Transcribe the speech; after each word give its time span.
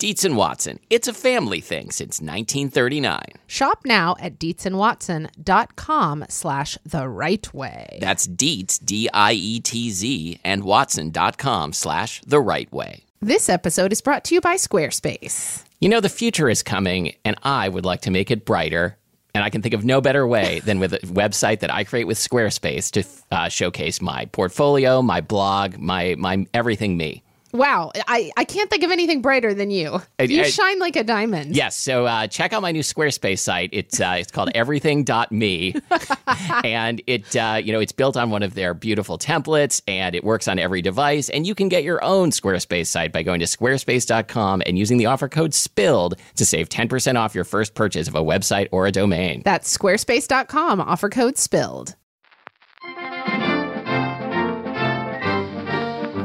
Dietz 0.00 0.24
and 0.24 0.34
Watson. 0.34 0.80
It's 0.88 1.08
a 1.08 1.12
family 1.12 1.60
thing 1.60 1.90
since 1.90 2.22
1939. 2.22 3.20
Shop 3.46 3.80
now 3.84 4.16
at 4.18 4.38
dietzandwatson.com 4.38 6.24
slash 6.30 6.78
the 6.86 7.06
right 7.06 7.52
way. 7.52 7.98
That's 8.00 8.26
Dietz, 8.26 8.78
D 8.78 9.10
I 9.12 9.34
E 9.34 9.60
T 9.60 9.90
Z, 9.90 10.40
and 10.42 10.64
Watson.com 10.64 11.74
slash 11.74 12.22
the 12.26 12.40
right 12.40 12.72
way. 12.72 13.04
This 13.20 13.50
episode 13.50 13.92
is 13.92 14.00
brought 14.00 14.24
to 14.24 14.34
you 14.34 14.40
by 14.40 14.54
Squarespace. 14.54 15.64
You 15.80 15.90
know, 15.90 16.00
the 16.00 16.08
future 16.08 16.48
is 16.48 16.62
coming, 16.62 17.14
and 17.22 17.36
I 17.42 17.68
would 17.68 17.84
like 17.84 18.00
to 18.02 18.10
make 18.10 18.30
it 18.30 18.46
brighter. 18.46 18.96
And 19.34 19.44
I 19.44 19.50
can 19.50 19.60
think 19.60 19.74
of 19.74 19.84
no 19.84 20.00
better 20.00 20.26
way 20.26 20.60
than 20.60 20.80
with 20.80 20.94
a 20.94 20.98
website 21.00 21.60
that 21.60 21.72
I 21.72 21.84
create 21.84 22.06
with 22.06 22.16
Squarespace 22.16 22.90
to 22.92 23.04
uh, 23.30 23.48
showcase 23.50 24.00
my 24.00 24.24
portfolio, 24.24 25.02
my 25.02 25.20
blog, 25.20 25.76
my 25.76 26.14
my 26.16 26.46
everything 26.54 26.96
me. 26.96 27.22
Wow, 27.52 27.90
I, 28.06 28.30
I 28.36 28.44
can't 28.44 28.70
think 28.70 28.82
of 28.84 28.90
anything 28.90 29.22
brighter 29.22 29.52
than 29.54 29.70
you. 29.70 30.00
I- 30.18 30.22
You 30.24 30.42
I- 30.42 30.50
shine 30.50 30.78
like 30.78 30.96
a 30.96 31.04
diamond. 31.04 31.56
Yes, 31.56 31.76
so 31.76 32.06
uh, 32.06 32.26
check 32.26 32.52
out 32.52 32.62
my 32.62 32.72
new 32.72 32.82
Squarespace 32.82 33.40
site. 33.40 33.70
It's 33.72 34.00
uh, 34.00 34.16
it's 34.18 34.30
called 34.30 34.50
everything.me, 34.54 35.74
and 36.64 37.02
it 37.06 37.34
uh, 37.36 37.60
you 37.62 37.72
know 37.72 37.80
it's 37.80 37.92
built 37.92 38.16
on 38.16 38.30
one 38.30 38.42
of 38.42 38.54
their 38.54 38.74
beautiful 38.74 39.18
templates, 39.18 39.82
and 39.88 40.14
it 40.14 40.24
works 40.24 40.48
on 40.48 40.58
every 40.58 40.82
device. 40.82 41.28
And 41.28 41.46
you 41.46 41.54
can 41.54 41.68
get 41.68 41.82
your 41.84 42.02
own 42.04 42.30
Squarespace 42.30 42.86
site 42.86 43.12
by 43.12 43.22
going 43.22 43.40
to 43.40 43.46
squarespace.com 43.46 44.62
and 44.66 44.78
using 44.78 44.98
the 44.98 45.06
offer 45.06 45.28
code 45.28 45.54
SPILLED 45.54 46.14
to 46.36 46.46
save 46.46 46.68
ten 46.68 46.88
percent 46.88 47.18
off 47.18 47.34
your 47.34 47.44
first 47.44 47.74
purchase 47.74 48.08
of 48.08 48.14
a 48.14 48.22
website 48.22 48.68
or 48.72 48.86
a 48.86 48.92
domain. 48.92 49.42
That's 49.44 49.76
squarespace.com, 49.76 50.80
offer 50.80 51.08
code 51.08 51.36
SPILLED. 51.38 51.94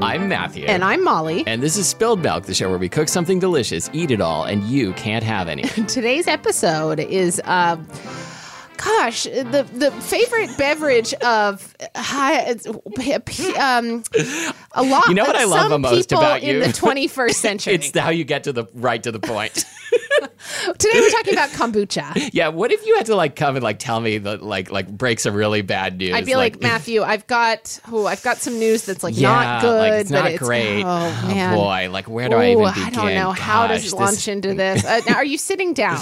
I'm 0.05 0.29
Matthew, 0.29 0.65
And 0.65 0.83
I'm 0.83 1.03
Molly. 1.03 1.43
and 1.47 1.63
this 1.63 1.75
is 1.77 1.87
Spilled 1.87 2.21
Milk, 2.21 2.45
the 2.45 2.53
show 2.53 2.69
where 2.69 2.77
we 2.77 2.87
cook 2.89 3.09
something 3.09 3.39
delicious, 3.39 3.89
eat 3.91 4.11
it 4.11 4.21
all, 4.21 4.43
and 4.43 4.61
you 4.65 4.93
can't 4.93 5.23
have 5.23 5.47
any. 5.47 5.63
Today's 5.87 6.27
episode 6.27 6.99
is, 6.99 7.41
uh, 7.43 7.75
gosh, 8.77 9.23
the 9.23 9.67
the 9.73 9.89
favorite 10.03 10.55
beverage 10.59 11.15
of 11.15 11.75
high, 11.95 12.51
um, 12.51 14.03
a 14.73 14.83
lot. 14.83 15.07
You 15.07 15.15
know 15.15 15.23
what 15.25 15.35
I 15.35 15.45
love 15.45 15.71
the 15.71 15.79
most 15.79 16.11
about 16.11 16.43
you? 16.43 16.53
in 16.53 16.59
the 16.59 16.67
21st 16.67 17.33
century? 17.47 17.73
it's 17.73 17.97
how 17.97 18.11
you 18.11 18.25
get 18.25 18.43
to 18.43 18.53
the 18.53 18.65
right 18.75 19.01
to 19.01 19.11
the 19.11 19.19
point. 19.19 19.65
Today 20.77 20.99
we're 20.99 21.09
talking 21.09 21.33
about 21.33 21.49
kombucha. 21.49 22.29
Yeah, 22.35 22.49
what 22.49 22.71
if 22.71 22.85
you 22.85 22.95
had 22.95 23.05
to 23.07 23.15
like 23.15 23.35
come 23.35 23.55
and 23.55 23.63
like 23.63 23.79
tell 23.79 23.99
me 23.99 24.17
that 24.17 24.41
like 24.41 24.71
like 24.71 24.87
break 24.89 25.19
some 25.19 25.33
really 25.33 25.61
bad 25.61 25.97
news? 25.97 26.13
I'd 26.13 26.25
be 26.25 26.35
like, 26.35 26.61
Matthew, 26.61 27.01
I've 27.03 27.25
got, 27.27 27.79
oh, 27.91 28.05
I've 28.07 28.23
got 28.23 28.37
some 28.37 28.57
news 28.59 28.85
that's 28.85 29.03
like 29.03 29.17
yeah, 29.17 29.29
not 29.29 29.61
good, 29.61 29.77
like, 29.79 29.93
it's 29.93 30.11
but 30.11 30.21
not 30.23 30.31
it's 30.31 30.39
great. 30.43 30.83
Oh 30.83 31.27
man. 31.27 31.55
boy, 31.55 31.89
like 31.91 32.09
where 32.09 32.29
do 32.29 32.35
I 32.35 32.51
even 32.51 32.63
begin? 32.65 32.83
I 32.83 32.89
don't 32.89 33.13
know. 33.13 33.31
How 33.31 33.67
to 33.67 33.73
does 33.75 33.83
this- 33.83 33.93
launch 33.93 34.27
into 34.27 34.53
this? 34.55 34.83
Uh, 34.83 35.01
now, 35.07 35.15
are 35.15 35.25
you 35.25 35.37
sitting 35.37 35.73
down? 35.73 35.99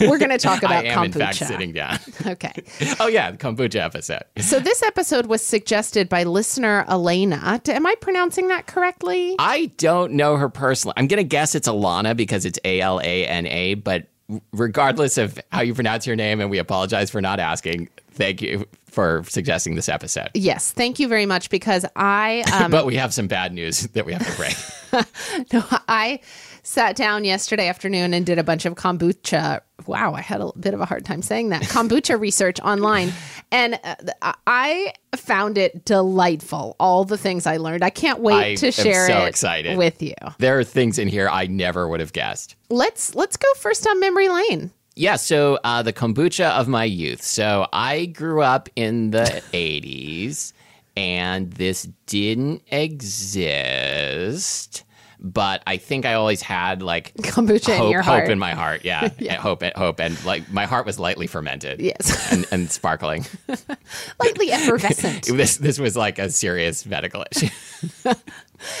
We're 0.00 0.18
going 0.18 0.30
to 0.30 0.38
talk 0.38 0.62
about 0.62 0.84
I 0.84 0.88
am 0.88 0.98
kombucha. 0.98 1.04
in 1.06 1.12
fact 1.12 1.36
sitting 1.36 1.72
down. 1.72 1.98
Okay. 2.26 2.52
oh 3.00 3.06
yeah, 3.06 3.30
the 3.30 3.36
kombucha 3.38 3.76
episode. 3.76 4.22
So 4.38 4.58
this 4.60 4.82
episode 4.82 5.26
was 5.26 5.44
suggested 5.44 6.08
by 6.08 6.24
listener 6.24 6.84
Elena. 6.88 7.60
Am 7.68 7.86
I 7.86 7.94
pronouncing 8.00 8.48
that 8.48 8.66
correctly? 8.66 9.36
I 9.38 9.66
don't 9.76 10.12
know 10.14 10.36
her 10.36 10.48
personally. 10.48 10.94
I'm 10.96 11.06
gonna 11.06 11.22
guess 11.22 11.54
it's 11.54 11.68
Alana 11.68 12.16
because 12.16 12.44
it's 12.44 12.58
A 12.64 12.80
L 12.80 13.00
A 13.00 13.26
N 13.26 13.41
A. 13.46 13.74
But 13.74 14.08
regardless 14.52 15.18
of 15.18 15.38
how 15.50 15.62
you 15.62 15.74
pronounce 15.74 16.06
your 16.06 16.16
name, 16.16 16.40
and 16.40 16.50
we 16.50 16.58
apologize 16.58 17.10
for 17.10 17.20
not 17.20 17.40
asking. 17.40 17.88
Thank 18.12 18.42
you 18.42 18.66
for 18.86 19.24
suggesting 19.26 19.74
this 19.74 19.88
episode. 19.88 20.28
Yes, 20.34 20.70
thank 20.70 20.98
you 20.98 21.08
very 21.08 21.24
much 21.24 21.48
because 21.48 21.86
I 21.96 22.44
um, 22.52 22.70
but 22.70 22.84
we 22.84 22.96
have 22.96 23.14
some 23.14 23.26
bad 23.26 23.52
news 23.52 23.80
that 23.88 24.04
we 24.04 24.12
have 24.12 24.26
to 24.26 24.36
break. 24.36 25.52
no, 25.52 25.64
I 25.88 26.20
sat 26.62 26.94
down 26.96 27.24
yesterday 27.24 27.68
afternoon 27.68 28.14
and 28.14 28.24
did 28.24 28.38
a 28.38 28.44
bunch 28.44 28.64
of 28.64 28.74
kombucha. 28.74 29.60
Wow, 29.86 30.14
I 30.14 30.20
had 30.20 30.40
a 30.40 30.50
bit 30.58 30.74
of 30.74 30.80
a 30.80 30.84
hard 30.84 31.04
time 31.04 31.22
saying 31.22 31.48
that 31.48 31.62
kombucha 31.62 32.18
research 32.28 32.60
online, 32.60 33.12
and 33.50 33.80
uh, 33.82 34.32
I 34.46 34.92
found 35.16 35.58
it 35.58 35.84
delightful. 35.84 36.76
All 36.78 37.04
the 37.04 37.18
things 37.18 37.46
I 37.46 37.56
learned, 37.56 37.82
I 37.82 37.90
can't 37.90 38.20
wait 38.20 38.34
I 38.34 38.54
to 38.56 38.70
share 38.70 39.06
so 39.08 39.24
it 39.24 39.28
excited. 39.28 39.76
with 39.76 40.00
you. 40.02 40.14
there 40.38 40.58
are 40.58 40.64
things 40.64 40.98
in 40.98 41.08
here 41.08 41.28
I 41.28 41.46
never 41.48 41.88
would 41.88 42.00
have 42.00 42.12
guessed. 42.12 42.54
Let's 42.70 43.14
let's 43.14 43.36
go 43.36 43.52
first 43.54 43.86
on 43.86 43.98
memory 44.00 44.28
lane. 44.28 44.70
Yeah, 44.94 45.16
so 45.16 45.58
uh, 45.64 45.82
the 45.82 45.92
kombucha 45.92 46.50
of 46.50 46.68
my 46.68 46.84
youth. 46.84 47.22
So 47.22 47.66
I 47.72 48.06
grew 48.06 48.42
up 48.42 48.68
in 48.76 49.10
the 49.10 49.42
80s, 49.52 50.52
and 50.96 51.50
this 51.54 51.88
didn't 52.06 52.62
exist. 53.62 54.84
But 55.24 55.62
I 55.68 55.76
think 55.76 56.04
I 56.04 56.14
always 56.14 56.42
had 56.42 56.82
like 56.82 57.14
Kombucha 57.18 57.70
in 57.70 57.78
hope, 57.78 57.92
your 57.92 58.02
hope 58.02 58.28
in 58.28 58.40
my 58.40 58.54
heart. 58.54 58.84
Yeah, 58.84 59.08
hope, 59.40 59.62
eh, 59.62 59.70
hope, 59.76 60.00
and 60.00 60.22
like 60.24 60.50
my 60.52 60.66
heart 60.66 60.84
was 60.84 60.98
lightly 60.98 61.28
fermented. 61.28 61.80
Yes. 61.80 62.32
and, 62.32 62.44
and 62.50 62.70
sparkling. 62.70 63.24
Lightly 64.18 64.50
effervescent. 64.50 65.26
this 65.26 65.58
this 65.58 65.78
was 65.78 65.96
like 65.96 66.18
a 66.18 66.28
serious 66.28 66.84
medical 66.86 67.24
issue. 67.30 67.48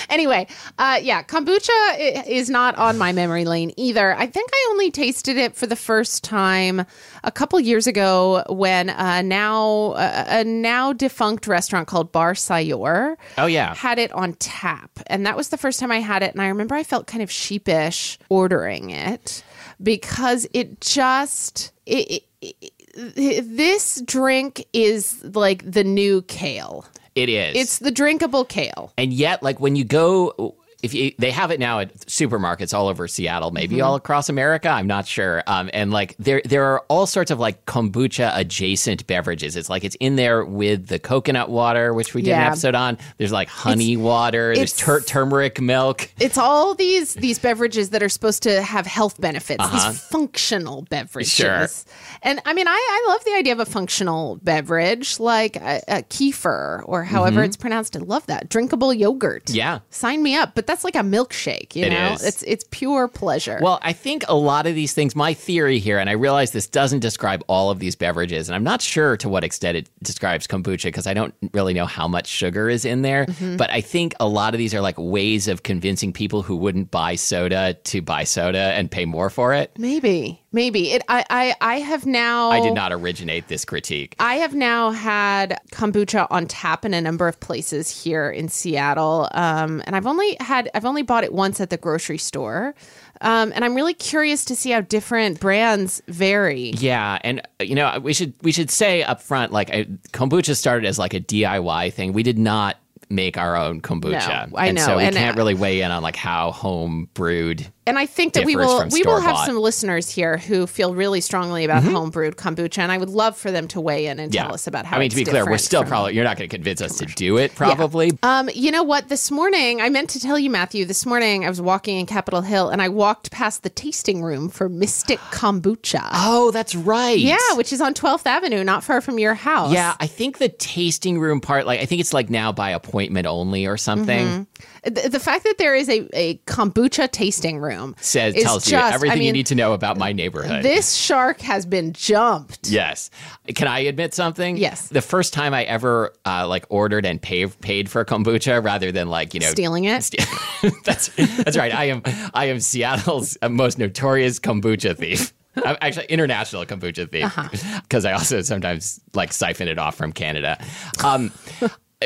Anyway, 0.08 0.46
uh, 0.78 0.98
yeah, 1.02 1.22
kombucha 1.22 2.26
is 2.26 2.50
not 2.50 2.76
on 2.76 2.98
my 2.98 3.12
memory 3.12 3.44
lane 3.44 3.72
either. 3.76 4.14
I 4.14 4.26
think 4.26 4.50
I 4.52 4.68
only 4.70 4.90
tasted 4.90 5.36
it 5.36 5.54
for 5.54 5.66
the 5.66 5.76
first 5.76 6.24
time 6.24 6.84
a 7.24 7.32
couple 7.32 7.58
years 7.60 7.86
ago 7.86 8.44
when 8.48 8.88
a 8.88 9.22
now 9.22 9.94
a 9.96 10.44
now 10.44 10.92
defunct 10.92 11.46
restaurant 11.46 11.88
called 11.88 12.12
Bar 12.12 12.34
Sajor 12.34 13.16
Oh 13.38 13.46
yeah, 13.46 13.74
had 13.74 13.98
it 13.98 14.12
on 14.12 14.34
tap, 14.34 14.90
and 15.06 15.26
that 15.26 15.36
was 15.36 15.48
the 15.48 15.58
first 15.58 15.80
time 15.80 15.90
I 15.92 16.00
had 16.00 16.22
it. 16.22 16.32
And 16.32 16.42
I 16.42 16.48
remember 16.48 16.74
I 16.74 16.82
felt 16.84 17.06
kind 17.06 17.22
of 17.22 17.30
sheepish 17.30 18.18
ordering 18.28 18.90
it 18.90 19.42
because 19.82 20.46
it 20.52 20.80
just 20.80 21.72
it, 21.86 22.24
it, 22.40 22.54
it, 22.94 23.56
this 23.56 24.02
drink 24.04 24.64
is 24.72 25.22
like 25.24 25.70
the 25.70 25.84
new 25.84 26.22
kale. 26.22 26.86
It 27.14 27.28
is. 27.28 27.56
It's 27.56 27.78
the 27.78 27.90
drinkable 27.90 28.44
kale. 28.44 28.92
and 28.96 29.12
yet 29.12 29.42
like 29.42 29.60
when 29.60 29.76
you 29.76 29.84
go 29.84 30.56
if 30.82 30.92
you, 30.94 31.12
they 31.18 31.30
have 31.30 31.50
it 31.50 31.60
now 31.60 31.78
at 31.80 31.94
supermarkets 32.06 32.74
all 32.74 32.88
over 32.88 33.06
Seattle, 33.08 33.50
maybe 33.50 33.76
Mm-hmm. 33.76 33.84
all 33.84 33.94
across 33.94 34.28
America, 34.28 34.68
I'm 34.68 34.86
not 34.86 35.06
sure. 35.06 35.42
Um, 35.46 35.70
and 35.72 35.90
like 35.92 36.16
there, 36.18 36.42
there 36.44 36.64
are 36.64 36.80
all 36.88 37.06
sorts 37.06 37.30
of 37.30 37.38
like 37.38 37.64
kombucha 37.66 38.32
adjacent 38.36 39.06
beverages. 39.06 39.56
It's 39.56 39.68
like 39.70 39.84
it's 39.84 39.96
in 40.00 40.16
there 40.16 40.44
with 40.44 40.88
the 40.88 40.98
coconut 40.98 41.48
water, 41.50 41.94
which 41.94 42.14
we 42.14 42.22
did 42.22 42.32
an 42.32 42.40
Yeah. 42.40 42.46
episode 42.48 42.74
on. 42.74 42.98
There's 43.18 43.32
like 43.32 43.48
honey 43.48 43.96
water. 43.96 44.54
There's 44.54 44.76
tur- 44.76 45.00
turmeric 45.00 45.60
milk. 45.60 46.10
It's 46.18 46.36
all 46.38 46.74
these 46.74 47.14
these 47.14 47.38
beverages 47.38 47.90
that 47.90 48.02
are 48.02 48.08
supposed 48.08 48.42
to 48.42 48.60
have 48.62 48.86
health 48.86 49.20
benefits. 49.20 49.64
These 49.70 50.00
functional 50.00 50.82
beverages. 50.90 51.40
Uh-huh. 51.40 51.66
Sure. 51.66 51.94
And 52.22 52.40
I 52.44 52.54
mean, 52.54 52.68
I, 52.68 52.72
I 52.72 53.10
love 53.12 53.24
the 53.24 53.32
idea 53.34 53.52
of 53.52 53.60
a 53.60 53.64
functional 53.66 54.36
beverage 54.42 55.18
like 55.20 55.56
a, 55.56 55.80
a 55.88 56.02
kefir 56.02 56.82
or 56.86 57.04
however 57.04 57.42
it's 57.42 57.56
pronounced. 57.56 57.96
I 57.96 58.00
love 58.00 58.26
that 58.26 58.48
drinkable 58.48 58.92
yogurt. 58.92 59.46
Mm-hmm. 59.46 59.56
Yeah. 59.56 59.78
sign 59.90 60.22
me 60.22 60.34
up. 60.36 60.54
But 60.54 60.66
that's 60.72 60.84
like 60.84 60.96
a 60.96 61.00
milkshake. 61.00 61.76
You 61.76 61.84
It 61.84 61.90
know, 61.90 62.12
is. 62.14 62.24
it's 62.24 62.42
it's 62.44 62.64
pure 62.70 63.06
pleasure. 63.06 63.58
Well, 63.60 63.78
I 63.82 63.92
think 63.92 64.24
a 64.26 64.34
lot 64.34 64.66
of 64.66 64.74
these 64.74 64.94
things, 64.94 65.14
my 65.14 65.34
theory 65.34 65.78
here, 65.78 65.98
and 65.98 66.08
I 66.08 66.14
realize 66.14 66.52
this 66.52 66.66
doesn't 66.66 67.00
describe 67.00 67.44
all 67.46 67.70
of 67.70 67.78
these 67.78 67.94
beverages, 67.94 68.48
and 68.48 68.56
I'm 68.56 68.64
not 68.64 68.80
sure 68.80 69.18
to 69.18 69.28
what 69.28 69.44
extent 69.44 69.76
it 69.76 69.90
describes 70.02 70.46
kombucha 70.46 70.84
because 70.84 71.06
I 71.06 71.12
don't 71.12 71.34
really 71.52 71.74
know 71.74 71.84
how 71.84 72.08
much 72.08 72.26
sugar 72.26 72.70
is 72.70 72.86
in 72.86 73.02
there. 73.02 73.26
Mm-hmm. 73.26 73.56
But 73.58 73.70
I 73.70 73.82
think 73.82 74.14
a 74.18 74.26
lot 74.26 74.54
of 74.54 74.58
these 74.58 74.72
are 74.74 74.80
like 74.80 74.96
ways 74.98 75.46
of 75.46 75.62
convincing 75.62 76.12
people 76.12 76.42
who 76.42 76.56
wouldn't 76.56 76.90
buy 76.90 77.16
soda 77.16 77.74
to 77.84 78.00
buy 78.00 78.24
soda 78.24 78.72
and 78.74 78.90
pay 78.90 79.04
more 79.04 79.28
for 79.28 79.52
it. 79.52 79.72
maybe, 79.78 80.41
maybe 80.52 80.92
it. 80.92 81.02
I 81.08 81.24
I 81.30 81.54
I 81.60 81.80
have 81.80 82.06
now. 82.06 82.50
I 82.50 82.60
did 82.60 82.74
not 82.74 82.92
originate 82.92 83.48
this 83.48 83.64
critique. 83.64 84.14
I 84.18 84.36
have 84.36 84.54
now 84.54 84.90
had 84.90 85.60
kombucha 85.72 86.26
on 86.30 86.46
tap 86.46 86.84
in 86.84 86.94
a 86.94 87.00
number 87.00 87.28
of 87.28 87.40
places 87.40 88.02
here 88.02 88.30
in 88.30 88.48
Seattle, 88.48 89.28
um, 89.32 89.82
and 89.86 89.96
I've 89.96 90.06
only 90.06 90.36
had 90.40 90.70
I've 90.74 90.84
only 90.84 91.02
bought 91.02 91.24
it 91.24 91.32
once 91.32 91.60
at 91.60 91.70
the 91.70 91.76
grocery 91.76 92.18
store, 92.18 92.74
um, 93.20 93.52
and 93.54 93.64
I'm 93.64 93.74
really 93.74 93.94
curious 93.94 94.44
to 94.46 94.56
see 94.56 94.70
how 94.70 94.80
different 94.80 95.40
brands 95.40 96.02
vary. 96.08 96.70
Yeah, 96.76 97.18
and 97.22 97.40
uh, 97.60 97.64
you 97.64 97.74
know 97.74 97.98
we 98.02 98.12
should 98.12 98.34
we 98.42 98.52
should 98.52 98.70
say 98.70 99.02
up 99.02 99.22
front, 99.22 99.52
like 99.52 99.70
I, 99.70 99.84
kombucha 100.12 100.56
started 100.56 100.86
as 100.86 100.98
like 100.98 101.14
a 101.14 101.20
DIY 101.20 101.92
thing. 101.92 102.12
We 102.12 102.22
did 102.22 102.38
not 102.38 102.76
make 103.12 103.36
our 103.36 103.56
own 103.56 103.80
kombucha, 103.80 104.50
No, 104.50 104.56
I 104.56 104.68
and 104.68 104.76
know, 104.76 104.86
so 104.86 104.96
we 104.96 105.04
and, 105.04 105.14
can't 105.14 105.36
uh, 105.36 105.38
really 105.38 105.54
weigh 105.54 105.82
in 105.82 105.90
on 105.90 106.02
like 106.02 106.16
how 106.16 106.50
home 106.50 107.08
brewed 107.14 107.70
And 107.84 107.98
I 107.98 108.06
think 108.06 108.34
that 108.34 108.44
we 108.44 108.54
will 108.54 108.86
we 108.92 109.02
will 109.02 109.20
have 109.20 109.38
some 109.38 109.56
listeners 109.56 110.08
here 110.08 110.36
who 110.38 110.68
feel 110.68 110.94
really 110.94 111.20
strongly 111.20 111.64
about 111.64 111.82
home 111.82 112.10
brewed 112.10 112.36
kombucha, 112.36 112.78
and 112.78 112.92
I 112.92 112.98
would 112.98 113.08
love 113.10 113.36
for 113.36 113.50
them 113.50 113.66
to 113.68 113.80
weigh 113.80 114.06
in 114.06 114.20
and 114.20 114.32
tell 114.32 114.54
us 114.54 114.68
about 114.68 114.86
how. 114.86 114.96
I 114.96 115.00
mean, 115.00 115.06
it's 115.06 115.16
to 115.16 115.24
be 115.24 115.30
clear, 115.30 115.44
we're 115.44 115.58
still 115.58 115.82
probably 115.84 116.14
you're 116.14 116.22
not 116.24 116.36
going 116.36 116.48
to 116.48 116.56
convince 116.56 116.80
us 116.80 116.98
to 116.98 117.06
do 117.06 117.38
it, 117.38 117.54
probably. 117.56 118.12
Um, 118.22 118.48
you 118.54 118.70
know 118.70 118.84
what? 118.84 119.08
This 119.08 119.30
morning, 119.32 119.80
I 119.80 119.88
meant 119.88 120.10
to 120.10 120.20
tell 120.20 120.38
you, 120.38 120.48
Matthew. 120.48 120.84
This 120.84 121.04
morning, 121.04 121.44
I 121.44 121.48
was 121.48 121.60
walking 121.60 121.98
in 121.98 122.06
Capitol 122.06 122.42
Hill, 122.42 122.68
and 122.68 122.80
I 122.80 122.88
walked 122.88 123.32
past 123.32 123.64
the 123.64 123.70
tasting 123.70 124.22
room 124.22 124.48
for 124.48 124.68
Mystic 124.68 125.18
Kombucha. 125.32 126.08
Oh, 126.12 126.52
that's 126.52 126.76
right. 126.76 127.18
Yeah, 127.18 127.36
which 127.54 127.72
is 127.72 127.80
on 127.80 127.94
12th 127.94 128.26
Avenue, 128.26 128.62
not 128.62 128.84
far 128.84 129.00
from 129.00 129.18
your 129.18 129.34
house. 129.34 129.72
Yeah, 129.72 129.96
I 129.98 130.06
think 130.06 130.38
the 130.38 130.48
tasting 130.48 131.18
room 131.18 131.40
part, 131.40 131.66
like 131.66 131.80
I 131.80 131.86
think 131.86 132.00
it's 132.00 132.12
like 132.12 132.30
now 132.30 132.52
by 132.52 132.70
appointment 132.70 133.26
only 133.26 133.66
or 133.66 133.76
something. 133.76 134.46
The, 134.84 135.08
the 135.10 135.20
fact 135.20 135.44
that 135.44 135.58
there 135.58 135.76
is 135.76 135.88
a, 135.88 136.08
a 136.12 136.38
kombucha 136.38 137.08
tasting 137.10 137.58
room 137.58 137.94
Says 138.00 138.34
tells 138.34 138.68
you 138.68 138.76
everything 138.76 139.12
I 139.12 139.18
mean, 139.18 139.26
you 139.26 139.32
need 139.32 139.46
to 139.46 139.54
know 139.54 139.74
about 139.74 139.96
my 139.96 140.12
neighborhood. 140.12 140.64
This 140.64 140.92
shark 140.94 141.40
has 141.42 141.64
been 141.66 141.92
jumped. 141.92 142.68
Yes. 142.68 143.10
Can 143.54 143.68
I 143.68 143.80
admit 143.80 144.12
something? 144.12 144.56
Yes. 144.56 144.88
The 144.88 145.00
first 145.00 145.32
time 145.32 145.54
I 145.54 145.62
ever 145.64 146.12
uh, 146.26 146.48
like 146.48 146.64
ordered 146.68 147.06
and 147.06 147.22
paid 147.22 147.58
paid 147.60 147.88
for 147.88 148.04
kombucha 148.04 148.62
rather 148.64 148.90
than 148.90 149.08
like 149.08 149.34
you 149.34 149.40
know 149.40 149.50
Stealing 149.50 149.84
it? 149.84 150.10
that's 150.84 151.08
that's 151.44 151.56
right. 151.56 151.72
I 151.72 151.84
am 151.84 152.02
I 152.34 152.46
am 152.46 152.58
Seattle's 152.58 153.38
most 153.48 153.78
notorious 153.78 154.40
kombucha 154.40 154.96
thief. 154.96 155.32
I'm 155.64 155.76
actually 155.82 156.06
international 156.06 156.64
kombucha 156.64 157.10
thief 157.10 157.24
Uh-huh. 157.26 157.80
because 157.82 158.04
I 158.04 158.12
also 158.12 158.40
sometimes 158.40 159.00
like 159.14 159.32
siphon 159.32 159.68
it 159.68 159.78
off 159.78 159.94
from 159.94 160.12
Canada. 160.12 160.58
Um, 161.04 161.30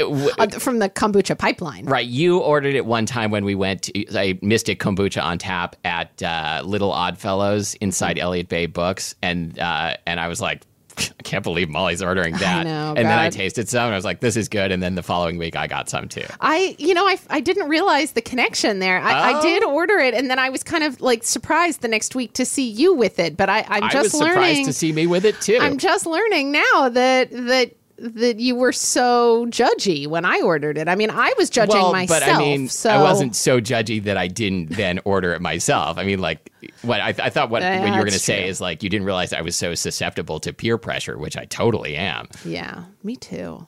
w- 0.01 0.31
Uh, 0.39 0.49
from 0.59 0.79
the 0.79 0.89
kombucha 0.89 1.37
pipeline. 1.39 1.85
Right, 1.87 2.07
you 2.07 2.39
ordered 2.39 2.75
it 2.75 2.87
one 2.87 3.07
time 3.07 3.31
when 3.31 3.45
we 3.45 3.55
went 3.55 3.83
to 3.85 4.19
a 4.19 4.39
Mystic 4.43 4.79
Kombucha 4.81 5.23
on 5.23 5.39
tap 5.39 5.77
at 5.85 6.23
uh, 6.23 6.63
Little 6.65 6.93
Oddfellows 6.93 7.75
inside 7.75 8.19
Elliott 8.19 8.49
Bay 8.49 8.67
Books, 8.67 9.15
and 9.23 9.59
uh, 9.59 9.97
and 10.07 10.21
I 10.21 10.29
was 10.29 10.41
like, 10.41 10.63
I 10.99 11.23
can't 11.25 11.45
believe 11.45 11.69
Molly's 11.69 12.01
ordering 12.03 12.35
that. 12.39 12.65
know, 12.65 12.95
and 12.97 13.07
then 13.07 13.19
I 13.19 13.29
tasted 13.29 13.69
some, 13.69 13.85
and 13.85 13.93
I 13.93 13.97
was 13.97 14.05
like, 14.07 14.21
this 14.21 14.35
is 14.35 14.49
good. 14.49 14.73
And 14.73 14.83
then 14.83 14.95
the 14.95 15.03
following 15.03 15.37
week, 15.37 15.55
I 15.55 15.67
got 15.67 15.91
some 15.91 16.09
too. 16.09 16.25
I, 16.41 16.75
you 16.79 16.95
know, 16.95 17.07
I, 17.07 17.19
I 17.29 17.41
didn't 17.41 17.69
realize 17.69 18.13
the 18.13 18.23
connection 18.23 18.79
there. 18.79 18.99
I, 19.01 19.33
I 19.33 19.39
Oh. 19.39 19.43
did 19.43 19.63
order 19.63 19.99
it, 19.99 20.15
and 20.15 20.31
then 20.31 20.39
I 20.39 20.49
was 20.49 20.63
kind 20.63 20.83
of 20.85 21.01
like 21.03 21.23
surprised 21.23 21.83
the 21.83 21.89
next 21.89 22.15
week 22.15 22.33
to 22.35 22.47
see 22.47 22.67
you 22.69 22.95
with 22.95 23.19
it. 23.19 23.37
But 23.37 23.51
I, 23.51 23.67
I'm 23.69 23.85
I 23.85 23.89
just 23.91 24.15
was 24.15 24.19
surprised 24.27 24.65
to 24.65 24.73
see 24.73 24.93
me 24.93 25.07
with 25.07 25.27
it 25.27 25.39
too. 25.43 25.59
I'm 25.61 25.77
just 25.77 26.07
learning 26.07 26.53
now 26.53 26.89
that 26.89 27.31
that 27.31 27.76
that 27.99 28.39
you 28.39 28.55
were 28.55 28.73
so 28.73 29.47
judgy 29.47 30.07
when 30.07 30.25
I 30.25 30.41
ordered 30.41 30.79
it. 30.79 30.89
I 30.89 30.95
mean, 30.95 31.11
I 31.11 31.33
was 31.39 31.49
judging 31.51 31.77
well, 31.77 31.93
myself. 31.93 32.21
but 32.21 32.29
I 32.29 32.39
mean, 32.39 32.69
so 32.69 32.91
I 32.91 33.03
wasn't 33.03 33.35
so 33.35 33.61
judgy 33.61 34.03
that 34.05 34.17
I 34.17 34.29
didn't 34.29 34.71
then 34.71 35.01
order 35.05 35.33
it 35.33 35.41
myself. 35.41 35.99
I 35.99 36.05
mean, 36.05 36.21
like, 36.21 36.53
what 36.83 37.01
I, 37.01 37.09
I 37.09 37.31
thought 37.31 37.51
what 37.51 37.63
Yeah, 37.63 37.83
when 37.83 37.93
you 37.93 37.99
were 37.99 38.05
going 38.05 38.13
to 38.13 38.19
say 38.19 38.47
is 38.49 38.61
like 38.61 38.83
you 38.83 38.91
didn't 38.91 39.07
realize 39.07 39.33
I 39.33 39.41
was 39.41 39.57
so 39.57 39.75
susceptible 39.75 40.41
to 40.41 40.53
peer 40.53 40.79
pressure, 40.79 41.19
which 41.19 41.37
I 41.37 41.45
totally 41.47 41.97
am. 41.97 42.29
Yeah, 42.45 42.85
me 43.03 43.17
too. 43.17 43.67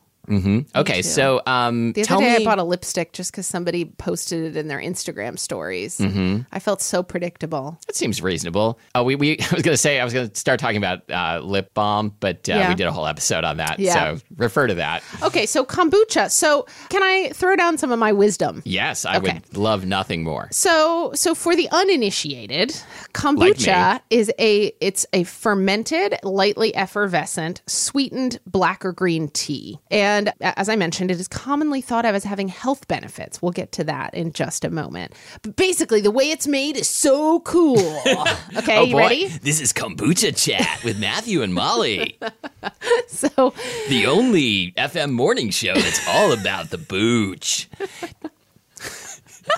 Okay, 0.77 1.03
so 1.03 1.41
um, 1.47 1.93
The 1.93 2.03
other 2.03 2.07
tell 2.09 2.21
day, 2.21 2.37
me. 2.39 2.43
I 2.43 2.45
bought 2.45 2.59
a 2.59 2.65
lipstick 2.65 3.13
just 3.13 3.33
because 3.33 3.47
somebody 3.47 3.85
posted 3.87 4.45
it 4.45 4.57
in 4.57 4.69
their 4.69 4.79
Instagram 4.81 5.39
stories. 5.39 5.99
Mm-hmm. 5.99 6.43
I 6.53 6.59
felt 6.59 6.81
so 6.83 7.03
predictable. 7.03 7.79
That 7.87 7.97
seems 7.97 8.23
reasonable. 8.23 8.79
Oh, 8.95 9.03
we, 9.03 9.15
we 9.17 9.39
I 9.41 9.55
was 9.55 9.63
going 9.63 9.75
to 9.75 9.77
say 9.77 10.01
I 10.01 10.05
was 10.05 10.13
going 10.13 10.29
to 10.29 10.37
start 10.37 10.61
talking 10.61 10.77
about 10.77 11.09
uh, 11.11 11.41
lip 11.45 11.73
balm, 11.75 12.15
but 12.21 12.49
uh, 12.49 12.55
Yeah. 12.55 12.69
we 12.69 12.75
did 12.75 12.87
a 12.87 12.93
whole 12.93 13.07
episode 13.07 13.45
on 13.45 13.57
that. 13.59 13.79
Yeah. 13.79 14.17
So 14.17 14.23
refer 14.37 14.67
to 14.67 14.75
that. 14.75 15.03
Okay, 15.23 15.47
so 15.47 15.65
kombucha. 15.65 16.31
So 16.31 16.67
can 16.89 17.03
I 17.03 17.31
throw 17.35 17.57
down 17.57 17.79
some 17.79 17.93
of 17.93 17.99
my 17.99 18.13
wisdom? 18.13 18.63
Yes, 18.65 19.05
I 19.05 19.17
Okay. 19.19 19.35
would 19.35 19.57
love 19.57 19.85
nothing 19.87 20.23
more. 20.25 20.49
So, 20.53 21.13
so 21.15 21.35
for 21.35 21.55
the 21.57 21.69
uninitiated, 21.71 22.75
kombucha 23.15 24.01
is 24.11 24.31
a 24.39 24.73
it's 24.81 25.07
a 25.13 25.25
fermented, 25.25 26.17
lightly 26.23 26.75
effervescent, 26.75 27.63
sweetened 27.67 28.41
black 28.47 28.85
or 28.85 28.93
green 28.93 29.29
tea. 29.29 29.79
And 29.91 30.18
a- 30.27 30.59
as 30.59 30.69
I 30.69 30.77
mentioned, 30.77 31.11
it 31.11 31.21
is 31.21 31.29
commonly 31.29 31.81
thought 31.81 32.05
of 32.05 32.15
as 32.15 32.25
having 32.25 32.49
health 32.49 32.89
benefits. 32.89 33.41
We'll 33.41 33.53
get 33.53 33.71
to 33.73 33.85
that 33.85 34.13
in 34.15 34.33
just 34.33 34.65
a 34.65 34.71
moment. 34.71 35.15
But 35.43 35.55
basically, 35.57 36.01
the 36.01 36.11
way 36.11 36.31
it's 36.31 36.47
made 36.49 36.77
is 36.77 36.89
so 36.89 37.41
cool. 37.41 37.79
Okay, 38.57 38.79
oh, 38.79 38.85
you 38.85 38.99
ready? 38.99 39.29
This 39.29 39.61
is 39.61 39.73
kombucha 39.73 40.35
chat 40.37 40.83
with 40.83 40.99
Matthew 40.99 41.43
and 41.43 41.55
Molly, 41.55 42.19
So, 43.09 43.55
the 43.89 44.07
only 44.07 44.73
FM 44.73 45.13
morning 45.13 45.51
show 45.51 45.75
that's 45.75 46.07
all 46.09 46.33
about 46.33 46.71
the 46.71 46.79
booch. 46.79 47.69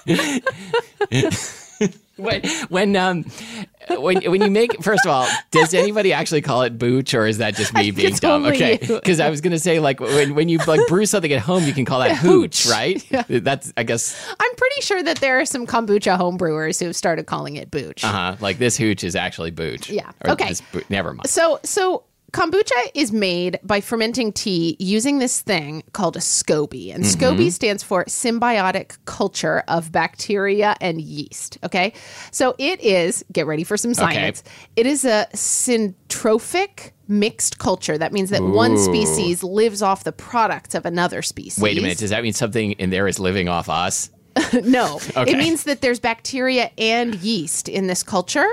when 2.16 2.42
when 2.68 2.96
um 2.96 3.24
when 3.88 4.22
when 4.30 4.42
you 4.42 4.50
make 4.50 4.82
first 4.82 5.04
of 5.06 5.10
all, 5.10 5.26
does 5.50 5.72
anybody 5.74 6.12
actually 6.12 6.42
call 6.42 6.62
it 6.62 6.78
booch 6.78 7.14
or 7.14 7.26
is 7.26 7.38
that 7.38 7.54
just 7.56 7.72
me 7.74 7.90
being 7.90 8.14
dumb? 8.14 8.44
Okay, 8.44 8.78
because 8.80 9.20
I 9.20 9.30
was 9.30 9.40
gonna 9.40 9.58
say 9.58 9.80
like 9.80 10.00
when 10.00 10.34
when 10.34 10.48
you 10.48 10.58
like 10.66 10.86
brew 10.86 11.06
something 11.06 11.32
at 11.32 11.40
home, 11.40 11.64
you 11.64 11.72
can 11.72 11.84
call 11.84 12.00
that 12.00 12.16
hooch, 12.16 12.66
right? 12.66 13.02
That's 13.28 13.72
I 13.76 13.82
guess 13.82 14.14
I'm 14.38 14.54
pretty 14.56 14.80
sure 14.82 15.02
that 15.02 15.18
there 15.18 15.40
are 15.40 15.46
some 15.46 15.66
kombucha 15.66 16.18
homebrewers 16.18 16.78
who 16.78 16.86
have 16.86 16.96
started 16.96 17.26
calling 17.26 17.56
it 17.56 17.70
booch. 17.70 18.04
uh 18.04 18.08
huh 18.12 18.36
like 18.40 18.58
this 18.58 18.76
hooch 18.76 19.02
is 19.02 19.16
actually 19.16 19.50
booch. 19.50 19.88
Yeah, 19.88 20.10
okay. 20.26 20.52
boo- 20.72 20.82
never 20.90 21.14
mind. 21.14 21.28
So, 21.28 21.58
so 21.64 22.04
kombucha 22.32 22.90
is 22.94 23.12
made 23.12 23.58
by 23.62 23.80
fermenting 23.80 24.32
tea 24.32 24.76
using 24.78 25.18
this 25.18 25.40
thing 25.40 25.82
called 25.92 26.16
a 26.16 26.20
SCOBY. 26.20 26.94
And 26.94 27.04
mm-hmm. 27.04 27.24
SCOBY 27.24 27.52
stands 27.52 27.82
for 27.82 28.04
symbiotic 28.04 28.98
culture 29.04 29.62
of 29.68 29.92
bacteria 29.92 30.76
and 30.80 31.00
yeast. 31.00 31.58
Okay. 31.64 31.92
So 32.30 32.54
it 32.58 32.80
is, 32.80 33.24
get 33.32 33.46
ready 33.46 33.64
for 33.64 33.76
some 33.76 33.94
science. 33.94 34.42
It 34.76 34.86
is 34.86 35.04
a 35.04 35.26
syntrophic 35.34 36.92
mixed 37.08 37.58
culture. 37.58 37.98
That 37.98 38.12
means 38.12 38.30
that 38.30 38.42
one 38.42 38.78
species 38.78 39.42
lives 39.42 39.82
off 39.82 40.04
the 40.04 40.12
products 40.12 40.74
of 40.74 40.86
another 40.86 41.22
species. 41.22 41.60
Wait 41.60 41.76
a 41.76 41.80
minute. 41.80 41.98
Does 41.98 42.10
that 42.10 42.22
mean 42.22 42.32
something 42.32 42.72
in 42.72 42.90
there 42.90 43.08
is 43.08 43.18
living 43.18 43.48
off 43.48 43.68
us? 43.68 44.10
No, 44.64 45.00
Okay. 45.16 45.32
it 45.32 45.36
means 45.38 45.64
that 45.64 45.80
there's 45.80 46.00
bacteria 46.00 46.70
and 46.78 47.14
yeast 47.16 47.68
in 47.68 47.86
this 47.86 48.02
culture, 48.02 48.48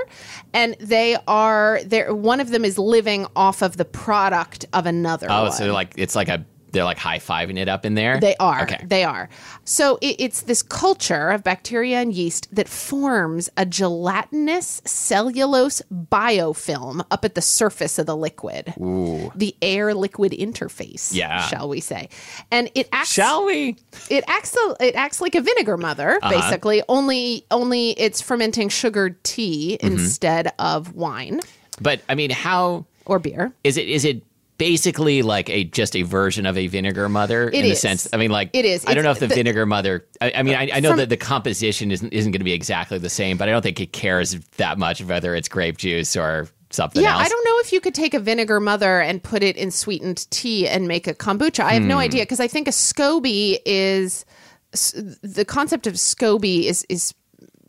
and 0.52 0.76
they 0.80 1.16
are 1.26 1.80
there. 1.84 2.14
One 2.14 2.40
of 2.40 2.50
them 2.50 2.64
is 2.64 2.78
living 2.78 3.26
off 3.36 3.62
of 3.62 3.76
the 3.76 3.84
product 3.84 4.64
of 4.72 4.86
another. 4.86 5.26
Oh, 5.30 5.44
one. 5.44 5.52
so 5.52 5.72
like 5.72 5.92
it's 5.96 6.14
like 6.16 6.28
a 6.28 6.44
they're 6.78 6.84
like 6.84 6.98
high 6.98 7.18
fiving 7.18 7.58
it 7.58 7.68
up 7.68 7.84
in 7.84 7.94
there. 7.94 8.20
They 8.20 8.36
are. 8.36 8.62
Okay. 8.62 8.80
They 8.86 9.02
are. 9.02 9.28
So 9.64 9.98
it, 10.00 10.14
it's 10.20 10.42
this 10.42 10.62
culture 10.62 11.30
of 11.30 11.42
bacteria 11.42 11.98
and 12.00 12.12
yeast 12.12 12.46
that 12.54 12.68
forms 12.68 13.50
a 13.56 13.66
gelatinous 13.66 14.80
cellulose 14.84 15.82
biofilm 15.92 17.04
up 17.10 17.24
at 17.24 17.34
the 17.34 17.42
surface 17.42 17.98
of 17.98 18.06
the 18.06 18.16
liquid. 18.16 18.74
The 18.76 19.56
air 19.60 19.92
liquid 19.94 20.32
interface, 20.32 21.12
Yeah. 21.12 21.42
shall 21.48 21.68
we 21.68 21.80
say. 21.80 22.08
And 22.52 22.70
it 22.74 22.88
acts 22.92 23.12
Shall 23.12 23.44
we? 23.44 23.76
it 24.08 24.22
acts 24.28 24.56
it 24.80 24.94
acts 24.94 25.20
like 25.20 25.34
a 25.34 25.40
vinegar 25.40 25.76
mother 25.76 26.18
Uh-huh. 26.22 26.30
basically 26.30 26.82
only 26.88 27.44
only 27.50 27.90
it's 27.92 28.20
fermenting 28.22 28.68
sugared 28.68 29.22
tea 29.24 29.78
Mm-hmm. 29.82 29.94
instead 29.94 30.52
of 30.58 30.94
wine 30.94 31.40
But 31.80 32.00
I 32.08 32.14
mean, 32.14 32.30
how 32.30 32.84
or 33.06 33.18
beer 33.18 33.52
is 33.64 33.76
it? 33.76 33.88
Is 33.88 34.04
it 34.04 34.22
basically 34.58 35.22
like 35.22 35.48
a 35.48 35.64
just 35.64 35.96
a 35.96 36.02
version 36.02 36.44
of 36.46 36.58
a 36.58 36.66
vinegar 36.66 37.08
mother 37.08 37.48
in 37.48 37.60
It 37.60 37.62
the 37.62 37.70
is. 37.70 37.80
sense? 37.80 38.08
I 38.12 38.16
mean, 38.16 38.30
like 38.30 38.50
It 38.52 38.64
is. 38.64 38.84
I 38.84 38.88
don't 38.94 38.98
It's- 38.98 39.04
know 39.04 39.10
if 39.12 39.18
the, 39.20 39.26
the- 39.28 39.34
vinegar 39.34 39.64
mother. 39.66 40.06
I, 40.20 40.32
I 40.36 40.42
mean, 40.42 40.54
I, 40.56 40.68
I 40.74 40.80
know 40.80 40.90
From- 40.90 40.98
that 40.98 41.08
the 41.08 41.16
composition 41.16 41.90
isn't 41.90 42.12
isn't 42.12 42.32
going 42.32 42.40
to 42.40 42.44
be 42.44 42.52
exactly 42.52 42.98
the 42.98 43.08
same, 43.08 43.36
but 43.38 43.48
I 43.48 43.52
don't 43.52 43.62
think 43.62 43.80
it 43.80 43.92
cares 43.92 44.34
that 44.58 44.78
much 44.78 45.02
whether 45.02 45.34
it's 45.34 45.48
grape 45.48 45.78
juice 45.78 46.16
or 46.16 46.48
something 46.70 47.00
yeah 47.02 47.14
else. 47.14 47.24
i 47.24 47.28
don't 47.30 47.44
know 47.46 47.58
if 47.60 47.72
you 47.72 47.80
could 47.80 47.94
take 47.94 48.12
a 48.12 48.20
vinegar 48.20 48.60
mother 48.60 49.00
and 49.00 49.22
put 49.22 49.42
it 49.42 49.56
in 49.56 49.70
sweetened 49.70 50.30
tea 50.30 50.68
and 50.68 50.86
make 50.86 51.06
a 51.06 51.14
kombucha 51.14 51.60
i 51.64 51.72
have 51.72 51.82
Hmm. 51.82 51.88
no 51.88 51.96
idea 51.96 52.24
because 52.24 52.40
i 52.40 52.46
think 52.46 52.68
a 52.68 52.72
scoby 52.72 53.58
is 53.64 54.26
the 55.22 55.46
concept 55.48 55.86
of 55.86 55.94
SCOBY 55.94 56.64
is 56.64 56.84
is 56.90 57.14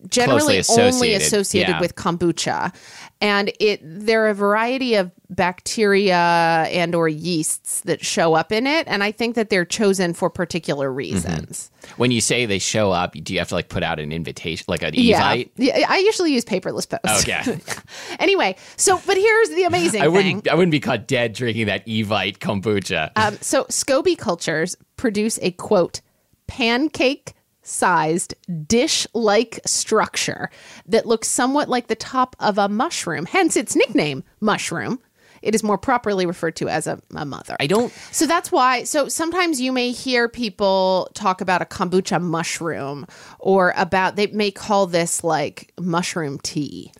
generally 0.09 0.61
Closely 0.63 0.83
only 0.83 1.13
associated, 1.13 1.21
associated 1.27 1.69
yeah. 1.75 1.79
with 1.79 1.95
kombucha, 1.95 2.73
and 3.21 3.51
it 3.59 3.79
there 3.83 4.25
are 4.25 4.29
a 4.29 4.33
variety 4.33 4.95
of 4.95 5.11
bacteria 5.29 6.15
and 6.15 6.95
or 6.95 7.07
yeasts 7.07 7.81
that 7.81 8.03
show 8.03 8.33
up 8.33 8.51
in 8.51 8.65
it, 8.65 8.87
and 8.87 9.03
I 9.03 9.11
think 9.11 9.35
that 9.35 9.49
they're 9.49 9.65
chosen 9.65 10.13
for 10.13 10.29
particular 10.29 10.91
reasons. 10.91 11.69
When 11.97 12.11
you 12.11 12.21
say 12.21 12.45
they 12.45 12.59
show 12.59 12.91
up, 12.91 13.13
do 13.13 13.33
you 13.33 13.39
have 13.39 13.49
to 13.49 13.55
like 13.55 13.69
put 13.69 13.83
out 13.83 13.99
an 13.99 14.11
invitation, 14.11 14.65
like 14.67 14.81
an 14.83 14.93
Yeah. 14.93 15.21
evite? 15.21 15.49
yeah, 15.57 15.85
I 15.87 15.97
usually 15.99 16.33
use 16.33 16.45
paperless 16.45 16.87
post. 16.89 17.27
Okay. 17.27 17.59
anyway, 18.19 18.55
so 18.77 19.01
but 19.05 19.17
here's 19.17 19.49
the 19.49 19.63
amazing 19.63 20.01
I 20.01 20.07
wouldn't. 20.07 20.47
I 20.47 20.55
wouldn't 20.55 20.71
be 20.71 20.79
caught 20.79 21.07
dead 21.07 21.33
drinking 21.33 21.65
that 21.67 21.85
Evite 21.85 22.37
kombucha. 22.39 23.11
Um, 23.15 23.37
so 23.41 23.65
SCOBY 23.65 24.17
cultures 24.17 24.75
produce 24.97 25.37
a 25.41 25.51
quote 25.51 26.01
pancake 26.47 27.33
sized 27.69 28.33
dish 28.67 29.05
like 29.13 29.59
structure 29.65 30.49
that 30.85 31.05
looks 31.05 31.27
somewhat 31.27 31.69
like 31.69 31.87
the 31.87 31.95
top 31.95 32.35
of 32.39 32.57
a 32.57 32.67
mushroom, 32.67 33.25
hence 33.25 33.55
its 33.55 33.75
nickname, 33.75 34.23
mushroom. 34.39 34.99
It 35.41 35.55
is 35.55 35.63
more 35.63 35.77
properly 35.77 36.25
referred 36.25 36.57
to 36.57 36.67
as 36.67 36.85
a, 36.85 36.99
a 37.15 37.25
mother. 37.25 37.55
I 37.59 37.67
don't. 37.67 37.93
So 38.11 38.27
that's 38.27 38.51
why. 38.51 38.83
So 38.83 39.07
sometimes 39.07 39.61
you 39.61 39.71
may 39.71 39.91
hear 39.91 40.27
people 40.27 41.09
talk 41.13 41.39
about 41.39 41.61
a 41.61 41.65
kombucha 41.65 42.21
mushroom 42.21 43.05
or 43.39 43.73
about, 43.77 44.17
they 44.17 44.27
may 44.27 44.51
call 44.51 44.85
this 44.85 45.23
like 45.23 45.71
mushroom 45.79 46.39
tea. 46.39 46.91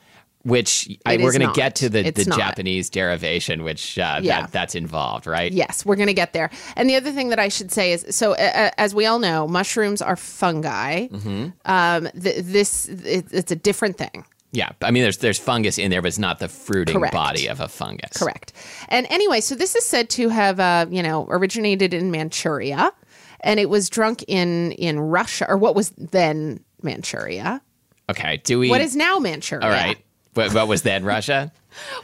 Which 0.49 0.89
I, 1.05 1.17
we're 1.17 1.31
going 1.31 1.47
to 1.47 1.53
get 1.55 1.75
to 1.75 1.89
the, 1.89 2.05
It's 2.05 2.23
the 2.25 2.29
not. 2.29 2.39
Japanese 2.39 2.89
derivation, 2.89 3.63
which 3.63 3.97
uh, 3.97 4.19
Yeah. 4.21 4.41
that, 4.41 4.51
that's 4.51 4.75
involved, 4.75 5.27
right? 5.27 5.51
Yes, 5.51 5.85
we're 5.85 5.95
going 5.95 6.07
to 6.07 6.13
get 6.13 6.33
there. 6.33 6.49
And 6.75 6.89
the 6.89 6.95
other 6.95 7.11
thing 7.11 7.29
that 7.29 7.39
I 7.39 7.47
should 7.47 7.71
say 7.71 7.93
is 7.93 8.05
so, 8.09 8.33
uh, 8.33 8.71
as 8.77 8.93
we 8.93 9.05
all 9.05 9.19
know, 9.19 9.47
mushrooms 9.47 10.01
are 10.01 10.15
fungi. 10.15 11.07
Mm-hmm. 11.07 11.47
Um, 11.65 12.07
th- 12.21 12.43
this 12.43 12.87
it, 12.89 13.25
it's 13.31 13.51
a 13.51 13.55
different 13.55 13.97
thing. 13.97 14.25
Yeah. 14.51 14.69
I 14.81 14.89
mean, 14.91 15.03
there's 15.03 15.17
there's 15.19 15.37
fungus 15.37 15.77
in 15.77 15.91
there, 15.91 16.01
but 16.01 16.07
it's 16.07 16.17
not 16.17 16.39
the 16.39 16.47
fruiting 16.47 16.95
Correct. 16.95 17.13
body 17.13 17.47
of 17.47 17.59
a 17.59 17.67
fungus. 17.67 18.17
Correct. 18.17 18.51
And 18.87 19.05
anyway, 19.11 19.41
so 19.41 19.53
this 19.55 19.75
is 19.75 19.85
said 19.85 20.09
to 20.11 20.29
have, 20.29 20.59
uh, 20.59 20.87
you 20.89 21.03
know, 21.03 21.27
originated 21.29 21.93
in 21.93 22.09
Manchuria, 22.09 22.91
and 23.41 23.59
it 23.59 23.69
was 23.69 23.89
drunk 23.89 24.23
in 24.27 24.71
in 24.71 24.99
Russia, 24.99 25.45
or 25.47 25.55
what 25.57 25.75
was 25.75 25.91
then 25.91 26.63
Manchuria. 26.81 27.61
Okay. 28.09 28.37
Do 28.43 28.57
we? 28.57 28.69
What 28.71 28.81
is 28.81 28.95
now 28.95 29.19
Manchuria? 29.19 29.63
All 29.63 29.69
right. 29.71 29.97
What, 30.33 30.53
what 30.53 30.67
was 30.67 30.83
then 30.83 31.03
Russia? 31.03 31.51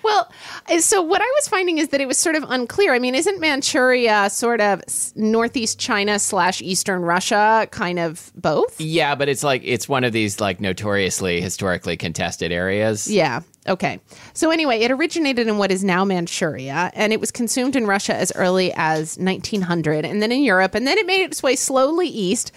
Well, 0.03 0.31
uh, 0.69 0.79
so 0.79 1.01
what 1.01 1.21
I 1.21 1.31
was 1.35 1.47
finding 1.47 1.77
is 1.77 1.89
that 1.89 2.01
it 2.01 2.07
was 2.07 2.17
sort 2.17 2.35
of 2.35 2.43
unclear. 2.49 2.93
I 2.93 2.99
mean, 2.99 3.15
isn't 3.15 3.39
Manchuria 3.39 4.29
sort 4.29 4.61
of 4.61 4.83
northeast 5.15 5.79
China 5.79 6.19
slash 6.19 6.61
eastern 6.61 7.01
Russia, 7.01 7.67
kind 7.71 7.99
of 7.99 8.31
both? 8.35 8.79
Yeah, 8.79 9.15
but 9.15 9.29
it's 9.29 9.43
like 9.43 9.61
it's 9.63 9.89
one 9.89 10.03
of 10.03 10.13
these 10.13 10.39
like 10.39 10.59
notoriously 10.59 11.41
historically 11.41 11.97
contested 11.97 12.51
areas. 12.51 13.09
Yeah. 13.09 13.41
Okay. 13.67 13.99
So 14.33 14.51
anyway, 14.51 14.81
it 14.81 14.91
originated 14.91 15.47
in 15.47 15.57
what 15.57 15.71
is 15.71 15.83
now 15.83 16.05
Manchuria, 16.05 16.91
and 16.93 17.11
it 17.11 17.19
was 17.19 17.31
consumed 17.31 17.75
in 17.75 17.87
Russia 17.87 18.15
as 18.15 18.31
early 18.35 18.71
as 18.75 19.17
1900, 19.17 20.05
and 20.05 20.21
then 20.21 20.31
in 20.31 20.43
Europe, 20.43 20.75
and 20.75 20.85
then 20.85 20.99
it 20.99 21.07
made 21.07 21.23
its 21.23 21.41
way 21.41 21.55
slowly 21.55 22.07
east, 22.07 22.51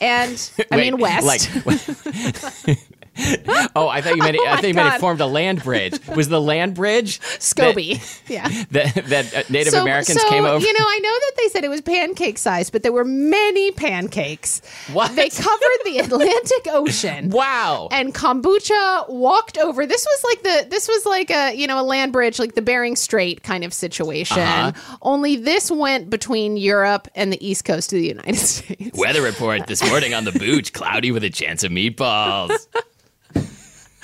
and 0.00 0.50
I 0.70 0.76
Wait, 0.76 0.92
mean 0.92 1.00
west. 1.00 1.66
Like, 1.66 2.78
oh, 3.76 3.88
I 3.88 4.00
thought 4.00 4.16
you 4.16 4.22
meant 4.22 4.34
it, 4.34 4.40
I 4.46 4.56
thought 4.56 4.68
you 4.68 4.74
meant 4.74 4.94
it 4.94 5.00
formed 5.00 5.20
a 5.20 5.26
land 5.26 5.62
bridge. 5.62 5.98
Was 6.08 6.28
the 6.28 6.40
land 6.40 6.74
bridge 6.74 7.20
Scoby. 7.38 8.00
yeah. 8.28 8.48
that 8.72 8.94
that, 9.06 9.34
uh, 9.34 9.42
Native 9.48 9.74
Americans 9.74 10.20
so, 10.20 10.28
came 10.28 10.44
over? 10.44 10.64
You 10.64 10.72
know, 10.72 10.84
I 10.84 10.98
know 10.98 11.12
that 11.12 11.32
they 11.36 11.48
said 11.48 11.64
it 11.64 11.70
was 11.70 11.80
pancake 11.80 12.38
size, 12.38 12.70
but 12.70 12.82
there 12.82 12.92
were 12.92 13.04
many 13.04 13.70
pancakes. 13.70 14.62
What? 14.92 15.14
They 15.14 15.28
covered 15.28 15.78
the 15.84 15.98
Atlantic 15.98 16.66
Ocean. 16.70 17.30
wow. 17.30 17.88
And 17.92 18.12
kombucha 18.14 19.08
walked 19.08 19.58
over. 19.58 19.86
This 19.86 20.04
was 20.04 20.24
like 20.24 20.42
the 20.42 20.68
this 20.70 20.88
was 20.88 21.06
like 21.06 21.30
a 21.30 21.54
you 21.54 21.68
know 21.68 21.80
a 21.80 21.84
land 21.84 22.12
bridge, 22.12 22.40
like 22.40 22.54
the 22.56 22.62
Bering 22.62 22.96
Strait 22.96 23.44
kind 23.44 23.62
of 23.62 23.72
situation. 23.72 24.40
Uh-huh. 24.40 24.96
Only 25.02 25.36
this 25.36 25.70
went 25.70 26.10
between 26.10 26.56
Europe 26.56 27.06
and 27.14 27.32
the 27.32 27.46
east 27.46 27.64
coast 27.64 27.92
of 27.92 27.98
the 27.98 28.08
United 28.08 28.36
States. 28.36 28.98
Weather 28.98 29.22
report 29.22 29.68
this 29.68 29.84
morning 29.88 30.14
on 30.14 30.24
the 30.24 30.32
booch: 30.32 30.72
cloudy 30.72 31.12
with 31.12 31.22
a 31.22 31.30
chance 31.30 31.62
of 31.62 31.70
meatballs. 31.70 32.66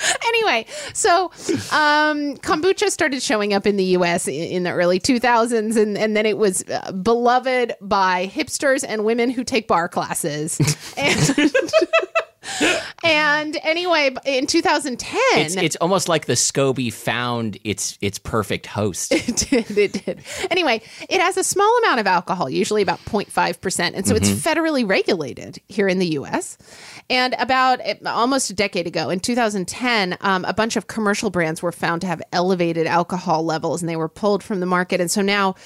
anyway, 0.26 0.66
so 0.92 1.26
um, 1.72 2.36
kombucha 2.38 2.90
started 2.90 3.22
showing 3.22 3.52
up 3.54 3.66
in 3.66 3.76
the 3.76 3.84
U.S. 3.84 4.28
i- 4.28 4.32
in 4.32 4.62
the 4.62 4.70
early 4.70 4.98
2000s, 5.00 5.76
and, 5.76 5.96
and 5.98 6.16
then 6.16 6.26
it 6.26 6.38
was 6.38 6.62
uh, 6.68 6.92
beloved 6.92 7.74
by 7.80 8.30
hipsters 8.32 8.84
and 8.86 9.04
women 9.04 9.30
who 9.30 9.44
take 9.44 9.68
bar 9.68 9.88
classes. 9.88 10.58
and, 10.96 11.52
and 13.04 13.56
anyway, 13.62 14.14
in 14.24 14.46
2010, 14.46 15.20
It's, 15.34 15.56
it's 15.56 15.76
almost 15.76 16.08
like 16.08 16.26
the 16.26 16.34
SCOBY 16.34 16.92
found 16.92 17.58
its 17.64 17.98
its 18.00 18.18
perfect 18.18 18.66
host. 18.66 19.12
it 19.12 19.36
did. 19.36 19.76
It 19.76 20.04
did. 20.04 20.22
Anyway, 20.50 20.82
it 21.08 21.20
has 21.20 21.36
a 21.36 21.44
small 21.44 21.78
amount 21.78 22.00
of 22.00 22.06
alcohol, 22.06 22.48
usually 22.48 22.82
about 22.82 22.98
0.5%. 23.00 23.92
And 23.94 24.06
so 24.06 24.14
it's 24.14 24.30
federally 24.30 24.88
regulated 24.88 25.58
here 25.68 25.88
in 25.88 25.98
the 25.98 26.08
US. 26.18 26.56
And 27.10 27.34
about 27.38 27.80
eh, 27.82 27.96
almost 28.06 28.50
a 28.50 28.54
decade 28.54 28.86
ago, 28.86 29.10
in 29.10 29.20
2010, 29.20 30.16
um, 30.20 30.44
a 30.44 30.54
bunch 30.54 30.76
of 30.76 30.86
commercial 30.86 31.30
brands 31.30 31.62
were 31.62 31.72
found 31.72 32.00
to 32.02 32.06
have 32.06 32.22
elevated 32.32 32.86
alcohol 32.86 33.44
levels 33.44 33.82
and 33.82 33.88
they 33.88 33.96
were 33.96 34.08
pulled 34.08 34.42
from 34.42 34.60
the 34.60 34.66
market. 34.66 35.00
And 35.00 35.10
so 35.10 35.20
now 35.20 35.56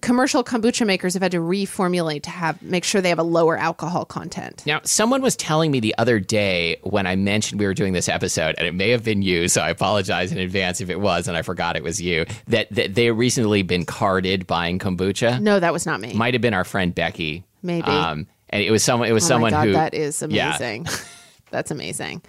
commercial 0.00 0.42
kombucha 0.42 0.86
makers 0.86 1.14
have 1.14 1.22
had 1.22 1.32
to 1.32 1.38
reformulate 1.38 2.22
to 2.22 2.30
have 2.30 2.60
make 2.62 2.84
sure 2.84 3.00
they 3.00 3.08
have 3.08 3.18
a 3.18 3.24
lower 3.24 3.56
alcohol 3.56 4.04
content. 4.04 4.64
Now, 4.66 4.80
someone 4.84 5.22
was 5.22 5.36
telling 5.36 5.70
me 5.70 5.80
the 5.80 5.94
other 5.98 6.13
day 6.20 6.76
when 6.82 7.06
I 7.06 7.16
mentioned 7.16 7.60
we 7.60 7.66
were 7.66 7.74
doing 7.74 7.92
this 7.92 8.08
episode, 8.08 8.54
and 8.58 8.66
it 8.66 8.74
may 8.74 8.90
have 8.90 9.04
been 9.04 9.22
you, 9.22 9.48
so 9.48 9.60
I 9.60 9.70
apologize 9.70 10.32
in 10.32 10.38
advance 10.38 10.80
if 10.80 10.90
it 10.90 11.00
was, 11.00 11.28
and 11.28 11.36
I 11.36 11.42
forgot 11.42 11.76
it 11.76 11.82
was 11.82 12.00
you, 12.00 12.26
that, 12.48 12.70
that 12.70 12.94
they 12.94 13.10
recently 13.10 13.62
been 13.62 13.84
carded 13.84 14.46
buying 14.46 14.78
kombucha. 14.78 15.40
No, 15.40 15.60
that 15.60 15.72
was 15.72 15.86
not 15.86 16.00
me. 16.00 16.12
Might 16.14 16.34
have 16.34 16.42
been 16.42 16.54
our 16.54 16.64
friend 16.64 16.94
Becky. 16.94 17.44
Maybe. 17.62 17.86
Um, 17.86 18.26
and 18.50 18.62
it 18.62 18.70
was 18.70 18.84
someone. 18.84 19.08
It 19.08 19.12
was 19.12 19.24
oh 19.24 19.28
someone 19.28 19.52
my 19.52 19.58
God, 19.58 19.66
who. 19.66 19.72
that 19.72 19.94
is 19.94 20.22
Yeah. 20.28 20.48
amazing. 20.56 20.86
That's 21.50 21.70
amazing. 21.70 22.22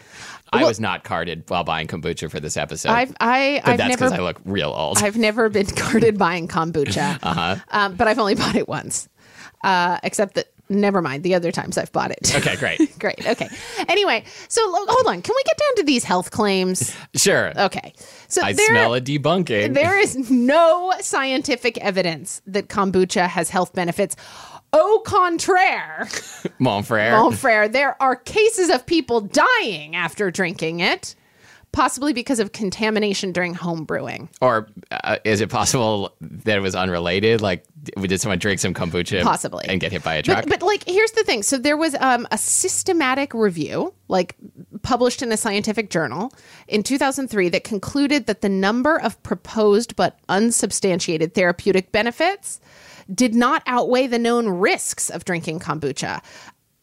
I 0.53 0.63
was 0.63 0.79
not 0.79 1.03
carded 1.03 1.43
while 1.47 1.63
buying 1.63 1.87
kombucha 1.87 2.29
for 2.29 2.39
this 2.39 2.57
episode. 2.57 2.89
I've 2.89 3.13
I, 3.19 3.59
but 3.63 3.71
I've 3.71 3.77
that's 3.77 3.89
never 3.89 4.05
because 4.05 4.11
I 4.19 4.21
look 4.21 4.39
real 4.45 4.69
old. 4.69 4.99
I've 4.99 5.17
never 5.17 5.49
been 5.49 5.65
carded 5.75 6.17
buying 6.17 6.47
kombucha, 6.47 7.19
uh-huh. 7.21 7.55
um, 7.69 7.95
but 7.95 8.07
I've 8.07 8.19
only 8.19 8.35
bought 8.43 8.55
it 8.55 8.67
once. 8.67 9.09
Uh, 9.63 9.99
except 10.03 10.35
that, 10.35 10.47
never 10.69 11.01
mind. 11.01 11.23
The 11.23 11.35
other 11.35 11.51
times 11.51 11.77
I've 11.77 11.91
bought 11.91 12.11
it. 12.11 12.35
okay, 12.35 12.55
great. 12.55 12.79
Great. 12.99 13.25
Okay. 13.27 13.47
Anyway, 13.87 14.23
so 14.47 14.61
hold 14.65 15.07
on. 15.07 15.21
Can 15.21 15.33
we 15.35 15.43
get 15.43 15.57
down 15.57 15.75
to 15.77 15.83
these 15.83 16.03
health 16.03 16.31
claims? 16.31 16.95
Sure. 17.15 17.51
Okay. 17.59 17.93
So 18.27 18.41
I 18.41 18.53
there, 18.53 18.67
smell 18.67 18.93
a 18.95 19.01
debunking. 19.01 19.73
there 19.73 19.99
is 19.99 20.29
no 20.31 20.93
scientific 21.01 21.77
evidence 21.79 22.41
that 22.47 22.67
kombucha 22.69 23.27
has 23.27 23.49
health 23.49 23.73
benefits. 23.73 24.15
Au 24.73 24.99
contraire, 25.05 26.07
Mon 26.59 26.83
frere. 26.83 27.11
mon 27.11 27.31
frere, 27.31 27.69
there 27.69 28.01
are 28.01 28.15
cases 28.15 28.69
of 28.69 28.85
people 28.85 29.21
dying 29.21 29.95
after 29.95 30.29
drinking 30.31 30.81
it, 30.81 31.15
possibly 31.75 32.13
because 32.13 32.39
of 32.39 32.53
contamination 32.53 33.33
during 33.33 33.53
home 33.53 33.83
brewing. 33.83 34.29
Or 34.39 34.69
uh, 34.91 35.17
is 35.25 35.41
it 35.41 35.49
possible 35.49 36.15
that 36.21 36.57
it 36.57 36.61
was 36.61 36.73
unrelated? 36.73 37.41
Like, 37.41 37.65
did 37.83 38.21
someone 38.21 38.39
drink 38.39 38.61
some 38.61 38.73
kombucha 38.73 39.21
Possibly. 39.23 39.65
and 39.67 39.81
get 39.81 39.91
hit 39.91 40.01
by 40.01 40.15
a 40.15 40.23
truck? 40.23 40.45
But, 40.45 40.61
but 40.61 40.65
like, 40.65 40.87
here's 40.87 41.11
the 41.11 41.23
thing. 41.23 41.43
So 41.43 41.57
there 41.57 41.75
was 41.75 41.93
um, 41.99 42.27
a 42.31 42.37
systematic 42.37 43.33
review, 43.33 43.93
like 44.07 44.35
published 44.83 45.21
in 45.21 45.33
a 45.33 45.37
scientific 45.37 45.89
journal 45.89 46.31
in 46.69 46.81
2003, 46.81 47.49
that 47.49 47.65
concluded 47.65 48.25
that 48.27 48.39
the 48.39 48.49
number 48.49 48.99
of 48.99 49.21
proposed 49.21 49.97
but 49.97 50.17
unsubstantiated 50.29 51.33
therapeutic 51.33 51.91
benefits 51.91 52.61
did 53.13 53.35
not 53.35 53.61
outweigh 53.67 54.07
the 54.07 54.17
known 54.17 54.47
risks 54.47 55.09
of 55.09 55.25
drinking 55.25 55.59
kombucha. 55.59 56.23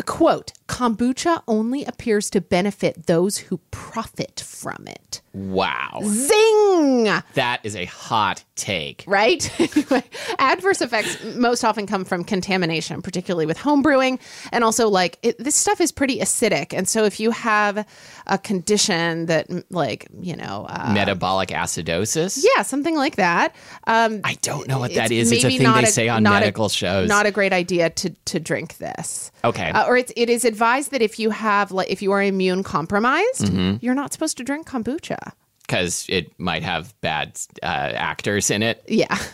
Quote, 0.05 0.53
kombucha 0.73 1.43
only 1.47 1.85
appears 1.85 2.31
to 2.31 2.41
benefit 2.41 3.07
those 3.07 3.37
who 3.37 3.59
profit 3.71 4.41
from 4.41 4.87
it. 4.89 5.21
wow. 5.35 6.01
Zing! 6.03 7.05
That 7.35 7.61
is 7.63 7.77
a 7.77 7.85
hot 7.85 8.43
take. 8.57 9.05
right? 9.07 9.43
Adverse 10.39 10.81
effects 10.81 11.23
most 11.37 11.63
often 11.63 11.87
come 11.87 12.07
from 12.07 12.25
contamination, 12.25 13.03
particularly 13.03 13.45
with 13.45 13.59
home 13.59 13.83
brewing. 13.83 14.19
And 14.51 14.65
also, 14.65 14.89
like, 14.89 15.19
it, 15.23 15.37
this 15.39 15.55
stuff 15.55 15.79
is 15.79 15.93
pretty 15.93 16.21
acidic. 16.21 16.73
And 16.73 16.89
so, 16.89 17.05
if 17.05 17.21
you 17.21 17.33
have 17.33 17.87
a 18.27 18.39
condition 18.39 19.27
that, 19.27 19.49
like, 19.71 20.09
you 20.21 20.37
know, 20.37 20.65
uh, 20.71 20.91
Metabolic 20.95 21.51
acidosis? 21.51 22.43
yeah, 22.57 22.63
something 22.63 22.97
like 22.97 23.17
that. 23.17 23.55
Um, 23.87 24.23
I 24.25 24.39
don't 24.41 24.67
know 24.69 24.79
what 24.79 24.95
that 24.95 25.11
it's 25.13 25.31
is. 25.31 25.33
It's 25.33 25.45
a 25.45 25.49
maybe 25.49 25.65
thing 25.65 25.73
they 25.75 25.83
a- 25.83 25.87
say 25.87 26.09
on 26.09 26.23
not 26.23 26.37
a- 26.37 26.47
medical 26.47 26.71
shows. 26.71 27.09
Not 27.11 27.27
a 27.27 27.31
great 27.31 27.53
idea 27.53 27.91
to 27.91 28.11
to 28.25 28.41
drink 28.41 28.79
this. 28.79 29.31
Okay. 29.45 29.69
Uh, 29.71 29.87
or 29.87 29.99
it's, 29.99 30.13
it 30.17 30.31
is 30.31 30.47
advised 30.47 30.62
that 30.63 31.03
if 31.03 31.19
you 31.19 31.31
have 31.31 31.73
like 31.73 31.91
if 31.91 32.01
you 32.03 32.13
are 32.13 32.23
immune 32.23 32.63
compromised, 32.63 33.43
Mm-hmm. 33.47 33.77
you're 33.85 33.95
not 33.95 34.13
supposed 34.13 34.37
to 34.39 34.45
drink 34.45 34.67
kombucha. 34.69 35.33
Because 35.67 36.07
it 36.09 36.39
might 36.39 36.63
have 36.63 36.95
bad 37.01 37.39
uh, 37.63 37.67
actors 37.67 38.51
in 38.51 38.63
it. 38.63 38.83
Yeah. 38.89 39.17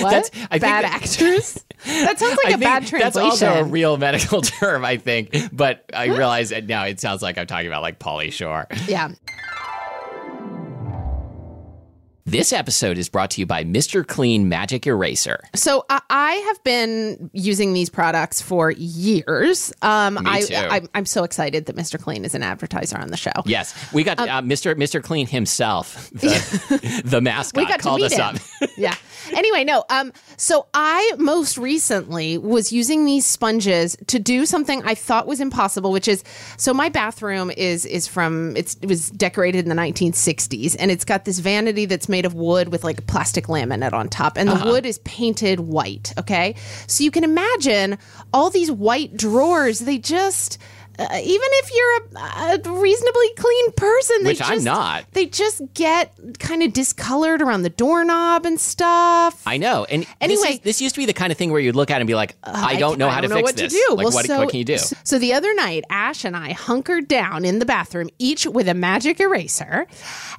That's- 0.12 0.30
I 0.50 0.58
bad 0.58 0.84
that- 0.84 1.02
actors? 1.02 1.62
That 1.84 2.18
sounds 2.18 2.38
like 2.42 2.54
I 2.54 2.56
a 2.56 2.58
bad 2.58 2.86
translation. 2.86 2.98
that's 3.00 3.16
also 3.18 3.46
a 3.60 3.64
real 3.64 3.98
medical 3.98 4.40
term, 4.60 4.86
I 4.86 4.96
think. 4.96 5.36
But 5.52 5.84
I 5.92 6.06
realize 6.06 6.48
that 6.48 6.64
now 6.64 6.84
it 6.84 6.98
sounds 6.98 7.20
like 7.20 7.36
I'm 7.36 7.46
talking 7.46 7.66
about 7.66 7.82
like 7.82 7.98
Pauly 7.98 8.32
Shore. 8.32 8.66
yeah. 8.88 9.10
This 12.26 12.54
episode 12.54 12.96
is 12.96 13.10
brought 13.10 13.32
to 13.32 13.42
you 13.42 13.44
by 13.44 13.64
Mr. 13.64 14.06
Clean 14.06 14.48
Magic 14.48 14.86
Eraser. 14.86 15.40
So 15.54 15.84
I, 15.90 16.00
I 16.08 16.32
have 16.32 16.64
been 16.64 17.28
using 17.34 17.74
these 17.74 17.90
products 17.90 18.40
for 18.40 18.70
years. 18.70 19.74
Um, 19.82 20.18
I, 20.26 20.40
too. 20.40 20.54
I, 20.54 20.80
I'm 20.94 21.04
so 21.04 21.24
excited 21.24 21.66
that 21.66 21.76
Mr. 21.76 22.00
Clean 22.00 22.24
is 22.24 22.34
an 22.34 22.42
advertiser 22.42 22.96
on 22.96 23.08
the 23.08 23.18
show. 23.18 23.30
Yes, 23.44 23.74
we 23.92 24.04
got 24.04 24.18
uh, 24.18 24.40
Mr. 24.40 24.74
Mr. 24.74 25.02
Clean 25.02 25.26
himself, 25.26 26.08
the, 26.12 27.02
the 27.04 27.20
mascot, 27.20 27.60
we 27.60 27.68
got 27.68 27.76
to 27.76 27.82
called 27.82 28.00
meet 28.00 28.06
us 28.06 28.14
him. 28.14 28.22
up. 28.62 28.70
yeah. 28.78 28.94
Anyway, 29.34 29.62
no. 29.62 29.84
Um. 29.90 30.10
So 30.38 30.66
I 30.72 31.12
most 31.18 31.58
recently 31.58 32.38
was 32.38 32.72
using 32.72 33.04
these 33.04 33.26
sponges 33.26 33.98
to 34.06 34.18
do 34.18 34.46
something 34.46 34.82
I 34.84 34.94
thought 34.94 35.26
was 35.26 35.40
impossible, 35.40 35.92
which 35.92 36.08
is 36.08 36.24
so 36.56 36.72
my 36.72 36.88
bathroom 36.88 37.50
is 37.50 37.84
is 37.84 38.06
from 38.06 38.56
it's 38.56 38.78
it 38.80 38.88
was 38.88 39.10
decorated 39.10 39.66
in 39.66 39.68
the 39.68 39.80
1960s, 39.80 40.74
and 40.78 40.90
it's 40.90 41.04
got 41.04 41.26
this 41.26 41.38
vanity 41.38 41.84
that's 41.84 42.08
made 42.14 42.24
of 42.24 42.34
wood 42.34 42.68
with 42.68 42.84
like 42.84 43.08
plastic 43.08 43.46
laminate 43.46 43.92
on 43.92 44.08
top, 44.08 44.36
and 44.36 44.48
the 44.48 44.54
uh-huh. 44.54 44.70
wood 44.70 44.86
is 44.86 44.98
painted 44.98 45.58
white. 45.58 46.12
Okay, 46.16 46.54
so 46.86 47.02
you 47.02 47.10
can 47.10 47.24
imagine 47.24 47.98
all 48.32 48.50
these 48.50 48.70
white 48.70 49.16
drawers. 49.16 49.80
They 49.80 49.98
just 49.98 50.58
uh, 50.98 51.06
even 51.22 51.48
if 51.52 51.70
you're 51.74 52.22
a, 52.22 52.70
a 52.70 52.80
reasonably 52.80 53.30
clean 53.36 53.72
person, 53.72 54.22
they 54.24 54.30
Which 54.30 54.42
I'm 54.42 54.62
not. 54.64 55.04
They 55.12 55.26
just 55.26 55.62
get 55.74 56.14
kind 56.38 56.62
of 56.62 56.72
discolored 56.72 57.42
around 57.42 57.62
the 57.62 57.70
doorknob 57.70 58.46
and 58.46 58.60
stuff. 58.60 59.42
I 59.46 59.56
know. 59.56 59.84
And 59.84 60.06
Anyway- 60.20 60.40
this, 60.42 60.50
is, 60.54 60.60
this 60.60 60.80
used 60.80 60.94
to 60.94 61.00
be 61.00 61.06
the 61.06 61.12
kind 61.12 61.32
of 61.32 61.38
thing 61.38 61.50
where 61.50 61.60
you'd 61.60 61.76
look 61.76 61.90
at 61.90 61.96
it 61.96 62.00
and 62.00 62.06
be 62.06 62.14
like, 62.14 62.36
I 62.42 62.76
don't 62.76 62.98
know 62.98 63.08
I 63.08 63.12
how 63.12 63.20
to 63.20 63.28
don't 63.28 63.30
know 63.30 63.36
fix 63.46 63.46
what 63.48 63.56
this. 63.56 63.72
to 63.72 63.78
do. 63.88 63.94
Like, 63.96 64.04
well, 64.06 64.14
what, 64.14 64.26
so, 64.26 64.38
what 64.38 64.48
can 64.50 64.58
you 64.58 64.64
do? 64.64 64.78
So 64.78 65.18
the 65.18 65.32
other 65.34 65.52
night, 65.54 65.84
Ash 65.90 66.24
and 66.24 66.36
I 66.36 66.52
hunkered 66.52 67.08
down 67.08 67.44
in 67.44 67.58
the 67.58 67.66
bathroom, 67.66 68.08
each 68.18 68.46
with 68.46 68.68
a 68.68 68.74
magic 68.74 69.20
eraser, 69.20 69.86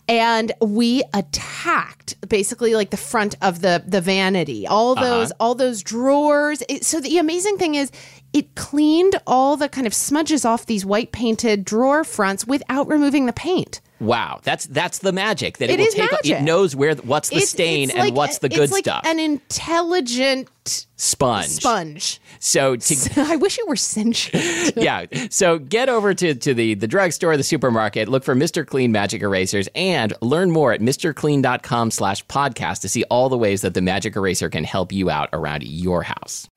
and 0.07 0.51
we 0.61 1.03
attacked 1.13 2.15
basically 2.29 2.75
like 2.75 2.89
the 2.91 2.97
front 2.97 3.35
of 3.41 3.61
the 3.61 3.83
the 3.85 4.01
vanity, 4.01 4.65
Uh-huh. 4.67 4.75
all 4.75 4.95
those 4.95 5.31
all 5.39 5.55
those 5.55 5.81
drawers. 5.83 6.63
It, 6.69 6.83
so 6.85 6.99
the 6.99 7.17
amazing 7.17 7.57
thing 7.57 7.75
is. 7.75 7.91
It 8.33 8.53
cleaned 8.55 9.15
all 9.25 9.55
the 9.55 9.69
kind 9.69 9.87
of 9.87 9.93
smudges 9.93 10.43
off 10.45 10.65
these 10.65 10.85
white 10.85 11.11
painted 11.11 11.65
drawer 11.65 12.03
fronts 12.03 12.45
without 12.45 12.87
removing 12.87 13.25
the 13.25 13.33
paint. 13.33 13.81
Wow, 14.01 14.41
that's 14.43 14.65
that's 14.65 14.99
the 14.99 15.13
magic 15.13 15.57
that 15.59 15.69
it, 15.69 15.73
It 15.73 15.79
will 15.79 15.87
is 15.87 15.93
take. 15.93 16.11
magic. 16.11 16.31
It 16.39 16.41
knows 16.43 16.75
where 16.75 16.95
what's 16.95 17.29
the 17.29 17.37
It's- 17.37 17.49
stain 17.51 17.85
it's 17.89 17.93
and 17.93 18.03
like- 18.09 18.13
what's 18.13 18.39
the 18.39 18.47
it's 18.47 18.55
good 18.57 18.71
like 18.71 18.83
stuff. 18.83 19.03
An 19.05 19.19
intelligent 19.19 20.49
Sponge. 20.97 21.47
sponge. 21.47 22.19
So 22.39 22.75
to 22.75 22.95
I 23.21 23.37
wish 23.37 23.57
it 23.57 23.67
were 23.67 23.75
sentient. 23.77 24.73
yeah. 24.77 25.05
So 25.29 25.59
get 25.59 25.87
over 25.89 26.13
to, 26.13 26.35
to 26.35 26.53
the, 26.53 26.73
the 26.73 26.87
drugstore, 26.87 27.37
the 27.37 27.43
supermarket, 27.43 28.09
look 28.09 28.23
for 28.25 28.35
Mr. 28.35 28.65
Clean 28.67 28.91
Magic 28.91 29.21
Erasers, 29.21 29.69
and 29.75 30.13
learn 30.21 30.51
more 30.51 30.73
at 30.73 30.81
MrClean.com 30.81 31.91
slash 31.91 32.25
podcast 32.25 32.81
to 32.81 32.89
see 32.89 33.03
all 33.05 33.29
the 33.29 33.37
ways 33.37 33.61
that 33.61 33.75
the 33.75 33.81
Magic 33.81 34.15
Eraser 34.15 34.49
can 34.49 34.63
help 34.65 34.91
you 34.91 35.09
out 35.09 35.29
around 35.33 35.63
your 35.63 36.03
house. 36.03 36.49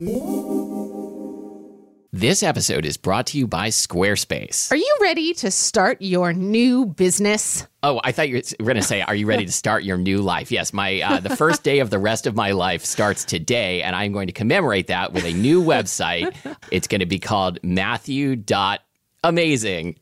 This 2.11 2.41
episode 2.41 2.85
is 2.85 2.97
brought 2.97 3.27
to 3.27 3.37
you 3.37 3.45
by 3.45 3.67
Squarespace. 3.67 4.71
Are 4.71 4.75
you 4.75 4.97
ready 4.99 5.31
to 5.35 5.51
start 5.51 6.01
your 6.01 6.33
new 6.33 6.87
business? 6.87 7.67
Oh, 7.83 8.01
I 8.03 8.11
thought 8.11 8.29
you 8.29 8.41
were 8.59 8.65
going 8.65 8.77
to 8.77 8.81
say, 8.81 9.01
"Are 9.01 9.13
you 9.13 9.27
ready 9.27 9.45
to 9.45 9.51
start 9.51 9.83
your 9.83 9.95
new 9.95 10.23
life?" 10.23 10.51
Yes, 10.51 10.73
my 10.73 11.01
uh, 11.01 11.19
the 11.19 11.35
first 11.35 11.61
day 11.61 11.77
of 11.77 11.91
the 11.91 11.99
rest 11.99 12.25
of 12.25 12.35
my 12.35 12.49
life 12.53 12.83
starts 12.83 13.23
today, 13.23 13.83
and 13.83 13.95
I'm 13.95 14.11
going 14.11 14.25
to 14.25 14.33
commemorate 14.33 14.87
that 14.87 15.13
with 15.13 15.23
a 15.23 15.33
new 15.33 15.61
website. 15.61 16.35
It's 16.71 16.87
going 16.87 17.01
to 17.01 17.05
be 17.05 17.19
called 17.19 17.59
Matthew 17.61 18.35
dot 18.35 18.79
Amazing. 19.23 19.97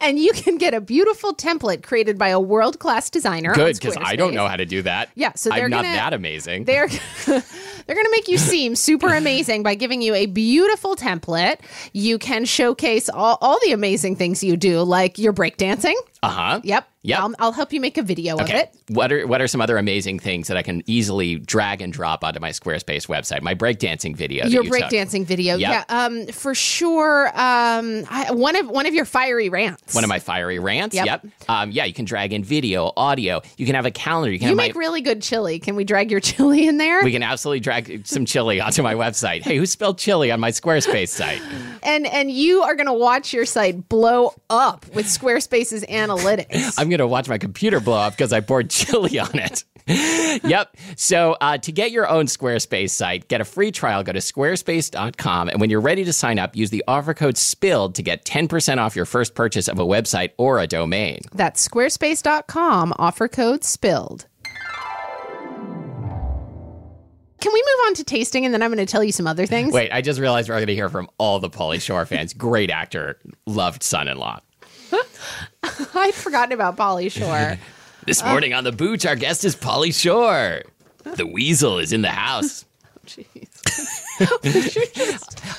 And 0.00 0.18
you 0.18 0.32
can 0.32 0.58
get 0.58 0.74
a 0.74 0.80
beautiful 0.80 1.34
template 1.34 1.82
created 1.82 2.18
by 2.18 2.28
a 2.28 2.40
world 2.40 2.78
class 2.78 3.10
designer. 3.10 3.54
Good, 3.54 3.74
because 3.78 3.96
I 4.00 4.16
don't 4.16 4.34
know 4.34 4.46
how 4.46 4.56
to 4.56 4.66
do 4.66 4.82
that. 4.82 5.10
Yeah, 5.14 5.32
so 5.34 5.50
they're 5.50 5.64
I'm 5.64 5.70
not 5.70 5.82
gonna- 5.84 5.96
that 5.96 6.12
amazing. 6.14 6.64
They're 6.64 6.88
they're 7.26 7.42
going 7.94 8.04
to 8.04 8.10
make 8.10 8.28
you 8.28 8.38
seem 8.38 8.74
super 8.76 9.14
amazing 9.14 9.62
by 9.62 9.74
giving 9.74 10.02
you 10.02 10.14
a 10.14 10.26
beautiful 10.26 10.96
template. 10.96 11.58
You 11.92 12.18
can 12.18 12.44
showcase 12.44 13.08
all, 13.08 13.38
all 13.40 13.58
the 13.64 13.72
amazing 13.72 14.16
things 14.16 14.42
you 14.42 14.56
do, 14.56 14.82
like 14.82 15.18
your 15.18 15.32
breakdancing. 15.32 15.94
Uh 16.22 16.28
huh. 16.30 16.60
Yep. 16.64 16.88
Yep. 17.06 17.18
I'll, 17.20 17.34
I'll 17.38 17.52
help 17.52 17.72
you 17.72 17.80
make 17.80 17.96
a 17.98 18.02
video 18.02 18.34
of 18.36 18.42
Okay. 18.42 18.60
it. 18.60 18.74
What 18.88 19.12
are 19.12 19.26
what 19.26 19.40
are 19.40 19.46
some 19.48 19.60
other 19.60 19.78
amazing 19.78 20.18
things 20.18 20.48
that 20.48 20.56
I 20.56 20.62
can 20.62 20.82
easily 20.86 21.36
drag 21.36 21.80
and 21.80 21.92
drop 21.92 22.22
onto 22.24 22.40
my 22.40 22.50
Squarespace 22.50 23.06
website? 23.08 23.42
My 23.42 23.54
breakdancing 23.54 24.14
video. 24.16 24.46
Your 24.46 24.64
you 24.64 24.70
breakdancing 24.70 25.24
video, 25.24 25.56
Yep. 25.56 25.70
yeah, 25.70 25.84
um, 25.88 26.26
for 26.26 26.54
sure. 26.54 27.28
Um, 27.28 28.04
I, 28.10 28.32
one 28.32 28.56
of 28.56 28.68
one 28.68 28.86
of 28.86 28.94
your 28.94 29.04
fiery 29.04 29.48
rants. 29.48 29.94
One 29.94 30.04
of 30.04 30.08
my 30.08 30.18
fiery 30.18 30.58
rants. 30.58 30.94
Yep. 30.96 31.26
Um, 31.48 31.70
yeah, 31.70 31.84
you 31.84 31.92
can 31.94 32.04
drag 32.04 32.32
in 32.32 32.42
video, 32.44 32.92
audio. 32.96 33.40
You 33.56 33.66
can 33.66 33.74
have 33.76 33.86
a 33.86 33.90
calendar. 33.90 34.32
You 34.32 34.38
can 34.38 34.46
You 34.48 34.50
have 34.50 34.56
make 34.56 34.74
my. 34.74 34.78
really 34.80 35.00
good 35.00 35.22
chili. 35.22 35.58
Can 35.58 35.76
we 35.76 35.84
drag 35.84 36.10
your 36.10 36.20
chili 36.30 36.66
in 36.66 36.76
there? 36.78 37.02
we 37.04 37.12
can 37.12 37.22
absolutely 37.22 37.60
drag 37.60 38.06
some 38.06 38.24
chili 38.24 38.60
onto 38.60 38.82
my 38.82 38.94
website. 38.94 39.42
Hey, 39.42 39.56
who 39.56 39.66
spelled 39.66 39.98
chili 39.98 40.30
on 40.30 40.40
my 40.40 40.50
Squarespace 40.50 41.08
site? 41.08 41.40
and 41.82 42.06
and 42.06 42.30
you 42.30 42.62
are 42.62 42.74
going 42.74 42.86
to 42.86 42.92
watch 42.92 43.32
your 43.32 43.46
site 43.46 43.88
blow 43.88 44.32
up 44.50 44.86
with 44.94 45.06
Squarespace's 45.06 45.84
analytics. 45.88 46.74
I'm 46.78 46.88
going 46.88 46.95
to 46.98 47.06
watch 47.06 47.28
my 47.28 47.38
computer 47.38 47.80
blow 47.80 47.98
up 47.98 48.12
because 48.14 48.32
I 48.32 48.40
poured 48.40 48.70
chili 48.70 49.18
on 49.18 49.38
it. 49.38 49.64
yep. 50.44 50.76
So 50.96 51.36
uh, 51.40 51.58
to 51.58 51.72
get 51.72 51.92
your 51.92 52.08
own 52.08 52.26
Squarespace 52.26 52.90
site, 52.90 53.28
get 53.28 53.40
a 53.40 53.44
free 53.44 53.70
trial, 53.70 54.02
go 54.02 54.12
to 54.12 54.18
squarespace.com. 54.18 55.48
And 55.48 55.60
when 55.60 55.70
you're 55.70 55.80
ready 55.80 56.04
to 56.04 56.12
sign 56.12 56.38
up, 56.38 56.56
use 56.56 56.70
the 56.70 56.82
offer 56.88 57.14
code 57.14 57.36
SPILLED 57.36 57.94
to 57.94 58.02
get 58.02 58.24
10% 58.24 58.78
off 58.78 58.96
your 58.96 59.04
first 59.04 59.34
purchase 59.34 59.68
of 59.68 59.78
a 59.78 59.84
website 59.84 60.32
or 60.38 60.58
a 60.58 60.66
domain. 60.66 61.20
That's 61.32 61.66
squarespace.com, 61.66 62.94
offer 62.98 63.28
code 63.28 63.62
SPILLED. 63.62 64.26
Can 67.38 67.52
we 67.52 67.62
move 67.62 67.86
on 67.86 67.94
to 67.94 68.04
tasting 68.04 68.44
and 68.44 68.52
then 68.52 68.62
I'm 68.62 68.72
going 68.72 68.84
to 68.84 68.90
tell 68.90 69.04
you 69.04 69.12
some 69.12 69.28
other 69.28 69.46
things? 69.46 69.72
Wait, 69.72 69.92
I 69.92 70.00
just 70.00 70.18
realized 70.18 70.48
we're 70.48 70.56
going 70.56 70.66
to 70.66 70.74
hear 70.74 70.88
from 70.88 71.08
all 71.18 71.38
the 71.38 71.50
Pauly 71.50 71.80
Shore 71.80 72.04
fans. 72.06 72.32
Great 72.32 72.70
actor, 72.70 73.20
loved 73.46 73.84
son 73.84 74.08
in 74.08 74.18
law. 74.18 74.40
I'd 75.94 76.14
forgotten 76.14 76.52
about 76.52 76.76
Pauly 76.76 77.10
Shore. 77.10 77.58
This 78.06 78.22
morning 78.22 78.54
on 78.54 78.62
the 78.62 78.70
Booch, 78.70 79.04
our 79.04 79.16
guest 79.16 79.44
is 79.44 79.56
Pauly 79.56 79.92
Shore. 79.92 80.62
The 81.16 81.26
weasel 81.26 81.80
is 81.80 81.92
in 81.92 82.02
the 82.02 82.10
house. 82.10 82.64
Jeez. 83.04 83.26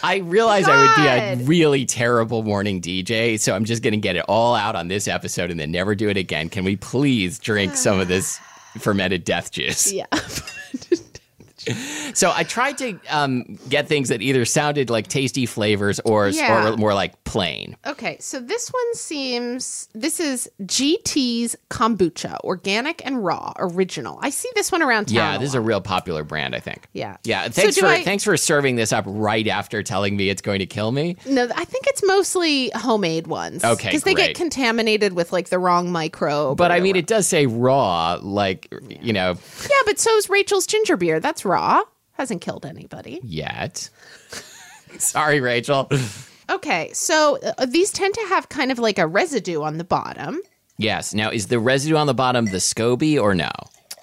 I 0.01 0.19
realize 0.19 0.65
I 0.65 0.81
would 0.81 0.95
be 0.95 1.07
a 1.09 1.35
really 1.45 1.85
terrible 1.85 2.43
morning 2.43 2.79
DJ, 2.81 3.37
so 3.37 3.53
I'm 3.53 3.65
just 3.65 3.83
going 3.83 3.91
to 3.91 3.97
get 3.99 4.15
it 4.15 4.23
all 4.29 4.55
out 4.55 4.77
on 4.77 4.87
this 4.87 5.09
episode 5.09 5.51
and 5.51 5.59
then 5.59 5.71
never 5.71 5.93
do 5.93 6.07
it 6.07 6.15
again. 6.15 6.47
Can 6.47 6.63
we 6.63 6.77
please 6.77 7.37
drink 7.37 7.75
some 7.75 7.99
of 7.99 8.07
this 8.07 8.39
fermented 8.79 9.25
death 9.25 9.51
juice? 9.51 9.91
yeah. 9.91 10.05
So 12.13 12.31
I 12.33 12.43
tried 12.43 12.77
to 12.79 12.99
um, 13.09 13.59
get 13.69 13.87
things 13.87 14.09
that 14.09 14.21
either 14.21 14.45
sounded 14.45 14.89
like 14.89 15.07
tasty 15.07 15.45
flavors 15.45 15.99
or, 16.05 16.29
Yeah. 16.29 16.73
or 16.73 16.77
more 16.77 16.93
like 16.93 17.23
plain. 17.23 17.75
Okay, 17.85 18.17
so 18.19 18.39
this 18.39 18.69
one 18.69 18.93
seems 18.95 19.89
this 19.93 20.19
is 20.19 20.49
GT's 20.63 21.55
kombucha, 21.69 22.39
organic 22.43 23.05
and 23.05 23.23
raw, 23.23 23.53
original. 23.57 24.19
I 24.21 24.29
see 24.29 24.49
this 24.55 24.71
one 24.71 24.81
around 24.81 25.05
town. 25.07 25.15
Yeah, 25.15 25.37
this 25.37 25.49
is 25.49 25.55
a 25.55 25.61
real 25.61 25.81
popular 25.81 26.23
brand, 26.23 26.55
I 26.55 26.59
think. 26.59 26.87
Yeah. 26.93 27.17
Yeah. 27.23 27.47
Thanks 27.49 27.75
do 27.75 27.81
for 27.81 27.87
I- 27.87 28.03
thanks 28.03 28.23
for 28.23 28.37
serving 28.37 28.75
this 28.75 28.93
up 28.93 29.03
right 29.07 29.47
after 29.47 29.83
telling 29.83 30.15
me 30.17 30.29
it's 30.29 30.41
going 30.41 30.59
to 30.59 30.65
kill 30.65 30.91
me. 30.91 31.17
No, 31.25 31.43
I 31.55 31.65
think 31.65 31.87
it's 31.87 32.03
mostly 32.05 32.71
homemade 32.75 33.27
ones. 33.27 33.63
Okay, 33.63 33.89
because 33.89 34.03
they 34.03 34.13
get 34.13 34.35
contaminated 34.35 35.13
with 35.13 35.31
like 35.31 35.49
the 35.49 35.59
wrong 35.59 35.91
microbe. 35.91 36.57
But 36.57 36.71
I 36.71 36.79
mean, 36.79 36.95
it 36.95 37.07
does 37.07 37.27
say 37.27 37.45
raw, 37.45 38.19
like 38.21 38.67
you 38.89 39.13
know, 39.13 39.35
yeah, 39.61 39.81
but 39.85 39.99
so 39.99 40.15
is 40.17 40.29
Rachel's 40.29 40.65
ginger 40.67 40.95
beer. 40.97 41.19
That's 41.19 41.43
raw. 41.45 41.56
Hasn't 42.13 42.41
killed 42.41 42.65
anybody. 42.65 43.19
yet. 43.23 43.89
Sorry, 44.97 45.39
Rachel. 45.41 45.89
Okay, 46.49 46.91
so 46.93 47.37
uh, 47.57 47.65
these 47.65 47.91
tend 47.91 48.13
to 48.13 48.25
have 48.29 48.49
kind 48.49 48.71
of 48.71 48.79
like 48.79 48.97
a 48.97 49.05
residue 49.05 49.61
on 49.61 49.77
the 49.77 49.83
bottom. 49.83 50.39
Yes. 50.77 51.13
Now, 51.13 51.29
is 51.29 51.47
the 51.47 51.59
residue 51.59 51.95
on 51.95 52.07
the 52.07 52.13
bottom 52.13 52.45
the 52.45 52.57
SCOBY 52.57 53.21
or 53.21 53.35
no? 53.35 53.51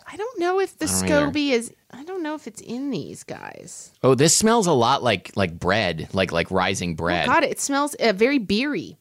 I 0.06 0.16
don't 0.16 0.38
know 0.38 0.60
if 0.60 0.78
the. 0.78 0.86
SCOBY 0.86 1.50
is. 1.50 1.72
I 1.90 2.04
don't 2.04 2.22
know 2.22 2.34
if 2.34 2.46
it's 2.46 2.60
in 2.60 2.90
these 2.90 3.24
guys. 3.24 3.92
Oh, 4.02 4.14
this 4.14 4.36
smells 4.36 4.66
a 4.66 4.72
lot 4.72 5.02
like 5.02 5.32
like 5.36 5.58
bread, 5.58 6.08
like 6.12 6.32
like 6.32 6.50
rising 6.50 6.94
bread. 6.96 7.26
God, 7.26 7.44
it 7.44 7.60
smells 7.60 7.94
uh, 7.94 8.12
very 8.12 8.38
beery. 8.38 8.96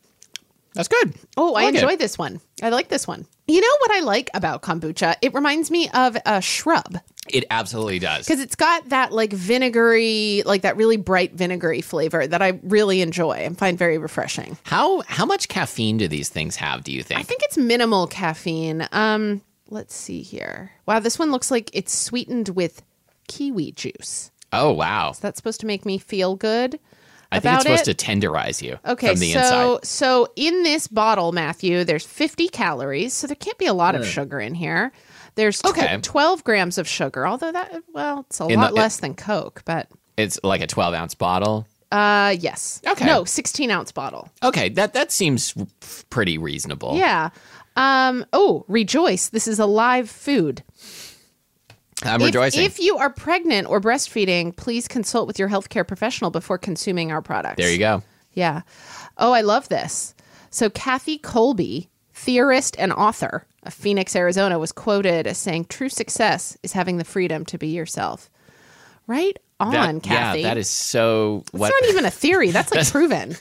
That's 0.74 0.88
good. 0.88 1.14
Oh, 1.38 1.50
I 1.54 1.66
like 1.66 1.76
it. 1.76 1.84
enjoy 1.84 1.98
this 1.98 2.18
one. 2.18 2.40
I 2.64 2.70
like 2.70 2.88
this 2.88 3.08
one. 3.08 3.28
You 3.48 3.62
know 3.62 3.78
what 3.80 3.92
I 3.92 4.00
like 4.00 4.30
about 4.34 4.62
kombucha? 4.64 5.16
It 5.22 5.34
reminds 5.34 5.70
me 5.70 5.90
of 5.94 6.18
a 6.26 6.42
shrub 6.42 6.98
It 7.30 7.46
absolutely 7.50 8.00
does. 8.00 8.26
because 8.26 8.42
it's 8.42 8.56
got 8.56 8.90
that 8.90 9.14
like 9.14 9.32
vinegary, 9.32 10.44
like 10.46 10.62
that 10.64 10.76
really 10.76 10.98
bright 10.98 11.34
vinegary 11.34 11.82
flavor 11.82 12.28
that 12.28 12.42
I 12.42 12.60
really 12.64 13.02
enjoy 13.02 13.32
and 13.38 13.58
find 13.58 13.78
very 13.78 13.98
refreshing. 13.98 14.58
How 14.64 15.02
how 15.08 15.26
much 15.26 15.48
caffeine 15.48 15.98
do 15.98 16.08
these 16.08 16.30
things 16.30 16.58
have? 16.58 16.84
Do 16.84 16.92
you 16.92 17.02
think? 17.02 17.20
I 17.20 17.24
think 17.24 17.42
it's 17.44 17.58
minimal 17.58 18.08
caffeine. 18.08 18.88
Um, 18.92 19.42
let's 19.70 19.96
see 19.96 20.22
here. 20.22 20.72
Wow, 20.86 21.00
this 21.00 21.18
one 21.18 21.32
looks 21.32 21.50
like 21.50 21.70
it's 21.74 21.98
sweetened 21.98 22.50
with 22.50 22.84
kiwi 23.30 23.72
juice. 23.72 24.32
Oh 24.52 24.72
wow! 24.74 25.14
That's 25.20 25.38
supposed 25.38 25.62
to 25.62 25.66
make 25.66 25.86
me 25.86 25.98
feel 25.98 26.36
good. 26.36 26.78
I 27.32 27.40
think 27.40 27.56
it's 27.56 27.64
supposed 27.64 27.88
it. 27.88 27.98
to 27.98 28.06
tenderize 28.06 28.62
you 28.62 28.78
Okay, 28.86 29.08
from 29.12 29.20
the 29.20 29.32
so 29.32 29.40
inside. 29.78 29.86
so 29.88 30.28
in 30.36 30.62
this 30.62 30.88
bottle, 30.88 31.32
Matthew, 31.32 31.84
there's 31.84 32.06
50 32.06 32.48
calories, 32.50 33.14
so 33.14 33.26
there 33.26 33.36
can't 33.36 33.58
be 33.58 33.66
a 33.66 33.74
lot 33.74 33.96
of 33.96 34.06
sugar 34.06 34.40
in 34.40 34.54
here. 34.54 34.92
There's 35.36 35.62
tw- 35.62 35.66
Okay. 35.68 35.98
12 36.02 36.44
grams 36.44 36.78
of 36.78 36.88
sugar, 36.88 37.26
although 37.28 37.52
that 37.52 37.74
well, 37.94 38.26
it's 38.30 38.40
a 38.40 38.46
In 38.48 38.60
lot 38.60 38.70
the- 38.70 38.76
less 38.76 38.98
than 38.98 39.16
Coke, 39.16 39.62
but 39.66 39.88
It's 40.18 40.40
like 40.44 40.62
a 40.62 40.68
12 40.68 40.94
ounce 40.94 41.16
bottle. 41.16 41.68
uh, 41.92 42.36
yes, 42.40 42.82
Okay. 42.88 43.06
no, 43.06 43.24
16 43.26 43.72
ounce 43.72 43.92
bottle. 43.92 44.30
Okay, 44.44 44.70
that 44.70 44.94
that 44.94 45.12
seems 45.12 45.54
pretty 46.10 46.38
reasonable. 46.38 46.96
Yeah. 46.98 47.30
Um. 47.76 48.26
Oh, 48.34 48.66
rejoice! 48.68 49.30
This 49.30 49.48
is 49.48 49.58
a 49.60 49.66
live 49.66 50.10
food. 50.10 50.62
I'm 52.04 52.20
If- 52.22 52.26
rejoicing. 52.28 52.64
If, 52.66 52.80
you 52.80 52.98
are 52.98 53.10
pregnant 53.10 53.68
or 53.70 53.80
breastfeeding, 53.80 54.56
please 54.56 54.88
consult 54.88 55.26
with 55.26 55.40
your 55.40 55.48
healthcare 55.50 55.88
professional 55.88 56.32
before 56.32 56.58
consuming 56.58 57.12
our 57.12 57.22
products. 57.22 57.58
there 57.58 57.72
you 57.72 57.78
go. 57.80 58.04
Yeah. 58.34 58.62
Oh, 59.18 59.32
I 59.32 59.42
love 59.42 59.70
this. 59.70 60.14
So, 60.50 60.70
Kathy 60.70 61.18
Colby, 61.18 61.90
theorist 62.14 62.76
and 62.78 62.92
author 62.92 63.46
of 63.64 63.74
Phoenix, 63.74 64.16
Arizona, 64.16 64.60
was 64.60 64.72
quoted 64.72 65.26
as 65.28 65.38
saying, 65.38 65.66
True 65.66 65.90
success 65.90 66.58
is 66.64 66.74
having 66.74 66.98
the 66.98 67.04
freedom 67.04 67.46
to 67.46 67.58
be 67.58 67.68
yourself. 67.70 68.30
Right 69.08 69.38
on, 69.60 69.72
That, 69.72 70.04
Kathy. 70.04 70.42
Yeah, 70.42 70.50
that 70.50 70.58
is 70.58 70.70
so. 70.70 71.44
That's 71.52 71.60
What? 71.60 71.74
not 71.82 71.90
even 71.90 72.06
a 72.06 72.12
theory. 72.12 72.52
That's 72.52 72.74
like 72.74 72.88
proven. 72.92 73.36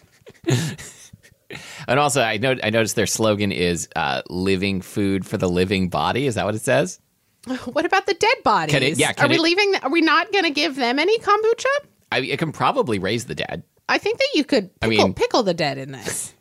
and 1.89 1.99
also, 2.01 2.23
I 2.23 2.37
know 2.39 2.57
I 2.63 2.71
noticed 2.71 2.97
their 2.97 3.07
slogan 3.07 3.53
is 3.53 3.89
uh, 3.97 4.23
"Living 4.29 4.81
food 4.81 5.27
for 5.27 5.37
the 5.37 5.49
living 5.49 5.89
body." 5.89 6.27
Is 6.27 6.35
that 6.37 6.45
what 6.45 6.55
it 6.55 6.63
says? 6.63 6.99
What 7.73 7.85
about 7.85 8.07
the 8.07 8.15
dead 8.15 8.37
bodies? 8.45 8.73
Can 8.75 8.83
it- 8.83 8.99
yeah, 8.99 9.13
can 9.13 9.27
are 9.27 9.29
we 9.29 9.35
it- 9.37 9.41
leaving? 9.41 9.75
Are 9.83 9.91
we 9.91 10.01
not 10.01 10.31
going 10.33 10.45
to 10.45 10.51
give 10.51 10.77
them 10.77 10.99
any 10.99 11.19
kombucha? 11.19 11.67
I, 12.13 12.21
it 12.21 12.39
can 12.39 12.53
probably 12.53 12.99
raise 12.99 13.25
the 13.27 13.35
dead. 13.35 13.63
I 13.89 13.99
think 13.99 14.19
that 14.19 14.29
you 14.35 14.45
could 14.45 14.71
I 14.81 14.87
mean- 14.89 15.15
pickle 15.15 15.43
the 15.43 15.55
dead 15.55 15.79
in 15.79 15.93
this. 15.93 16.33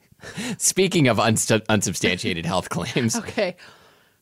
Speaking 0.58 1.08
of 1.08 1.18
unstu- 1.18 1.64
unsubstantiated 1.70 2.46
health 2.46 2.70
claims, 2.70 3.16
Okay. 3.16 3.56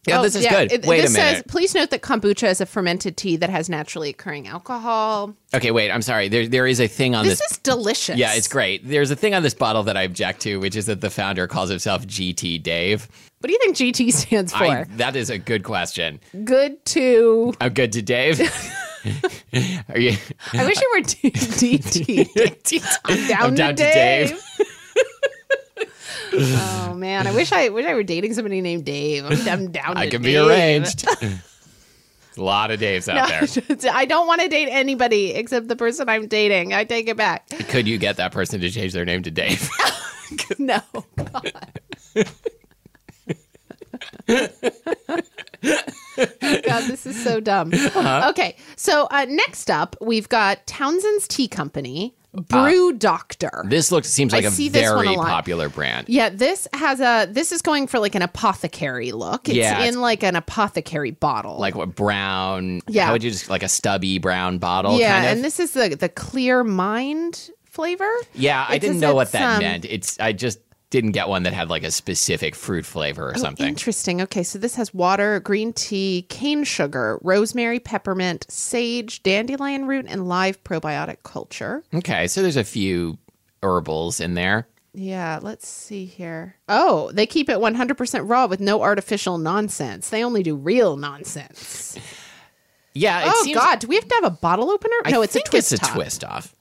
yeah, 0.08 0.20
Oh, 0.20 0.24
this 0.24 0.36
is 0.36 0.44
yeah, 0.44 0.52
good. 0.66 0.72
it- 0.72 0.86
wait 0.86 1.00
a 1.00 1.10
minute. 1.10 1.14
Says, 1.14 1.44
Please 1.48 1.76
note 1.76 1.90
that 1.90 2.02
kombucha 2.02 2.50
is 2.50 2.62
a 2.62 2.66
fermented 2.66 3.18
tea 3.18 3.36
that 3.38 3.50
has 3.50 3.70
naturally 3.70 4.10
occurring 4.10 4.48
alcohol. 4.48 5.36
okay, 5.54 5.72
wait. 5.72 5.92
I'm 5.92 6.02
sorry. 6.02 6.28
There, 6.30 6.48
there 6.48 6.66
is 6.68 6.80
a 6.80 6.88
thing 6.88 7.16
on 7.16 7.26
This 7.26 7.40
this. 7.40 7.52
is 7.52 7.58
delicious. 7.60 8.18
yeah, 8.18 8.34
it's 8.34 8.48
great. 8.48 8.88
There's 8.88 9.12
a 9.12 9.16
thing 9.16 9.34
on 9.36 9.44
this 9.44 9.54
bottle 9.54 9.84
that 9.84 9.98
I 9.98 10.04
object 10.04 10.42
to, 10.42 10.58
which 10.58 10.76
is 10.76 10.86
that 10.88 11.02
the 11.02 11.10
founder 11.10 11.48
calls 11.48 11.70
himself 11.70 12.06
GT 12.08 12.62
Dave. 12.64 13.08
What 13.40 13.48
do 13.48 13.54
you 13.54 13.60
think 13.60 13.76
GT 13.78 14.12
stands 14.12 14.52
for? 14.54 14.64
I, 14.66 14.84
that 14.98 15.16
is 15.16 15.30
a 15.30 15.38
good 15.38 15.64
question. 15.64 16.20
Good 16.44 16.84
to. 16.88 17.54
I'm 17.62 17.74
good 17.74 17.92
to 17.94 18.02
Dave. 18.02 18.40
Are 19.90 19.98
you? 20.00 20.18
I 20.54 20.66
wish 20.66 20.78
it 20.78 20.88
were 20.94 21.02
D- 21.02 21.32
DT. 21.32 23.00
I'm 23.06 23.28
down, 23.28 23.42
I'm 23.44 23.56
down 23.56 23.76
to, 23.78 23.84
to 23.86 23.92
Dave. 23.94 24.30
Dave. 24.30 24.68
oh 26.34 26.94
man, 26.96 27.28
I 27.28 27.34
wish 27.34 27.52
I 27.52 27.70
wish 27.70 27.86
I 27.86 27.94
were 27.94 28.04
dating 28.04 28.34
somebody 28.34 28.62
named 28.62 28.86
Dave. 28.86 29.26
I'm, 29.26 29.48
I'm 29.48 29.72
down. 29.72 29.94
I 29.98 30.06
to 30.06 30.12
can 30.12 30.22
be 30.22 30.38
arranged. 30.38 31.08
A 32.38 32.42
lot 32.42 32.72
of 32.72 32.80
Daves 32.80 33.14
out 33.14 33.28
there. 33.28 33.92
I 33.94 34.06
don't 34.06 34.26
want 34.26 34.40
to 34.42 34.48
date 34.48 34.70
anybody 34.70 35.32
except 35.32 35.68
the 35.68 35.76
person 35.76 36.08
I'm 36.08 36.28
dating. 36.28 36.74
I 36.74 36.86
take 36.86 37.10
it 37.10 37.18
back. 37.18 37.50
Could 37.68 37.86
you 37.86 37.98
get 37.98 38.16
that 38.16 38.32
person 38.32 38.62
to 38.62 38.70
change 38.70 38.94
their 38.94 39.04
name 39.04 39.24
to 39.24 39.32
Dave? 39.32 39.70
No. 40.58 40.80
God. 41.18 41.52
God, 44.26 44.44
this 46.84 47.06
is 47.06 47.22
so 47.22 47.40
dumb. 47.40 47.72
Uh-huh. 47.74 48.28
Okay, 48.30 48.56
so 48.76 49.08
uh, 49.12 49.26
next 49.28 49.70
up, 49.70 49.96
we've 50.02 50.30
got 50.30 50.66
Townshend's 50.68 51.28
Tea 51.28 51.48
Company, 51.48 52.16
Brew 52.48 52.94
Doctor. 52.94 53.64
this 53.68 53.92
looks 53.92 54.08
seems 54.10 54.32
like 54.34 54.46
a 54.46 54.52
see 54.52 54.70
very 54.70 55.14
a 55.14 55.18
popular 55.18 55.70
brand. 55.70 56.08
Yeah, 56.10 56.30
this 56.30 56.68
has 56.74 57.00
a. 57.00 57.28
This 57.32 57.52
is 57.52 57.62
going 57.62 57.88
for 57.88 58.00
like 58.00 58.16
an 58.16 58.22
apothecary 58.22 59.12
look. 59.12 59.48
It's 59.50 59.58
Yeah, 59.58 59.78
in 59.80 59.90
it's- 59.90 59.96
like 59.98 60.24
an 60.24 60.36
apothecary 60.36 61.12
bottle. 61.12 61.58
Like 61.60 61.76
what 61.76 61.96
brown? 61.96 62.82
Yeah. 62.88 63.06
How 63.08 63.14
would 63.14 63.24
you 63.24 63.32
just 63.32 63.50
like 63.50 63.64
a 63.64 63.70
stubby 63.70 64.20
brown 64.20 64.58
bottle? 64.58 64.98
yeah, 65.00 65.14
kind 65.14 65.26
of? 65.26 65.32
and 65.34 65.44
this 65.44 65.60
is 65.60 65.72
the 65.72 65.90
the 65.90 66.10
clear 66.10 66.64
mind 66.64 67.50
flavor. 67.66 68.10
yeah, 68.34 68.66
I 68.68 68.78
didn't 68.78 69.00
know 69.00 69.16
what 69.16 69.32
that 69.34 69.56
um, 69.56 69.60
meant. 69.60 69.86
It's 69.86 70.20
I 70.20 70.34
just 70.34 70.60
didn't 70.90 71.12
get 71.12 71.30
one 71.30 71.44
that 71.44 71.54
had 71.54 71.70
like 71.70 71.84
a 71.84 71.92
specific 71.92 72.56
fruit 72.56 72.86
flavor 72.86 73.30
or 73.30 73.34
oh, 73.36 73.40
something. 73.40 73.68
Interesting. 73.68 74.22
Okay, 74.22 74.44
so 74.44 74.58
this 74.58 74.76
has 74.76 74.94
water, 74.94 75.40
green 75.40 75.72
tea, 75.74 76.26
cane 76.30 76.64
sugar, 76.64 77.20
rosemary, 77.22 77.80
peppermint, 77.80 78.46
sage, 78.50 79.22
dandelion 79.22 79.86
root, 79.86 80.06
and 80.08 80.28
live 80.28 80.64
probiotic 80.64 81.18
culture. 81.24 81.84
Okay, 81.94 82.28
so 82.28 82.42
there's 82.42 82.58
a 82.58 82.64
few 82.64 83.18
herbals 83.62 84.20
in 84.20 84.34
there. 84.34 84.68
Yeah, 84.94 85.40
let's 85.42 85.68
see 85.68 86.06
here. 86.06 86.56
Oh, 86.68 87.12
they 87.14 87.28
keep 87.28 87.48
it 87.48 87.58
100% 87.58 88.28
raw 88.28 88.48
with 88.48 88.60
no 88.60 88.82
artificial 88.82 89.38
nonsense. 89.38 90.10
They 90.10 90.24
only 90.24 90.42
do 90.42 90.56
real 90.56 90.98
nonsense. 90.98 91.98
Yeah, 92.96 93.28
it 93.28 93.34
oh, 93.34 93.44
seems, 93.44 93.58
God. 93.58 93.80
Do 93.80 93.88
we 93.88 93.96
have 93.96 94.08
to 94.08 94.16
have 94.16 94.24
a 94.24 94.32
bottle 94.32 94.72
opener? 94.72 94.96
I 95.06 95.12
no, 95.12 95.22
it's 95.22 95.36
a 95.36 95.42
twist 95.42 95.72
it's 95.72 95.88
a 95.88 95.94
twist 95.94 96.24
off. 96.24 96.56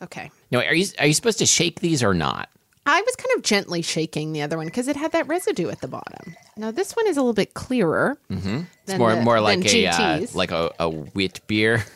Okay. 0.00 0.30
No, 0.52 0.60
are 0.60 0.74
you 0.74 0.86
are 0.98 1.06
you 1.06 1.12
supposed 1.12 1.38
to 1.40 1.46
shake 1.46 1.80
these 1.80 2.02
or 2.04 2.14
not? 2.14 2.48
I 2.86 3.00
was 3.00 3.16
kind 3.16 3.30
of 3.36 3.42
gently 3.42 3.80
shaking 3.82 4.32
the 4.32 4.42
other 4.42 4.56
one 4.56 4.66
because 4.66 4.88
it 4.88 4.96
had 4.96 5.12
that 5.12 5.26
residue 5.26 5.70
at 5.70 5.80
the 5.80 5.88
bottom. 5.88 6.36
Now, 6.56 6.70
this 6.70 6.94
one 6.94 7.06
is 7.06 7.16
a 7.16 7.20
little 7.20 7.32
bit 7.32 7.54
clearer. 7.54 8.18
Mm-hmm. 8.30 8.62
It's 8.86 8.98
more 8.98 9.16
more 9.22 9.40
like 9.40 9.64
a 9.64 9.86
uh, 9.86 10.26
like 10.34 10.50
a, 10.50 10.70
a 10.78 10.88
wit 10.88 11.40
beer. 11.46 11.84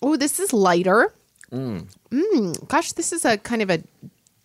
Oh, 0.00 0.16
this 0.16 0.38
is 0.38 0.52
lighter. 0.52 1.12
Mm. 1.52 2.68
Gosh, 2.68 2.92
this 2.92 3.12
is 3.12 3.24
a 3.24 3.36
kind 3.36 3.62
of 3.62 3.68
a 3.70 3.82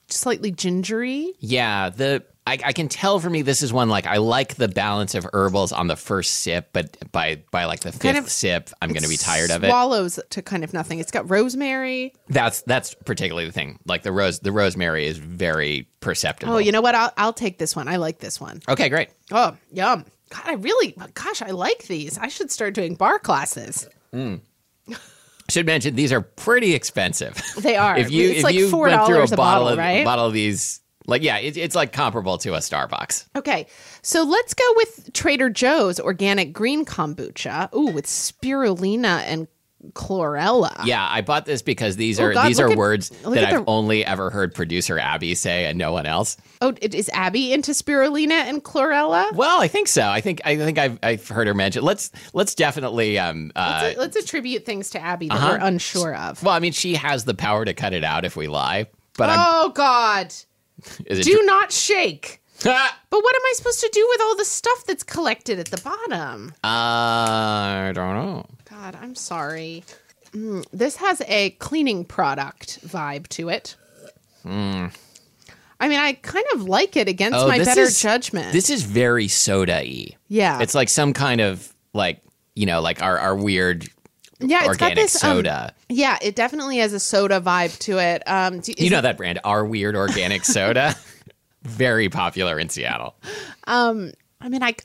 slightly 0.07 0.51
gingery. 0.51 1.33
Yeah, 1.39 1.89
the 1.89 2.23
I, 2.45 2.59
I 2.65 2.73
can 2.73 2.89
tell 2.89 3.19
for 3.19 3.29
me 3.29 3.41
this 3.41 3.61
is 3.61 3.71
one 3.71 3.87
like 3.87 4.05
I 4.05 4.17
like 4.17 4.55
the 4.55 4.67
balance 4.67 5.15
of 5.15 5.25
herbals 5.31 5.71
on 5.71 5.87
the 5.87 5.95
first 5.95 6.41
sip, 6.41 6.69
but 6.73 6.97
by 7.11 7.41
by 7.51 7.65
like 7.65 7.79
the 7.79 7.91
fifth 7.91 8.01
Kind 8.01 8.17
of- 8.17 8.29
sip, 8.29 8.69
I'm 8.81 8.89
going 8.89 9.03
to 9.03 9.09
be 9.09 9.15
tired 9.17 9.49
of 9.49 9.63
it. 9.63 9.67
Swallows 9.67 10.19
to 10.31 10.41
kind 10.41 10.63
of 10.63 10.73
nothing. 10.73 10.99
It's 10.99 11.11
got 11.11 11.29
rosemary. 11.29 12.13
That's 12.27 12.61
that's 12.63 12.93
particularly 12.95 13.45
the 13.45 13.53
thing. 13.53 13.79
Like 13.85 14.03
the 14.03 14.11
rose, 14.11 14.39
the 14.39 14.51
rosemary 14.51 15.05
is 15.05 15.17
very 15.17 15.87
perceptible. 16.01 16.53
Oh, 16.53 16.57
you 16.57 16.73
know 16.73 16.81
what? 16.81 16.95
I'll, 16.95 17.13
I'll 17.17 17.33
take 17.33 17.59
this 17.59 17.75
one. 17.77 17.87
I 17.87 17.95
like 17.95 18.19
this 18.19 18.41
one. 18.41 18.61
Okay, 18.67 18.89
great. 18.89 19.09
Oh, 19.31 19.55
yum. 19.71 20.03
God, 20.29 20.41
I 20.45 20.53
really, 20.55 20.95
gosh, 21.13 21.41
I 21.41 21.51
like 21.51 21.83
these. 21.83 22.17
I 22.17 22.27
should 22.27 22.51
start 22.51 22.73
doing 22.73 22.95
bar 22.95 23.19
classes. 23.19 23.87
Mm. 24.13 24.41
Should 25.49 25.65
mention 25.65 25.95
these 25.95 26.13
are 26.13 26.21
pretty 26.21 26.73
expensive. 26.73 27.39
They 27.57 27.75
are. 27.75 27.97
if 27.97 28.09
you 28.11 28.29
it's 28.29 28.37
if 28.39 28.43
like 28.45 28.55
you 28.55 28.75
went 28.75 29.05
through 29.05 29.17
a 29.17 29.23
a 29.23 29.27
bottle, 29.27 29.35
bottle, 29.35 29.67
of, 29.69 29.77
right? 29.77 30.05
bottle 30.05 30.25
of 30.27 30.33
these, 30.33 30.79
like 31.07 31.23
yeah, 31.23 31.37
it, 31.37 31.57
it's 31.57 31.75
like 31.75 31.93
comparable 31.93 32.37
to 32.39 32.53
a 32.53 32.59
Starbucks. 32.59 33.27
Okay, 33.35 33.67
so 34.01 34.23
let's 34.23 34.53
go 34.53 34.65
with 34.75 35.11
Trader 35.13 35.49
Joe's 35.49 35.99
organic 35.99 36.53
green 36.53 36.85
kombucha. 36.85 37.73
Ooh, 37.73 37.91
with 37.91 38.05
spirulina 38.05 39.23
and 39.25 39.47
chlorella. 39.91 40.85
Yeah, 40.85 41.05
I 41.09 41.21
bought 41.21 41.45
this 41.45 41.61
because 41.61 41.97
these 41.97 42.19
Oh, 42.19 42.25
are 42.25 42.33
God, 42.33 42.47
these 42.47 42.59
are 42.59 42.71
at- 42.71 42.77
words 42.77 43.09
that 43.09 43.37
at 43.37 43.53
I've 43.53 43.65
the- 43.65 43.69
only 43.69 44.05
ever 44.05 44.29
heard 44.29 44.55
producer 44.55 44.97
Abby 44.97 45.35
say 45.35 45.65
and 45.65 45.77
no 45.77 45.91
one 45.91 46.05
else. 46.05 46.37
Oh, 46.61 46.73
is 46.81 47.09
Abby 47.13 47.51
into 47.51 47.71
spirulina 47.71 48.31
and 48.31 48.63
chlorella? 48.63 49.33
Well, 49.33 49.61
I 49.61 49.67
think 49.67 49.89
so. 49.89 50.03
I 50.03 50.21
think 50.21 50.41
I 50.45 50.55
think 50.55 50.77
I've, 50.77 50.99
I've 51.03 51.27
heard 51.27 51.47
her 51.47 51.53
mention. 51.53 51.83
Let's 51.83 52.11
let's 52.33 52.55
definitely. 52.55 53.19
Um, 53.19 53.51
uh, 53.55 53.79
let's, 53.83 53.97
let's 53.99 54.15
attribute 54.15 54.65
things 54.65 54.89
to 54.91 55.01
Abby 55.01 55.27
that 55.27 55.35
uh-huh. 55.35 55.57
we're 55.59 55.67
unsure 55.67 56.15
of. 56.15 56.41
well, 56.43 56.53
I 56.53 56.59
mean, 56.59 56.71
she 56.71 56.95
has 56.95 57.25
the 57.25 57.33
power 57.33 57.65
to 57.65 57.73
cut 57.73 57.93
it 57.93 58.03
out 58.03 58.23
if 58.23 58.35
we 58.37 58.47
lie. 58.47 58.87
But 59.17 59.29
I'm. 59.29 59.37
Oh 59.39 59.69
God! 59.69 60.33
Is 61.05 61.19
it 61.19 61.23
Do 61.23 61.41
not 61.45 61.71
shake. 61.71 62.41
But 62.63 62.93
what 63.09 63.35
am 63.35 63.41
I 63.45 63.53
supposed 63.55 63.81
to 63.81 63.89
do 63.91 64.07
with 64.09 64.21
all 64.21 64.37
the 64.37 64.45
stuff 64.45 64.85
that's 64.87 65.03
collected 65.03 65.59
at 65.59 65.65
the 65.67 65.81
bottom? 65.81 66.53
I 66.63 67.91
don't 67.93 68.13
know. 68.15 68.45
God, 68.69 68.97
I'm 69.01 69.15
sorry. 69.15 69.83
Mm, 70.31 70.65
this 70.71 70.95
has 70.97 71.21
a 71.27 71.51
cleaning 71.51 72.05
product 72.05 72.79
vibe 72.87 73.27
to 73.29 73.49
it. 73.49 73.75
I 74.45 75.87
mean, 75.89 75.99
I 75.99 76.13
kind 76.21 76.45
of 76.53 76.63
like 76.63 76.95
it 76.95 77.07
against. 77.07 77.37
Oh, 77.37 77.47
my 77.47 77.57
better 77.59 77.81
is- 77.81 78.01
judgment. 78.01 78.53
This 78.53 78.69
is 78.69 78.83
very 78.83 79.27
soda-y. 79.27 80.15
yeah, 80.27 80.59
It's 80.61 80.75
like 80.75 80.89
some 80.89 81.13
kind 81.13 81.41
of 81.41 81.73
like 81.93 82.21
you 82.55 82.65
know 82.65 82.81
like 82.81 83.01
our 83.01 83.17
our 83.19 83.35
weird 83.35 83.87
yeah, 84.49 84.59
it's 84.59 84.77
got 84.77 84.91
organic 84.91 84.97
this 84.97 85.23
um, 85.23 85.37
soda. 85.37 85.73
yeah, 85.89 86.17
it 86.21 86.35
definitely 86.35 86.77
has 86.77 86.93
a 86.93 86.99
soda 86.99 87.41
vibe 87.41 87.77
to 87.79 87.99
it. 87.99 88.23
Um, 88.27 88.59
do, 88.59 88.73
you 88.77 88.89
know 88.89 89.01
that 89.01 89.17
brand, 89.17 89.39
our 89.43 89.65
weird 89.65 89.95
organic 89.95 90.45
soda, 90.45 90.95
very 91.63 92.09
popular 92.09 92.59
in 92.59 92.69
Seattle. 92.69 93.15
I 94.41 94.49
mean, 94.49 94.61
I, 94.61 94.75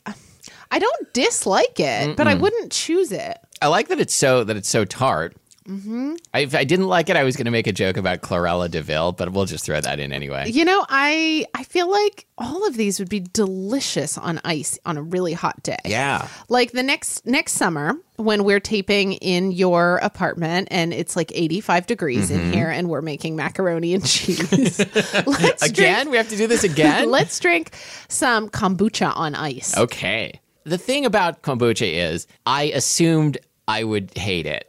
I 0.70 0.78
don't 0.78 1.12
dislike 1.12 1.80
it, 1.80 2.16
but 2.16 2.28
I 2.28 2.34
wouldn't 2.34 2.70
choose 2.72 3.10
it. 3.10 3.38
I 3.60 3.66
like 3.66 3.88
that 3.88 3.98
it's 3.98 4.14
so 4.14 4.44
that 4.44 4.56
it's 4.56 4.68
so 4.68 4.84
tart. 4.84 5.36
Mm-hmm. 5.68 6.14
I, 6.32 6.40
if 6.40 6.54
I 6.54 6.64
didn't 6.64 6.86
like 6.86 7.08
it, 7.10 7.16
I 7.16 7.24
was 7.24 7.36
going 7.36 7.44
to 7.44 7.50
make 7.50 7.66
a 7.66 7.72
joke 7.72 7.96
about 7.96 8.22
Chlorella 8.22 8.70
Deville, 8.70 9.12
but 9.12 9.32
we'll 9.32 9.44
just 9.44 9.64
throw 9.64 9.80
that 9.80 10.00
in 10.00 10.12
anyway. 10.12 10.50
You 10.50 10.64
know, 10.64 10.84
I 10.88 11.44
I 11.54 11.64
feel 11.64 11.90
like 11.90 12.26
all 12.38 12.66
of 12.66 12.76
these 12.76 12.98
would 12.98 13.08
be 13.10 13.20
delicious 13.20 14.16
on 14.16 14.40
ice 14.44 14.78
on 14.86 14.96
a 14.96 15.02
really 15.02 15.34
hot 15.34 15.62
day. 15.62 15.76
Yeah. 15.84 16.26
Like 16.48 16.72
the 16.72 16.82
next 16.82 17.26
next 17.26 17.52
summer 17.52 17.94
when 18.16 18.44
we're 18.44 18.60
taping 18.60 19.12
in 19.12 19.52
your 19.52 19.98
apartment 20.02 20.68
and 20.72 20.92
it's 20.92 21.14
like 21.16 21.30
85 21.34 21.86
degrees 21.86 22.30
Mm-hmm. 22.30 22.40
in 22.46 22.52
here 22.52 22.68
and 22.70 22.88
we're 22.88 23.02
making 23.02 23.36
macaroni 23.36 23.94
and 23.94 24.04
cheese. 24.04 24.78
let's 25.26 25.62
Again, 25.62 25.94
drink, 26.06 26.10
we 26.10 26.16
have 26.16 26.28
to 26.30 26.36
do 26.36 26.46
this 26.46 26.64
again. 26.64 27.10
let's 27.10 27.38
drink 27.38 27.70
some 28.08 28.48
kombucha 28.48 29.12
on 29.14 29.34
ice. 29.34 29.76
okay. 29.76 30.40
The 30.64 30.78
thing 30.78 31.06
about 31.06 31.42
kombucha 31.42 31.86
is, 32.12 32.26
I 32.44 32.64
assumed 32.64 33.38
I 33.68 33.84
would 33.84 34.16
hate 34.18 34.46
it 34.46 34.64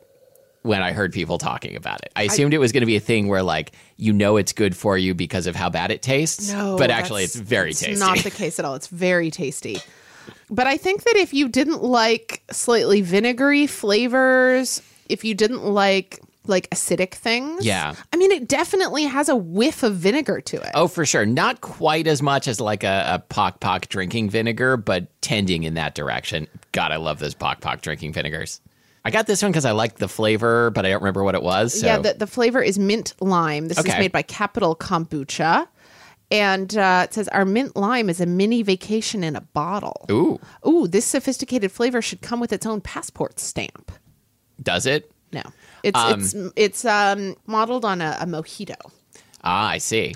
when 0.69 0.83
I 0.83 0.91
heard 0.91 1.11
people 1.11 1.39
talking 1.39 1.75
about 1.75 2.01
it. 2.03 2.11
I 2.15 2.23
assumed 2.23 2.53
it 2.53 2.59
was 2.59 2.71
going 2.71 2.81
to 2.81 2.85
be 2.85 2.95
a 2.95 2.99
thing 2.99 3.27
where, 3.27 3.41
like, 3.41 3.71
you 3.97 4.13
know, 4.13 4.37
it's 4.37 4.53
good 4.53 4.77
for 4.77 4.99
you 4.99 5.15
because 5.15 5.47
of 5.47 5.55
how 5.55 5.67
bad 5.67 5.89
it 5.89 6.03
tastes. 6.03 6.51
No, 6.51 6.77
but 6.77 6.91
actually, 6.91 7.23
it's 7.23 7.35
very 7.35 7.71
it's 7.71 7.79
tasty. 7.79 7.99
Not 7.99 8.19
the 8.19 8.29
case 8.29 8.59
at 8.59 8.65
all. 8.65 8.75
It's 8.75 8.85
very 8.85 9.31
tasty. 9.31 9.79
But 10.47 10.67
I 10.67 10.77
think 10.77 11.05
that 11.05 11.15
if 11.15 11.33
you 11.33 11.49
didn't 11.49 11.81
like 11.81 12.43
slightly 12.51 13.01
vinegary 13.01 13.65
flavors, 13.65 14.83
if 15.09 15.23
you 15.23 15.33
didn't 15.33 15.63
like 15.63 16.19
like 16.45 16.69
acidic 16.69 17.13
things, 17.15 17.65
Yeah. 17.65 17.95
I 18.13 18.17
mean, 18.17 18.31
it 18.31 18.47
definitely 18.47 19.03
has 19.05 19.27
a 19.27 19.35
whiff 19.35 19.81
of 19.83 19.95
vinegar 19.95 20.39
to 20.41 20.57
it. 20.57 20.71
Oh, 20.75 20.87
for 20.87 21.03
sure. 21.05 21.25
Not 21.25 21.61
quite 21.61 22.05
as 22.05 22.21
much 22.21 22.47
as 22.47 22.59
like 22.61 22.83
a, 22.83 23.05
a 23.07 23.19
Pok 23.19 23.59
Pok 23.59 23.87
drinking 23.87 24.29
vinegar, 24.29 24.77
but 24.77 25.07
tending 25.21 25.63
in 25.63 25.73
that 25.75 25.95
direction. 25.95 26.47
God, 26.71 26.91
I 26.91 26.97
love 26.97 27.17
those 27.19 27.33
Pok 27.33 27.59
Pok 27.61 27.81
drinking 27.81 28.13
vinegars. 28.13 28.61
I 29.05 29.11
got 29.11 29.27
this 29.27 29.41
one 29.41 29.51
because 29.51 29.65
I 29.65 29.71
liked 29.71 29.97
the 29.97 30.07
flavor, 30.07 30.71
but 30.71 30.85
I 30.85 30.89
don't 30.89 31.01
remember 31.01 31.23
what 31.23 31.35
it 31.35 31.43
was. 31.43 31.79
So. 31.79 31.85
Yeah, 31.85 31.99
the, 31.99 32.13
the 32.13 32.27
flavor 32.27 32.61
is 32.61 32.77
mint 32.77 33.13
lime. 33.19 33.67
This 33.67 33.77
is 33.77 33.85
made 33.85 34.11
by 34.11 34.21
Capital 34.21 34.75
Kombucha. 34.75 35.67
And 36.31 36.77
uh, 36.77 37.07
it 37.09 37.13
says 37.13 37.27
our 37.29 37.43
mint 37.43 37.75
lime 37.75 38.09
is 38.09 38.21
a 38.21 38.25
mini 38.25 38.61
vacation 38.61 39.23
in 39.23 39.35
a 39.35 39.41
bottle. 39.41 40.05
Ooh, 40.11 40.39
Ooh, 40.67 40.87
this 40.87 41.05
sophisticated 41.05 41.71
flavor 41.71 42.01
should 42.01 42.21
come 42.21 42.39
with 42.39 42.53
its 42.53 42.65
own 42.65 42.81
passport 42.81 43.39
stamp. 43.39 43.91
does 44.61 44.85
it? 44.85 45.11
No, 45.31 45.43
it's 45.83 46.33
it's 46.33 46.51
it's 46.55 46.85
um, 46.85 47.35
modeled 47.45 47.85
on 47.85 48.01
a, 48.01 48.17
a 48.19 48.25
mojito. 48.25 48.75
Ah, 49.43 49.69
I 49.69 49.77
see. 49.77 50.13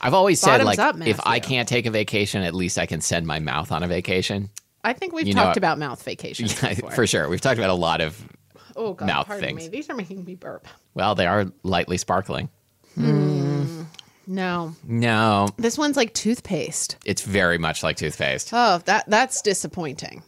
I've 0.00 0.14
always 0.14 0.40
said 0.40 0.64
like 0.64 0.78
up, 0.78 0.96
if 1.06 1.20
I 1.24 1.38
can't 1.38 1.68
take 1.68 1.86
a 1.86 1.90
vacation, 1.90 2.42
at 2.42 2.54
least 2.54 2.78
I 2.78 2.86
can 2.86 3.00
send 3.00 3.26
my 3.26 3.38
mouth 3.38 3.70
on 3.70 3.82
a 3.82 3.88
vacation. 3.88 4.50
I 4.84 4.92
think 4.92 5.12
we've 5.12 5.26
You 5.26 5.34
know- 5.34 5.44
talked 5.44 5.56
about 5.56 5.78
mouth 5.78 6.02
vacations 6.02 6.54
before. 6.60 6.90
for 6.90 7.06
sure. 7.06 7.28
We've 7.28 7.40
talked 7.40 7.58
about 7.58 7.70
a 7.70 7.74
lot 7.74 8.00
of 8.00 8.20
oh 8.76 8.94
God, 8.94 9.06
mouth 9.06 9.26
pardon 9.26 9.44
things. 9.56 9.62
me. 9.62 9.68
These 9.68 9.88
are 9.90 9.94
making 9.94 10.24
me 10.24 10.34
burp. 10.34 10.66
well, 10.94 11.14
they 11.14 11.26
are 11.26 11.46
lightly 11.62 11.98
sparkling. 11.98 12.48
Hmm. 12.94 13.82
No, 14.26 14.74
No, 14.84 15.48
this 15.56 15.76
one's 15.76 15.96
like 15.96 16.14
toothpaste. 16.14 16.96
it's 17.04 17.22
very 17.22 17.58
much 17.58 17.82
like 17.82 17.96
toothpaste. 17.96 18.50
Oh, 18.52 18.78
that 18.84 19.04
that's 19.08 19.42
disappointing. 19.42 20.22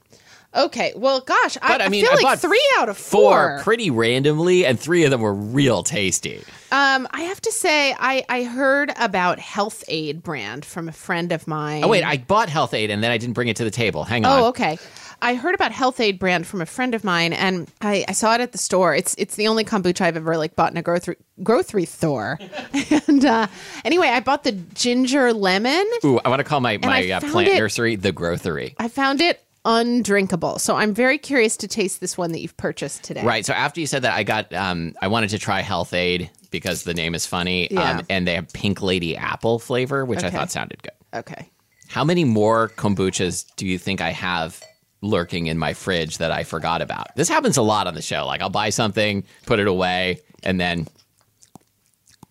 Okay, 0.55 0.93
well, 0.97 1.21
gosh, 1.21 1.57
I, 1.61 1.77
I 1.77 1.85
I 1.85 1.89
mean, 1.89 2.05
feel 2.05 2.13
I 2.19 2.23
like 2.23 2.39
three 2.39 2.63
out 2.79 2.89
of 2.89 2.97
Four 2.97 3.57
four. 3.57 3.61
pretty 3.65 3.91
randomly, 3.91 4.65
and 4.65 4.79
three 4.79 5.05
of 5.05 5.11
them 5.11 5.21
were 5.21 5.35
real 5.35 5.83
tasty. 5.83 6.43
Um, 6.71 7.09
I 7.11 7.23
have 7.23 7.41
to 7.43 7.53
say, 7.53 7.95
I 7.99 8.25
I 8.29 8.45
heard 8.45 8.93
about 8.99 9.39
Health-Ade 9.39 10.23
brand 10.23 10.65
from 10.65 10.89
a 10.89 10.93
friend 10.93 11.33
of 11.33 11.47
mine. 11.49 11.83
Oh 11.85 11.89
wait, 11.89 12.05
I 12.05 12.19
bought 12.19 12.49
Health-Ade 12.49 12.91
and 12.91 13.03
then 13.03 13.11
I 13.11 13.19
didn't 13.19 13.35
bring 13.35 13.49
it 13.49 13.57
to 13.57 13.65
the 13.65 13.71
table. 13.71 14.05
Hang 14.05 14.25
on. 14.25 14.41
Oh, 14.41 14.47
okay. 14.49 14.79
I 15.23 15.35
heard 15.37 15.55
about 15.55 15.73
Health-Ade 15.73 16.19
brand 16.19 16.47
from 16.47 16.61
a 16.61 16.67
friend 16.67 16.95
of 16.95 17.03
mine, 17.03 17.33
and 17.33 17.67
I, 17.81 18.05
I 18.09 18.13
saw 18.13 18.35
it 18.35 18.41
at 18.43 18.53
the 18.53 18.59
store. 18.59 18.95
It's 18.95 19.15
it's 19.17 19.37
the 19.37 19.49
only 19.49 19.65
kombucha 19.65 20.03
I've 20.03 20.17
ever 20.17 20.37
like 20.37 20.55
bought 20.55 20.71
in 20.73 20.77
a 20.77 20.83
grocery 20.83 21.17
grocery 21.43 21.85
store. 21.87 22.39
and 23.09 23.25
uh, 23.25 23.47
anyway, 23.85 24.09
I 24.09 24.21
bought 24.21 24.45
the 24.45 24.53
ginger 24.53 25.33
lemon. 25.33 25.85
Ooh, 26.05 26.21
I 26.25 26.29
want 26.29 26.41
to 26.41 26.45
call 26.45 26.61
my 26.61 26.79
my 26.79 27.11
uh, 27.11 27.21
plant 27.21 27.49
it- 27.49 27.59
nursery 27.59 27.97
the 27.97 28.13
Grocery. 28.13 28.75
I 28.79 28.89
found 28.89 29.21
it 29.21 29.41
undrinkable, 29.65 30.59
so 30.59 30.77
I'm 30.77 30.93
very 30.95 31.19
curious 31.19 31.57
to 31.59 31.69
taste 31.69 32.01
this 32.01 32.17
one 32.19 32.33
that 32.33 32.41
you've 32.41 32.57
purchased 32.57 33.03
today. 33.05 33.23
Right. 33.25 33.45
So 33.47 33.53
after 33.53 33.81
you 33.81 33.87
said 33.87 34.03
that, 34.03 34.15
I 34.15 34.23
got 34.23 34.53
um, 34.53 34.95
I 35.01 35.09
wanted 35.09 35.31
to 35.31 35.39
try 35.39 35.61
Health-Ade 35.61 36.31
because 36.51 36.85
the 36.85 36.95
name 36.95 37.15
is 37.15 37.27
funny. 37.27 37.69
Yeah. 37.71 37.99
Um, 37.99 38.07
and 38.11 38.29
they 38.29 38.35
have 38.35 38.53
Pink 38.53 38.83
Lady 38.83 39.17
Apple 39.17 39.59
flavor, 39.59 40.05
which 40.05 40.23
I 40.23 40.31
thought 40.31 40.51
sounded 40.51 40.83
good. 40.83 40.93
Okay. 41.19 41.49
How 41.89 42.05
many 42.05 42.25
more 42.25 42.71
kombuchas 42.71 43.45
do 43.57 43.67
you 43.67 43.79
think 43.79 44.01
I 44.01 44.11
have 44.11 44.63
lurking 45.01 45.47
in 45.49 45.59
my 45.59 45.75
fridge 45.75 46.19
that 46.19 46.31
I 46.31 46.45
forgot 46.45 46.81
about? 46.83 47.15
This 47.17 47.29
happens 47.29 47.57
a 47.57 47.63
lot 47.63 47.87
on 47.87 47.95
the 47.95 48.03
show. 48.03 48.27
Like 48.27 48.41
I'll 48.43 48.51
buy 48.51 48.71
something, 48.71 49.25
put 49.47 49.61
it 49.61 49.67
away, 49.67 50.21
and 50.43 50.61
then 50.61 50.87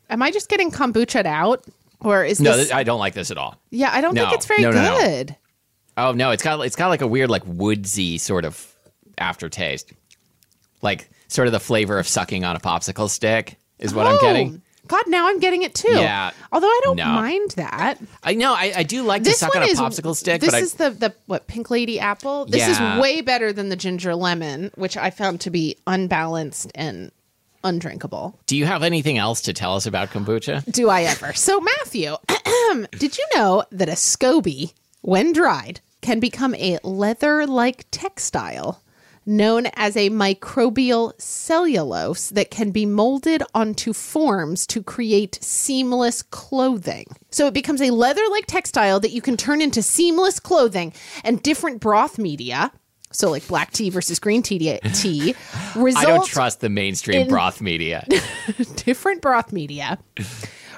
Am 0.10 0.22
I 0.22 0.30
just 0.32 0.48
getting 0.50 0.70
kombucha 0.70 1.26
out, 1.26 1.66
or 2.02 2.24
is 2.24 2.40
no, 2.40 2.56
this? 2.56 2.68
th- 2.68 2.76
I 2.76 2.84
don't 2.84 3.00
like 3.00 3.14
this 3.16 3.32
at 3.32 3.38
all. 3.38 3.56
yeah, 3.72 3.90
I 3.92 4.02
don't 4.02 4.14
think 4.14 4.32
it's 4.34 4.46
very 4.46 4.62
No, 4.62 4.70
no, 4.72 4.82
no. 4.84 5.00
good. 5.00 5.36
Oh 5.98 6.12
no, 6.12 6.32
it's 6.32 6.44
got 6.44 6.60
it's 6.62 6.76
got 6.76 6.88
like 6.88 7.02
a 7.02 7.08
weird 7.08 7.30
like 7.30 7.44
woodsy 7.46 8.18
sort 8.18 8.46
of 8.46 8.74
aftertaste, 9.18 9.92
like 10.82 11.10
sort 11.28 11.48
of 11.48 11.52
the 11.52 11.60
flavor 11.60 12.00
of 12.00 12.08
sucking 12.08 12.44
on 12.44 12.56
a 12.56 12.60
popsicle 12.60 13.10
stick 13.10 13.58
is 13.80 13.94
what 13.94 14.06
I'm 14.08 14.16
Oh, 14.16 14.22
getting. 14.22 14.62
God, 14.86 15.04
now 15.08 15.30
I'm 15.30 15.40
getting 15.40 15.62
it 15.64 15.74
too. 15.74 15.88
Yeah. 15.94 16.32
Although 16.52 16.68
I 16.68 16.82
don't 16.84 16.98
No. 16.98 17.06
mind 17.06 17.52
that. 17.52 17.98
I 18.22 18.34
know 18.34 18.54
I, 18.54 18.74
I 18.78 18.84
do 18.84 19.02
like 19.04 19.24
to 19.24 19.30
This 19.30 19.40
suck 19.40 19.54
one 19.54 19.64
on 19.64 19.70
a 19.70 19.72
is 19.72 19.80
popsicle 19.80 20.14
stick, 20.16 20.42
This 20.42 20.52
but 20.52 20.58
I, 20.58 20.60
is 20.60 20.74
the 20.74 20.90
the 20.90 21.16
what 21.26 21.48
pink 21.48 21.70
lady 21.72 22.00
apple. 22.00 22.46
This 22.46 22.60
Yeah. 22.68 22.96
is 22.98 23.02
way 23.02 23.22
better 23.22 23.54
than 23.54 23.70
the 23.70 23.76
ginger 23.78 24.14
lemon, 24.14 24.72
which 24.76 24.98
I 24.98 25.10
found 25.10 25.40
to 25.42 25.50
be 25.50 25.78
unbalanced 25.88 26.72
and 26.76 27.12
undrinkable. 27.64 28.38
do 28.46 28.58
you 28.58 28.66
have 28.66 28.84
anything 28.84 29.18
else 29.18 29.42
to 29.44 29.54
tell 29.54 29.76
us 29.76 29.86
about 29.86 30.10
kombucha? 30.10 30.70
Do 30.72 30.90
I 30.90 31.04
ever? 31.04 31.32
So 31.34 31.62
Matthew, 31.62 32.18
did 32.98 33.18
you 33.18 33.26
know 33.36 33.64
that 33.72 33.88
a 33.88 33.94
SCOBY, 33.94 34.74
when 35.04 35.34
dried, 35.34 35.82
can 36.00 36.22
become 36.22 36.56
a 36.56 36.80
leather-like 36.82 37.86
textile? 37.92 38.82
Known 39.26 39.68
as 39.76 39.98
a 39.98 40.10
microbial 40.10 41.12
cellulose 41.20 42.30
that 42.30 42.50
can 42.50 42.72
be 42.72 42.86
molded 42.86 43.44
onto 43.54 43.92
forms 43.92 44.66
to 44.68 44.82
create 44.82 45.40
seamless 45.42 46.24
clothing. 46.24 47.08
So 47.32 47.48
it 47.48 47.54
becomes 47.54 47.82
a 47.82 47.92
leather 47.92 48.24
like 48.32 48.46
textile 48.48 49.02
that 49.02 49.12
you 49.12 49.22
can 49.22 49.36
turn 49.36 49.62
into 49.62 49.82
seamless 49.82 50.40
clothing 50.40 50.94
and 51.26 51.44
different 51.44 51.82
broth 51.82 52.18
media. 52.18 52.72
So, 53.12 53.30
like 53.30 53.48
black 53.48 53.72
tea 53.72 53.90
versus 53.90 54.20
green 54.20 54.42
tea, 54.42 54.80
tea 54.96 55.36
I 55.76 56.06
don't 56.06 56.26
trust 56.26 56.62
the 56.62 56.70
mainstream 56.70 57.28
broth 57.28 57.62
media. 57.62 58.08
different 58.76 59.22
broth 59.22 59.52
media 59.52 60.00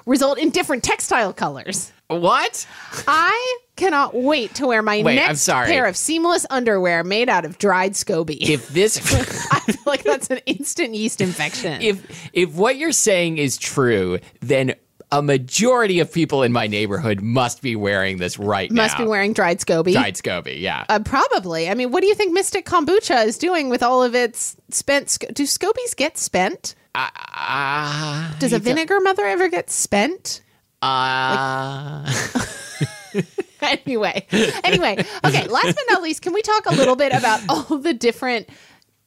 result 0.06 0.38
in 0.38 0.50
different 0.50 0.84
textile 0.84 1.34
colors. 1.34 1.92
what? 2.08 2.68
I 3.08 3.58
cannot 3.76 4.16
wait 4.16 4.56
to 4.56 4.68
wear 4.68 4.82
my 4.82 5.02
Wait, 5.04 5.20
I'm 5.20 5.28
next 5.28 5.42
sorry. 5.42 5.68
pair 5.68 5.86
of 5.86 5.96
seamless 5.98 6.46
underwear 6.50 7.04
made 7.04 7.30
out 7.30 7.46
of 7.46 7.58
dried 7.58 7.94
SCOBY. 7.94 8.38
If 8.50 8.70
this 8.70 8.98
I 9.52 9.60
feel 9.60 9.76
like 9.86 10.04
that's 10.04 10.30
an 10.30 10.40
instant 10.46 10.94
yeast 10.96 11.22
infection. 11.22 11.82
if 11.82 12.30
if 12.34 12.54
what 12.56 12.78
you're 12.78 12.92
saying 12.92 13.38
is 13.38 13.58
true, 13.58 14.20
then 14.42 14.76
a 15.12 15.22
majority 15.22 16.00
of 16.00 16.12
people 16.12 16.42
in 16.44 16.52
my 16.52 16.66
neighborhood 16.68 17.22
must 17.22 17.62
be 17.62 17.76
wearing 17.76 18.18
this 18.18 18.40
right 18.40 18.72
now. 18.72 18.84
Must 18.84 18.98
be 18.98 19.06
wearing 19.06 19.34
dried 19.34 19.60
SCOBY. 19.60 19.94
Dried 19.94 20.16
Scoby, 20.16 20.60
yeah. 20.60 20.84
Uh, 20.90 21.00
probably. 21.00 21.70
I 21.70 21.76
mean, 21.76 21.92
what 21.92 22.02
do 22.02 22.08
you 22.08 22.16
think 22.16 22.34
Mystic 22.34 22.66
Kombucha 22.66 23.26
is 23.26 23.38
doing 23.38 23.70
with 23.70 23.84
all 23.84 24.02
of 24.04 24.16
its 24.16 24.58
spent? 24.72 25.10
Sc- 25.12 25.26
do 25.34 25.44
scobies 25.44 25.96
get 25.96 26.18
spent? 26.18 26.74
Uh, 26.96 28.34
Does 28.40 28.52
a 28.52 28.60
vinegar 28.60 29.00
mother 29.00 29.26
ever 29.26 29.48
get 29.48 29.70
spent? 29.70 30.42
uh, 30.82 32.04
anyway, 33.86 34.26
anyway, 34.64 34.98
okay. 35.26 35.48
Last 35.48 35.76
but 35.76 35.84
not 35.90 36.02
least, 36.04 36.22
can 36.22 36.34
we 36.34 36.42
talk 36.42 36.66
a 36.66 36.74
little 36.74 36.96
bit 36.96 37.14
about 37.14 37.42
all 37.50 37.78
the 37.78 37.94
different, 37.94 38.50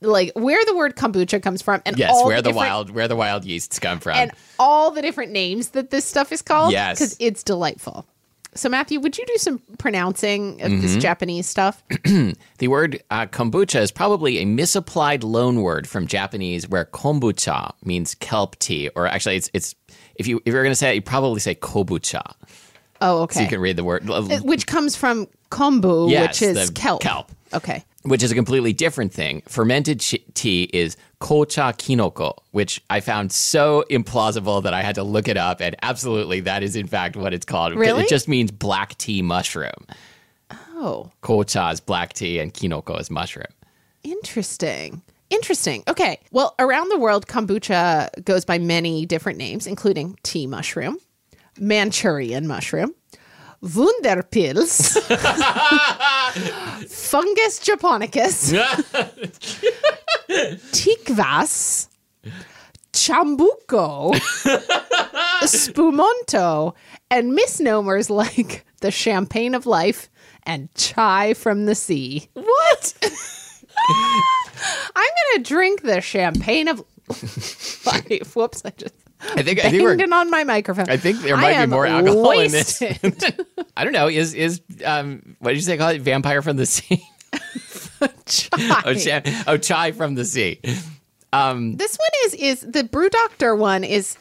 like 0.00 0.32
where 0.34 0.64
the 0.64 0.76
word 0.76 0.96
kombucha 0.96 1.42
comes 1.42 1.62
from, 1.62 1.82
and 1.87 1.98
yes, 1.98 2.11
all 2.12 2.26
where 2.26 2.37
the, 2.37 2.50
different- 2.50 2.56
wild 2.56 2.90
where 2.90 3.08
the 3.08 3.16
wild 3.16 3.44
yeasts 3.44 3.78
come 3.78 4.00
from. 4.00 4.16
and 4.16 4.32
all 4.58 4.90
the 4.90 5.02
different 5.02 5.32
names 5.32 5.70
that 5.70 5.90
this 5.90 6.04
stuff 6.04 6.32
is 6.32 6.42
called? 6.42 6.72
Yes. 6.72 6.98
because 6.98 7.16
it's 7.20 7.42
delightful. 7.42 8.06
So, 8.54 8.68
Matthew, 8.70 8.98
would 9.00 9.16
you 9.18 9.26
do 9.26 9.37
some 9.37 9.61
pronouncing 9.78 10.62
of 10.62 10.70
this 10.80 10.92
Mm-hmm. 10.92 11.00
Japanese 11.00 11.46
stuff? 11.46 11.84
the 12.58 12.68
word 12.68 13.00
uh, 13.11 13.26
kombucha 13.26 13.80
is 13.80 13.92
probably 13.92 14.38
a 14.38 14.46
misapplied 14.46 15.22
loan 15.22 15.61
word 15.61 15.87
from 15.87 16.06
Japanese, 16.06 16.66
where 16.68 16.87
kombucha 16.87 17.72
means 17.84 18.14
kelp 18.16 18.58
tea, 18.58 18.88
or 18.96 19.06
actually, 19.06 19.37
it's 19.37 19.50
it's 19.52 19.74
if 20.16 20.26
you 20.26 20.38
if 20.46 20.52
you're 20.54 20.62
going 20.62 20.72
to 20.72 20.76
say 20.76 20.92
it, 20.92 20.94
you 20.96 21.02
probably 21.02 21.40
say 21.40 21.54
kobucha. 21.54 22.22
Oh, 23.00 23.22
okay. 23.22 23.34
So 23.37 23.40
you 23.42 23.48
can 23.48 23.61
read 23.61 23.76
the 23.76 23.84
word. 23.84 24.08
Uh, 24.11 24.22
which 24.42 24.66
comes 24.66 24.96
from 24.96 25.26
kombu, 25.50 26.11
Yes, 26.11 26.40
which 26.40 26.48
is 26.56 26.70
kelp. 26.70 27.00
kelp. 27.02 27.30
Okay. 27.54 27.84
which 28.02 28.22
is 28.22 28.30
a 28.30 28.34
completely 28.34 28.72
different 28.72 29.12
thing. 29.12 29.42
Fermented 29.48 30.00
tea 30.00 30.64
is 30.72 30.96
kocha 31.20 31.72
kinoko, 31.76 32.37
which 32.52 32.82
I 32.90 33.00
found 33.00 33.32
so 33.32 33.84
implausible 33.90 34.62
that 34.62 34.74
I 34.74 34.82
had 34.82 34.94
to 34.96 35.02
look 35.02 35.28
it 35.28 35.37
up. 35.37 35.61
And 35.61 35.74
absolutely, 35.82 36.40
that 36.40 36.62
is 36.62 36.76
in 36.76 36.87
fact 36.87 37.16
what 37.16 37.32
it's 37.34 37.46
called. 37.46 37.74
Really? 37.74 38.02
It 38.02 38.08
just 38.08 38.28
means 38.28 38.50
black 38.50 38.96
tea 38.98 39.22
mushroom. 39.22 39.87
Oh, 40.74 41.11
Kocha 41.22 41.72
is 41.72 41.80
black 41.80 42.12
tea 42.12 42.38
and 42.38 42.52
kinoko 42.54 43.00
is 43.00 43.11
mushroom. 43.11 43.46
interesting. 44.04 45.02
Interesting. 45.30 45.82
Okay. 45.87 46.20
Well, 46.30 46.54
around 46.58 46.88
the 46.88 46.98
world, 46.98 47.26
kombucha 47.26 48.24
goes 48.24 48.44
by 48.46 48.58
many 48.58 49.04
different 49.04 49.37
names, 49.38 49.66
including 49.66 50.18
tea 50.22 50.46
mushroom, 50.46 50.96
Manchurian 51.60 52.46
mushroom, 52.46 52.94
Wunderpilz, 53.62 54.98
Fungus 56.88 57.60
japonicus, 57.60 58.52
Tikvas, 60.72 61.88
Chambuco, 62.92 64.14
Spumonto, 65.42 66.74
and 67.10 67.34
misnomers 67.34 68.10
like 68.10 68.64
the 68.80 68.90
champagne 68.90 69.54
of 69.54 69.66
life 69.66 70.08
and 70.44 70.72
chai 70.74 71.34
from 71.34 71.66
the 71.66 71.74
sea. 71.74 72.28
What? 72.34 72.94
I'm 74.96 75.08
gonna 75.32 75.44
drink 75.44 75.82
the 75.82 76.00
champagne 76.00 76.68
of 76.68 76.82
life. 77.86 78.34
Whoops! 78.34 78.62
I 78.64 78.70
just 78.76 78.94
I 79.20 79.42
think 79.42 79.59
I 79.64 79.70
think 79.70 79.83
we're 79.83 80.14
on 80.16 80.31
my 80.31 80.44
microphone. 80.44 80.88
I 80.88 80.96
think 80.96 81.20
there 81.20 81.37
might 81.37 81.61
be 81.64 81.70
more 81.70 81.87
alcohol 81.87 82.31
in 82.33 82.52
this. 82.52 82.81
I 83.76 83.85
don't 83.85 83.92
know. 83.92 84.09
Is 84.09 84.35
is 84.35 84.61
um 84.85 85.37
what 85.40 85.50
did 85.50 85.57
you 85.57 85.62
say 85.62 85.76
call 85.76 85.88
it? 85.90 86.02
Vampire 86.02 86.40
from 86.42 86.57
the 86.57 86.66
sea? 86.66 87.02
Chai. 88.26 88.83
oh, 88.87 88.94
cha- 88.94 89.44
oh, 89.46 89.57
chai 89.57 89.92
from 89.92 90.14
the 90.14 90.24
sea. 90.24 90.61
Um, 91.33 91.76
This 91.76 91.96
one 91.96 92.11
is 92.26 92.35
is 92.35 92.61
the 92.72 92.85
Brew 92.85 93.09
Doctor 93.11 93.54
one 93.54 93.85
is 93.85 94.16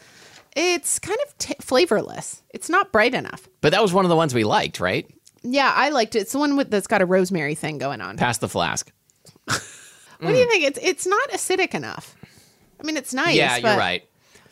it's 0.56 1.00
kind 1.00 1.18
of 1.28 1.38
t- 1.38 1.56
flavorless. 1.62 2.42
It's 2.50 2.70
not 2.70 2.92
bright 2.92 3.14
enough. 3.14 3.48
but 3.62 3.72
that 3.72 3.82
was 3.82 3.94
one 3.94 4.06
of 4.06 4.10
the 4.10 4.16
ones 4.16 4.34
we 4.34 4.44
liked, 4.44 4.80
right? 4.80 5.08
Yeah, 5.44 5.72
I 5.74 5.90
liked 5.90 6.16
it. 6.16 6.20
It's 6.22 6.32
the 6.32 6.40
one 6.40 6.58
with 6.58 6.72
that's 6.72 6.88
got 6.88 7.02
a 7.02 7.06
rosemary 7.06 7.56
thing 7.56 7.78
going 7.78 8.02
on. 8.02 8.18
Pass 8.18 8.40
the 8.40 8.50
flask. 8.50 8.92
What 10.20 10.30
Mm. 10.32 10.34
do 10.34 10.40
you 10.40 10.50
think? 10.50 10.64
It's 10.64 10.80
it's 10.82 11.06
not 11.06 11.30
acidic 11.30 11.76
enough. 11.76 12.16
I 12.82 12.84
mean, 12.84 12.98
it's 12.98 13.14
nice. 13.14 13.36
yeah, 13.36 13.58
you're 13.58 13.78
right. 13.78 14.04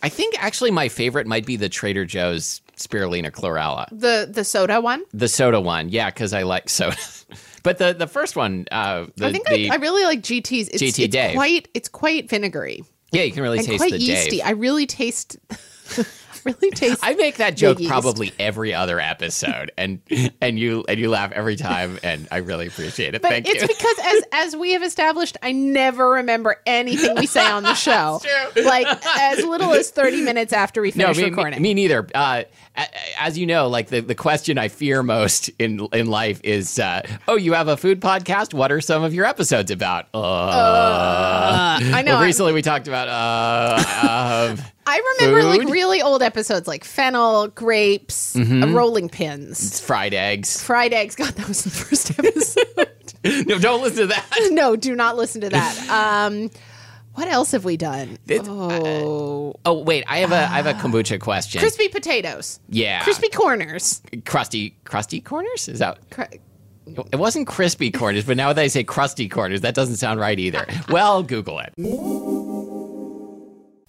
I 0.05 0.09
think 0.09 0.35
actually 0.41 0.71
my 0.71 0.87
favorite 0.87 1.25
might 1.25 1.45
be 1.45 1.55
the 1.55 1.69
Trader 1.69 2.05
Joe's 2.05 2.61
spirulina 2.77 3.31
chlorella, 3.31 3.87
The 3.91 4.29
the 4.31 4.43
soda 4.43 4.79
one. 4.79 5.03
the 5.13 5.27
soda 5.27 5.59
one. 5.59 5.89
Yeah, 5.89 6.09
because 6.11 6.31
I 6.33 6.43
like 6.43 6.69
soda. 6.69 6.95
but 7.63 7.79
the 7.79 7.93
the 7.93 8.07
first 8.07 8.35
one, 8.35 8.65
uh, 8.71 9.07
the, 9.15 9.25
I 9.27 9.31
think 9.31 9.47
the 9.47 9.69
I, 9.71 9.73
I 9.73 9.77
really 9.77 10.03
like 10.03 10.21
GT's. 10.21 10.69
It's, 10.69 10.83
GT 10.83 11.05
it's 11.05 11.11
Dave. 11.11 11.35
quite 11.35 11.67
it's 11.73 11.89
quite 11.89 12.29
vinegary 12.29 12.83
yeah, 13.15 13.23
you 13.23 13.31
can 13.31 13.43
really 13.43 13.59
and 13.59 13.67
taste 13.67 13.79
quite 13.79 13.91
the 13.91 13.99
yeasty. 13.99 14.37
Dave. 14.37 14.45
I 14.45 14.51
really 14.51 14.85
taste 14.85 15.37
really 16.45 16.71
taste. 16.71 16.99
I 17.03 17.15
make 17.15 17.37
that 17.37 17.57
joke 17.57 17.79
probably 17.87 18.31
every 18.39 18.73
other 18.73 18.99
episode, 18.99 19.71
and 19.77 19.99
and 20.41 20.57
you 20.59 20.85
and 20.87 20.99
you 20.99 21.09
laugh 21.09 21.31
every 21.31 21.55
time, 21.55 21.99
and 22.03 22.27
I 22.31 22.37
really 22.37 22.67
appreciate 22.67 23.15
it. 23.15 23.21
but 23.21 23.29
Thank 23.31 23.47
it's 23.47 23.61
you. 23.61 23.67
because 23.67 23.95
as 24.03 24.23
as 24.31 24.55
we 24.55 24.73
have 24.73 24.83
established, 24.83 25.37
I 25.41 25.51
never 25.51 26.11
remember 26.11 26.61
anything 26.65 27.15
we 27.15 27.25
say 27.25 27.45
on 27.49 27.63
the 27.63 27.73
show. 27.75 28.21
Like 28.55 28.87
as 29.17 29.43
little 29.43 29.73
as 29.73 29.89
thirty 29.91 30.21
minutes 30.21 30.53
after 30.53 30.81
we 30.81 30.91
finish 30.91 31.17
me, 31.17 31.23
me, 31.23 31.29
recording. 31.29 31.61
me 31.61 31.73
neither. 31.73 32.07
Uh, 32.13 32.43
as 33.19 33.37
you 33.37 33.45
know, 33.45 33.67
like 33.69 33.87
the, 33.87 34.01
the 34.01 34.15
question 34.15 34.57
I 34.57 34.67
fear 34.67 35.01
most 35.01 35.49
in 35.59 35.79
in 35.93 36.07
life 36.07 36.41
is, 36.43 36.77
uh, 36.77 37.07
oh, 37.27 37.35
you 37.37 37.53
have 37.53 37.67
a 37.69 37.77
food 37.77 38.01
podcast. 38.01 38.53
What 38.53 38.71
are 38.71 38.81
some 38.81 39.03
of 39.03 39.13
your 39.13 39.25
episodes 39.25 39.71
about? 39.71 40.07
Uh, 40.13 40.17
Uh, 40.17 41.79
I 41.81 42.01
know. 42.01 42.15
well, 42.15 42.23
recently 42.23 42.53
we 42.53 42.61
talked 42.61 42.87
about. 42.87 43.07
Uh, 44.87 44.91
I 44.91 45.15
remember 45.19 45.43
like 45.43 45.67
really 45.69 46.01
old 46.01 46.21
episodes 46.21 46.67
like 46.67 46.83
fennel, 46.83 47.47
grapes, 47.49 48.35
Mm-hmm. 48.35 48.63
uh, 48.63 48.67
rolling 48.71 49.09
pins, 49.09 49.59
it's 49.65 49.79
fried 49.79 50.13
eggs. 50.13 50.61
fried 50.63 50.93
eggs. 50.93 51.15
God, 51.15 51.33
that 51.35 51.47
was 51.47 51.63
the 51.63 51.69
first 51.85 52.11
episode. 52.17 53.47
no, 53.47 53.57
don't 53.59 53.81
listen 53.81 54.01
to 54.01 54.07
that. 54.07 54.25
no, 54.51 54.75
do 54.75 54.95
not 54.95 55.17
listen 55.17 55.41
to 55.41 55.49
that. 55.49 55.89
Um, 55.89 56.51
what 57.15 57.27
else 57.29 57.51
have 57.53 57.63
we 57.65 57.77
done? 57.77 58.17
It's- 58.27 58.47
oh, 58.49 59.55
Oh 59.65 59.79
wait, 59.83 60.03
I 60.07 60.17
have 60.19 60.31
a 60.31 60.35
I 60.35 60.61
have 60.61 60.67
a 60.67 60.73
kombucha 60.73 61.19
question. 61.19 61.59
crispy 61.61 61.87
potatoes, 61.87 62.59
yeah, 62.69 63.03
crispy 63.03 63.29
corners. 63.29 64.01
crusty 64.25 64.75
crusty 64.83 65.21
corners. 65.21 65.67
Is 65.69 65.79
that 65.79 65.97
Cr- 66.11 66.23
It 67.11 67.15
wasn't 67.15 67.47
crispy 67.47 67.89
corners, 67.89 68.25
but 68.25 68.37
now 68.37 68.53
that 68.53 68.61
I 68.61 68.67
say 68.67 68.83
crusty 68.83 69.27
corners, 69.29 69.61
that 69.61 69.73
doesn't 69.73 69.95
sound 69.95 70.19
right 70.19 70.37
either. 70.37 70.67
Well, 70.89 71.23
Google 71.23 71.59
it. 71.59 71.73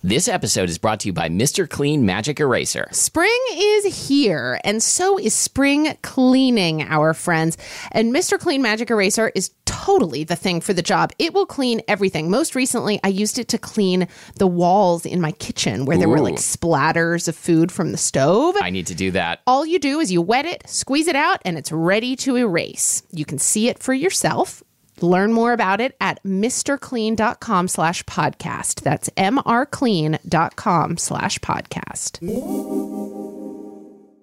This 0.06 0.28
episode 0.28 0.68
is 0.68 0.78
brought 0.78 1.00
to 1.00 1.08
you 1.08 1.12
by 1.12 1.28
Mr. 1.28 1.68
Clean 1.68 2.06
Magic 2.06 2.38
Eraser. 2.38 2.86
Spring 2.92 3.40
is 3.56 4.06
here, 4.06 4.60
and 4.62 4.80
so 4.80 5.18
is 5.18 5.34
spring 5.34 5.98
cleaning, 6.02 6.82
our 6.82 7.12
friends. 7.12 7.58
And 7.90 8.14
Mr. 8.14 8.38
Clean 8.38 8.62
Magic 8.62 8.88
Eraser 8.88 9.32
is 9.34 9.50
totally 9.64 10.22
the 10.22 10.36
thing 10.36 10.60
for 10.60 10.72
the 10.72 10.80
job. 10.80 11.12
It 11.18 11.34
will 11.34 11.44
clean 11.44 11.82
everything. 11.88 12.30
Most 12.30 12.54
recently, 12.54 13.00
I 13.02 13.08
used 13.08 13.36
it 13.40 13.48
to 13.48 13.58
clean 13.58 14.06
the 14.36 14.46
walls 14.46 15.04
in 15.04 15.20
my 15.20 15.32
kitchen 15.32 15.86
where 15.86 15.98
there 15.98 16.08
were 16.08 16.20
like 16.20 16.36
splatters 16.36 17.26
of 17.26 17.34
food 17.34 17.72
from 17.72 17.90
the 17.90 17.98
stove. 17.98 18.54
I 18.62 18.70
need 18.70 18.86
to 18.86 18.94
do 18.94 19.10
that. 19.10 19.42
All 19.44 19.66
you 19.66 19.80
do 19.80 19.98
is 19.98 20.12
you 20.12 20.22
wet 20.22 20.46
it, 20.46 20.68
squeeze 20.68 21.08
it 21.08 21.16
out, 21.16 21.42
and 21.44 21.58
it's 21.58 21.72
ready 21.72 22.14
to 22.14 22.36
erase. 22.36 23.02
You 23.10 23.24
can 23.24 23.38
see 23.38 23.68
it 23.68 23.82
for 23.82 23.92
yourself. 23.92 24.62
Learn 25.02 25.32
more 25.32 25.52
about 25.52 25.80
it 25.80 25.96
at 26.00 26.22
mrclean.com 26.24 27.68
slash 27.68 28.02
podcast. 28.04 28.80
That's 28.80 29.08
mrclean.com 29.10 30.96
slash 30.96 31.38
podcast. 31.40 32.18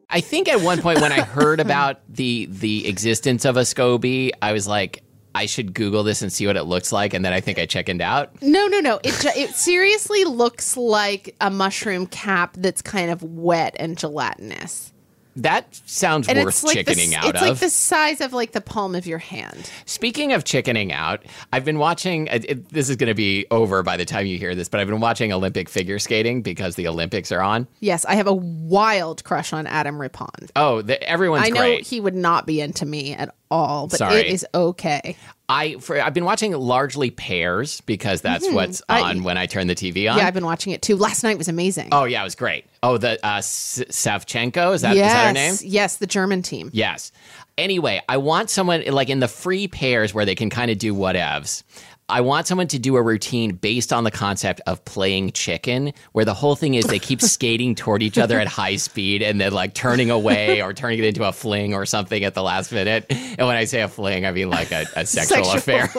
I 0.10 0.22
think 0.22 0.48
at 0.48 0.62
one 0.62 0.80
point 0.80 1.02
when 1.02 1.12
I 1.12 1.22
heard 1.22 1.60
about 1.60 2.02
the 2.08 2.48
the 2.52 2.88
existence 2.88 3.46
of 3.46 3.58
a 3.58 3.62
SCOBY, 3.62 4.32
I 4.42 4.54
was 4.54 4.68
like, 4.68 5.04
I 5.36 5.48
should 5.48 5.74
Google 5.74 6.04
this 6.04 6.22
and 6.22 6.32
see 6.32 6.46
what 6.46 6.56
it 6.56 6.64
looks 6.64 6.92
like, 6.92 7.16
and 7.16 7.26
then 7.26 7.34
I 7.34 7.42
think 7.42 7.58
I 7.58 7.66
chickened 7.66 8.02
out. 8.02 8.40
No, 8.42 8.68
no, 8.68 8.80
no. 8.80 9.00
It, 9.04 9.26
it 9.36 9.50
seriously 9.56 10.24
looks 10.26 10.78
like 10.78 11.36
a 11.42 11.50
mushroom 11.50 12.06
cap 12.06 12.56
that's 12.60 12.84
kind 12.84 13.10
of 13.10 13.24
wet 13.24 13.76
and 13.80 13.98
gelatinous. 13.98 14.93
That 15.36 15.74
sounds 15.88 16.28
And 16.30 16.38
worth 16.38 16.48
it's 16.50 16.64
like 16.64 16.76
chickening 16.76 17.10
the, 17.12 17.16
out 17.18 17.26
It's 17.30 17.42
of. 17.42 17.48
like 17.50 17.58
the 17.60 17.70
size 17.70 18.22
of 18.22 18.34
like 18.34 18.52
the 18.52 18.62
palm 18.62 18.94
of 18.96 19.06
your 19.08 19.18
hand. 19.18 19.70
Speaking 19.86 20.34
of 20.34 20.44
chickening 20.44 20.92
out, 20.94 21.24
I've 21.52 21.66
been 21.66 21.80
watching. 21.80 22.28
It, 22.28 22.46
it- 22.50 22.70
this 22.70 22.90
is 22.90 22.96
going 22.96 23.08
to 23.10 23.14
be 23.16 23.46
over 23.52 23.84
by 23.84 23.98
the 23.98 24.06
time 24.06 24.26
you 24.26 24.38
hear 24.38 24.54
this, 24.56 24.70
but 24.70 24.80
I've 24.80 24.88
been 24.88 25.00
watching 25.00 25.34
Olympic 25.34 25.70
figure 25.70 25.98
skating 26.00 26.42
because 26.42 26.76
the 26.76 26.88
Olympics 26.88 27.32
are 27.32 27.42
on. 27.42 27.68
Yes, 27.80 28.06
I 28.06 28.16
have 28.16 28.28
a 28.28 28.34
wild 28.34 29.24
crush 29.24 29.54
on 29.54 29.68
Adam 29.68 30.00
Rippon. 30.00 30.50
Oh, 30.56 30.82
the, 30.82 31.02
everyone's 31.04 31.46
I 31.46 31.50
know 31.50 31.60
great. 31.62 31.86
he 31.88 32.00
would 32.00 32.16
not 32.16 32.46
be 32.46 32.62
into 32.62 32.86
me 32.86 33.14
at 33.14 33.34
all, 33.54 33.88
but 33.88 34.00
Sorry. 34.00 34.16
it 34.22 34.26
is 34.28 34.46
okay. 34.56 35.16
I 35.48 35.76
for 35.76 36.02
I've 36.02 36.14
been 36.14 36.26
watching 36.26 36.52
largely 36.54 37.12
pairs 37.12 37.82
because 37.82 38.22
that's 38.22 38.50
what's 38.50 38.82
I- 38.90 39.02
on 39.02 39.24
when 39.24 39.38
I 39.38 39.46
turn 39.46 39.68
the 39.68 39.76
TV 39.76 40.10
on. 40.12 40.18
Yeah, 40.18 40.26
I've 40.28 40.34
been 40.34 40.46
watching 40.46 40.74
it 40.74 40.82
too. 40.82 40.96
Last 40.96 41.24
night 41.24 41.38
was 41.38 41.48
amazing. 41.48 41.90
oh 41.92 42.06
yeah, 42.06 42.22
it 42.22 42.24
was 42.24 42.36
great. 42.36 42.66
Oh, 42.82 42.98
the 42.98 43.14
uh, 43.26 43.38
S- 43.38 43.84
Savchenko 43.90 44.74
is 44.74 44.82
that 44.82 44.94
is 44.94 44.98
yes, 44.98 45.14
that 45.14 45.28
her 45.28 45.34
name? 45.34 45.56
yes, 45.62 45.98
the 45.98 46.08
German 46.08 46.42
team. 46.42 46.70
Yes. 46.74 47.12
Anyway, 47.58 48.02
I 48.10 48.18
want 48.18 48.50
someone 48.50 48.84
like 48.88 49.10
in 49.10 49.20
the 49.20 49.28
free 49.28 49.68
pairs 49.68 50.12
where 50.14 50.26
they 50.26 50.34
can 50.36 50.50
kind 50.50 50.72
of 50.72 50.80
do 50.80 50.94
whatevs. 50.96 51.62
I 52.10 52.22
want 52.22 52.48
someone 52.48 52.68
to 52.68 52.80
do 52.80 52.96
a 52.96 53.02
routine 53.02 53.56
based 53.56 53.94
on 53.94 54.04
the 54.04 54.12
concept 54.12 54.62
of 54.68 54.84
playing 54.86 55.32
chicken, 55.32 55.94
where 56.12 56.26
the 56.26 56.34
whole 56.34 56.56
thing 56.56 56.76
is 56.76 56.86
they 56.86 57.00
keep 57.00 57.22
skating 57.22 57.76
toward 57.76 58.04
each 58.04 58.18
other 58.18 58.40
at 58.40 58.48
high 58.48 58.76
speed 58.76 59.22
and 59.22 59.40
then 59.40 59.54
like 59.54 59.74
turning 59.74 60.12
away 60.12 60.62
or 60.62 60.74
turning 60.74 61.00
it 61.00 61.06
into 61.06 61.28
a 61.28 61.32
fling 61.32 61.74
or 61.74 61.86
something 61.86 62.24
at 62.24 62.34
the 62.34 62.44
last 62.44 62.72
minute. 62.72 63.06
And 63.10 63.48
when 63.48 63.56
I 63.56 63.66
say 63.66 63.82
a 63.82 63.88
fling, 63.88 64.26
I 64.26 64.32
mean 64.32 64.50
like 64.50 64.72
a, 64.72 64.86
a 64.96 65.06
sexual, 65.06 65.52
affair. 65.52 65.88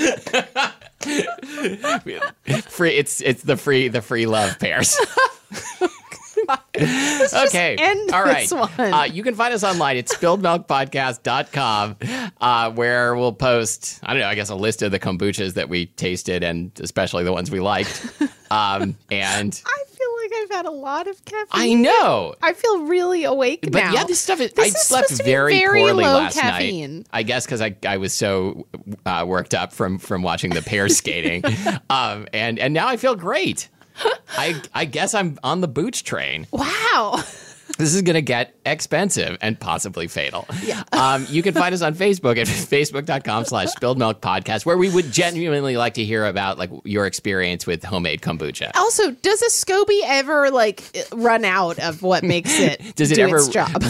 free 2.68 2.96
it's 2.96 3.20
it's 3.20 3.42
the 3.42 3.56
free 3.56 3.88
the 3.88 4.02
free 4.02 4.26
love 4.26 4.58
pairs. 4.58 4.96
okay. 6.48 7.76
All 8.12 8.22
right. 8.22 8.50
Uh, 8.52 9.04
you 9.10 9.22
can 9.22 9.34
find 9.34 9.52
us 9.54 9.64
online 9.64 9.96
at 9.96 10.06
spilledmilkpodcast.com, 10.06 11.96
uh, 12.40 12.70
where 12.72 13.14
we'll 13.16 13.32
post, 13.32 14.00
I 14.02 14.12
don't 14.12 14.20
know, 14.20 14.28
I 14.28 14.34
guess 14.34 14.48
a 14.50 14.54
list 14.54 14.82
of 14.82 14.90
the 14.92 14.98
kombuchas 14.98 15.54
that 15.54 15.68
we 15.68 15.86
tasted 15.86 16.42
and 16.42 16.72
especially 16.80 17.24
the 17.24 17.32
ones 17.32 17.50
we 17.50 17.60
liked. 17.60 18.06
Um, 18.52 18.96
and 19.12 19.62
I 19.64 19.84
feel 19.86 20.08
like 20.24 20.32
I've 20.42 20.50
had 20.50 20.66
a 20.66 20.72
lot 20.72 21.06
of 21.06 21.24
caffeine. 21.24 21.46
I 21.52 21.72
know. 21.74 22.34
I 22.42 22.52
feel 22.52 22.82
really 22.82 23.22
awake 23.22 23.60
But 23.70 23.74
now. 23.74 23.92
yeah, 23.92 24.02
this 24.02 24.18
stuff 24.18 24.40
is. 24.40 24.52
This 24.54 24.64
I 24.64 24.68
is 24.76 24.86
slept 24.88 25.06
supposed 25.06 25.20
to 25.20 25.24
be 25.24 25.30
very, 25.30 25.56
very 25.60 25.82
poorly 25.82 26.02
low 26.02 26.14
last 26.14 26.36
caffeine. 26.36 26.96
night. 26.96 27.06
I 27.12 27.22
guess 27.22 27.46
because 27.46 27.60
I, 27.60 27.76
I 27.86 27.98
was 27.98 28.12
so 28.12 28.66
uh, 29.06 29.24
worked 29.24 29.54
up 29.54 29.72
from 29.72 30.00
from 30.00 30.22
watching 30.24 30.50
the 30.50 30.62
pair 30.62 30.88
skating, 30.88 31.44
um, 31.90 32.26
and 32.32 32.58
and 32.58 32.74
now 32.74 32.88
I 32.88 32.96
feel 32.96 33.14
great. 33.14 33.68
I 34.36 34.60
I 34.74 34.84
guess 34.84 35.14
I'm 35.14 35.38
on 35.42 35.60
the 35.60 35.68
booch 35.68 36.04
train. 36.04 36.46
Wow. 36.50 37.22
This 37.78 37.94
is 37.94 38.02
going 38.02 38.14
to 38.14 38.22
get 38.22 38.54
expensive 38.66 39.38
and 39.40 39.58
possibly 39.58 40.06
fatal. 40.06 40.46
Yeah. 40.62 40.82
Um, 40.92 41.26
you 41.30 41.42
can 41.42 41.54
find 41.54 41.74
us 41.74 41.82
on 41.82 41.94
Facebook 41.94 42.36
at 42.36 42.46
facebook.com 42.46 43.44
slash 43.44 43.68
spilled 43.68 43.98
milk 43.98 44.20
podcast, 44.20 44.66
where 44.66 44.76
we 44.76 44.90
would 44.90 45.10
genuinely 45.12 45.76
like 45.76 45.94
to 45.94 46.04
hear 46.04 46.26
about 46.26 46.58
like 46.58 46.70
your 46.84 47.06
experience 47.06 47.66
with 47.66 47.82
homemade 47.82 48.20
kombucha. 48.20 48.70
Also, 48.74 49.12
does 49.12 49.40
a 49.42 49.46
SCOBY 49.46 50.00
ever 50.04 50.50
like 50.50 50.84
run 51.12 51.44
out 51.44 51.78
of 51.78 52.02
what 52.02 52.22
makes 52.22 52.58
it 52.58 52.82
Does 52.96 53.12
it 53.12 53.14
do 53.14 53.22
ever 53.22 53.38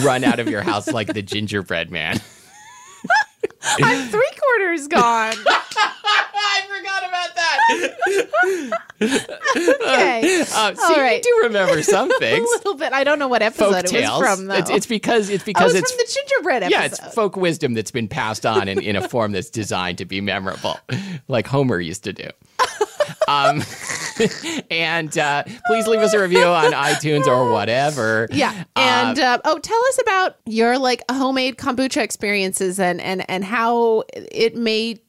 run 0.05 0.23
out 0.23 0.39
of 0.39 0.47
your 0.47 0.61
house 0.71 0.87
like 0.87 1.07
the 1.07 1.21
gingerbread 1.21 1.91
man? 1.91 2.21
I'm 3.83 4.07
three 4.07 4.31
quarters 4.39 4.87
gone. 4.87 5.33
I 5.45 6.61
forgot 6.67 7.03
about 7.07 7.35
that. 7.35 8.79
Okay. 9.01 10.41
Uh, 10.41 10.75
see, 10.75 10.93
All 10.93 11.01
right. 11.01 11.23
you 11.25 11.41
do 11.41 11.47
remember 11.47 11.81
some 11.81 12.09
things. 12.19 12.47
a 12.47 12.57
little 12.57 12.75
bit. 12.75 12.93
I 12.93 13.03
don't 13.03 13.17
know 13.19 13.27
what 13.27 13.41
episode 13.41 13.73
Folk 13.73 13.93
it 13.93 14.09
was 14.09 14.19
from 14.19 14.45
though. 14.45 14.55
It's, 14.55 14.69
it's 14.69 14.85
because 14.85 15.29
it's 15.29 15.43
oh, 15.43 15.45
because 15.45 15.73
it's, 15.73 15.91
it's 15.91 15.91
from 15.91 15.97
the 15.97 16.29
gingerbread 16.29 16.63
episode. 16.63 16.79
yeah, 16.79 16.85
it's 16.85 17.15
folk 17.15 17.35
wisdom 17.35 17.73
that's 17.73 17.91
been 17.91 18.07
passed 18.07 18.45
on 18.45 18.67
in, 18.67 18.79
in 18.79 18.95
a 18.95 19.07
form 19.07 19.31
that's 19.31 19.49
designed 19.49 19.97
to 19.97 20.05
be 20.05 20.21
memorable, 20.21 20.77
like 21.27 21.47
Homer 21.47 21.79
used 21.79 22.03
to 22.03 22.13
do. 22.13 22.29
Um, 23.27 23.61
and 24.71 25.17
uh, 25.17 25.43
please 25.67 25.87
leave 25.87 25.99
us 26.01 26.13
a 26.13 26.21
review 26.21 26.43
on 26.43 26.71
iTunes 26.73 27.27
or 27.27 27.51
whatever. 27.51 28.27
Yeah, 28.31 28.63
Uh, 28.75 28.79
and 28.79 29.19
uh, 29.19 29.39
oh, 29.45 29.59
tell 29.59 29.79
us 29.89 29.99
about 30.01 30.35
your 30.45 30.77
like 30.77 31.01
homemade 31.11 31.57
kombucha 31.57 32.01
experiences 32.01 32.79
and 32.79 33.01
and 33.01 33.29
and 33.29 33.43
how 33.43 34.03
it 34.11 34.55
may 34.55 35.01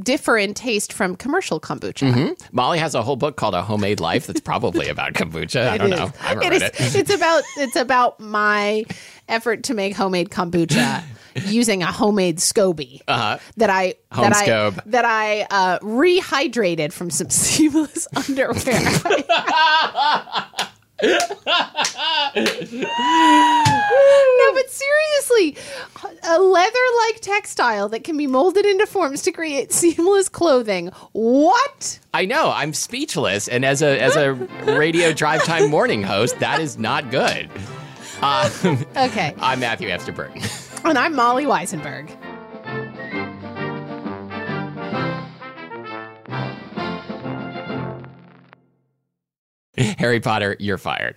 differ 0.00 0.38
in 0.38 0.54
taste 0.54 0.92
from 0.92 1.16
commercial 1.16 1.58
kombucha. 1.60 2.12
Mm-hmm. 2.12 2.32
Molly 2.56 2.78
has 2.78 2.94
a 2.94 3.02
whole 3.02 3.16
book 3.16 3.36
called 3.36 3.54
A 3.54 3.62
Homemade 3.62 3.98
Life 4.00 4.26
that's 4.28 4.40
probably 4.40 4.88
about 4.96 5.14
kombucha. 5.14 5.68
I 5.68 5.76
don't 5.78 5.90
know. 5.90 6.12
I 6.20 6.28
haven't 6.28 6.44
It 6.44 6.50
read 6.50 6.62
is. 6.62 6.94
it. 6.94 6.98
It's 7.00 7.14
about 7.14 7.42
it's 7.56 7.76
about 7.76 8.20
my 8.20 8.84
effort 9.28 9.64
to 9.64 9.74
make 9.74 9.96
homemade 9.96 10.30
kombucha 10.30 11.02
using 11.44 11.82
a 11.82 11.92
homemade 11.92 12.38
SCOBY 12.38 13.02
Uh-huh. 13.08 13.38
that 13.56 13.70
I 13.70 13.94
Home 14.12 14.30
that 14.30 14.36
scobe. 14.44 14.78
I 14.78 14.82
that 14.90 15.04
I 15.04 15.42
uh, 15.50 15.78
rehydrated 15.80 16.92
from 16.92 17.10
some 17.10 17.30
seamless 17.30 18.08
underwear. 18.14 18.80
no, 23.16 24.52
but 24.54 24.70
seriously, 24.70 25.56
a 26.28 26.38
leather-like 26.40 27.20
textile 27.20 27.88
that 27.90 28.04
can 28.04 28.16
be 28.16 28.26
molded 28.26 28.64
into 28.66 28.86
forms 28.86 29.22
to 29.22 29.32
create 29.32 29.72
seamless 29.72 30.28
clothing. 30.28 30.88
What? 31.12 31.98
I 32.14 32.24
know. 32.26 32.50
I'm 32.50 32.72
speechless. 32.72 33.48
And 33.48 33.64
as 33.64 33.82
a 33.82 34.00
as 34.00 34.16
a 34.16 34.32
radio 34.78 35.12
drive 35.12 35.44
time 35.44 35.70
morning 35.70 36.02
host, 36.02 36.38
that 36.40 36.60
is 36.60 36.78
not 36.78 37.10
good. 37.10 37.48
Um, 38.22 38.50
Okay, 38.96 39.34
I'm 39.38 39.60
Matthew 39.60 39.90
Amster-Burton. 39.90 40.40
And 40.86 40.96
I'm 40.96 41.16
Molly 41.16 41.46
Wizenberg. 41.46 42.08
Harry 49.98 50.20
Potter, 50.20 50.56
you're 50.60 50.78
fired. 50.78 51.16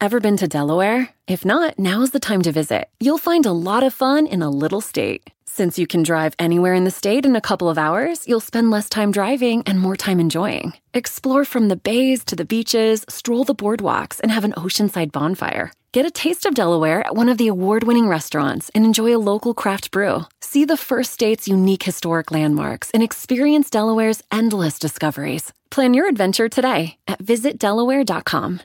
Ever 0.00 0.20
been 0.20 0.36
to 0.36 0.46
Delaware? 0.46 1.08
If 1.26 1.44
not, 1.44 1.76
now's 1.76 2.12
the 2.12 2.20
time 2.20 2.42
to 2.42 2.52
visit. 2.52 2.88
You'll 3.00 3.18
find 3.18 3.46
a 3.46 3.52
lot 3.52 3.82
of 3.82 3.92
fun 3.92 4.28
in 4.28 4.42
a 4.42 4.50
little 4.50 4.80
state. 4.80 5.28
Since 5.44 5.76
you 5.76 5.88
can 5.88 6.04
drive 6.04 6.34
anywhere 6.38 6.74
in 6.74 6.84
the 6.84 6.92
state 6.92 7.26
in 7.26 7.34
a 7.34 7.40
couple 7.40 7.68
of 7.68 7.78
hours, 7.78 8.28
you'll 8.28 8.38
spend 8.38 8.70
less 8.70 8.88
time 8.88 9.10
driving 9.10 9.64
and 9.66 9.80
more 9.80 9.96
time 9.96 10.20
enjoying. 10.20 10.74
Explore 10.94 11.44
from 11.44 11.66
the 11.66 11.76
bays 11.76 12.24
to 12.26 12.36
the 12.36 12.44
beaches, 12.44 13.04
stroll 13.08 13.42
the 13.42 13.56
boardwalks, 13.56 14.20
and 14.20 14.30
have 14.30 14.44
an 14.44 14.52
oceanside 14.52 15.10
bonfire. 15.10 15.72
Get 15.92 16.06
a 16.06 16.10
taste 16.10 16.46
of 16.46 16.54
Delaware 16.54 17.06
at 17.06 17.14
one 17.14 17.28
of 17.28 17.36
the 17.36 17.48
award 17.48 17.84
winning 17.84 18.08
restaurants 18.08 18.70
and 18.74 18.86
enjoy 18.86 19.14
a 19.14 19.20
local 19.20 19.52
craft 19.52 19.90
brew. 19.90 20.22
See 20.40 20.64
the 20.64 20.78
first 20.78 21.12
state's 21.12 21.46
unique 21.46 21.82
historic 21.82 22.30
landmarks 22.30 22.90
and 22.92 23.02
experience 23.02 23.68
Delaware's 23.68 24.22
endless 24.32 24.78
discoveries. 24.78 25.52
Plan 25.70 25.92
your 25.92 26.08
adventure 26.08 26.48
today 26.48 26.96
at 27.06 27.18
visitdelaware.com. 27.18 28.62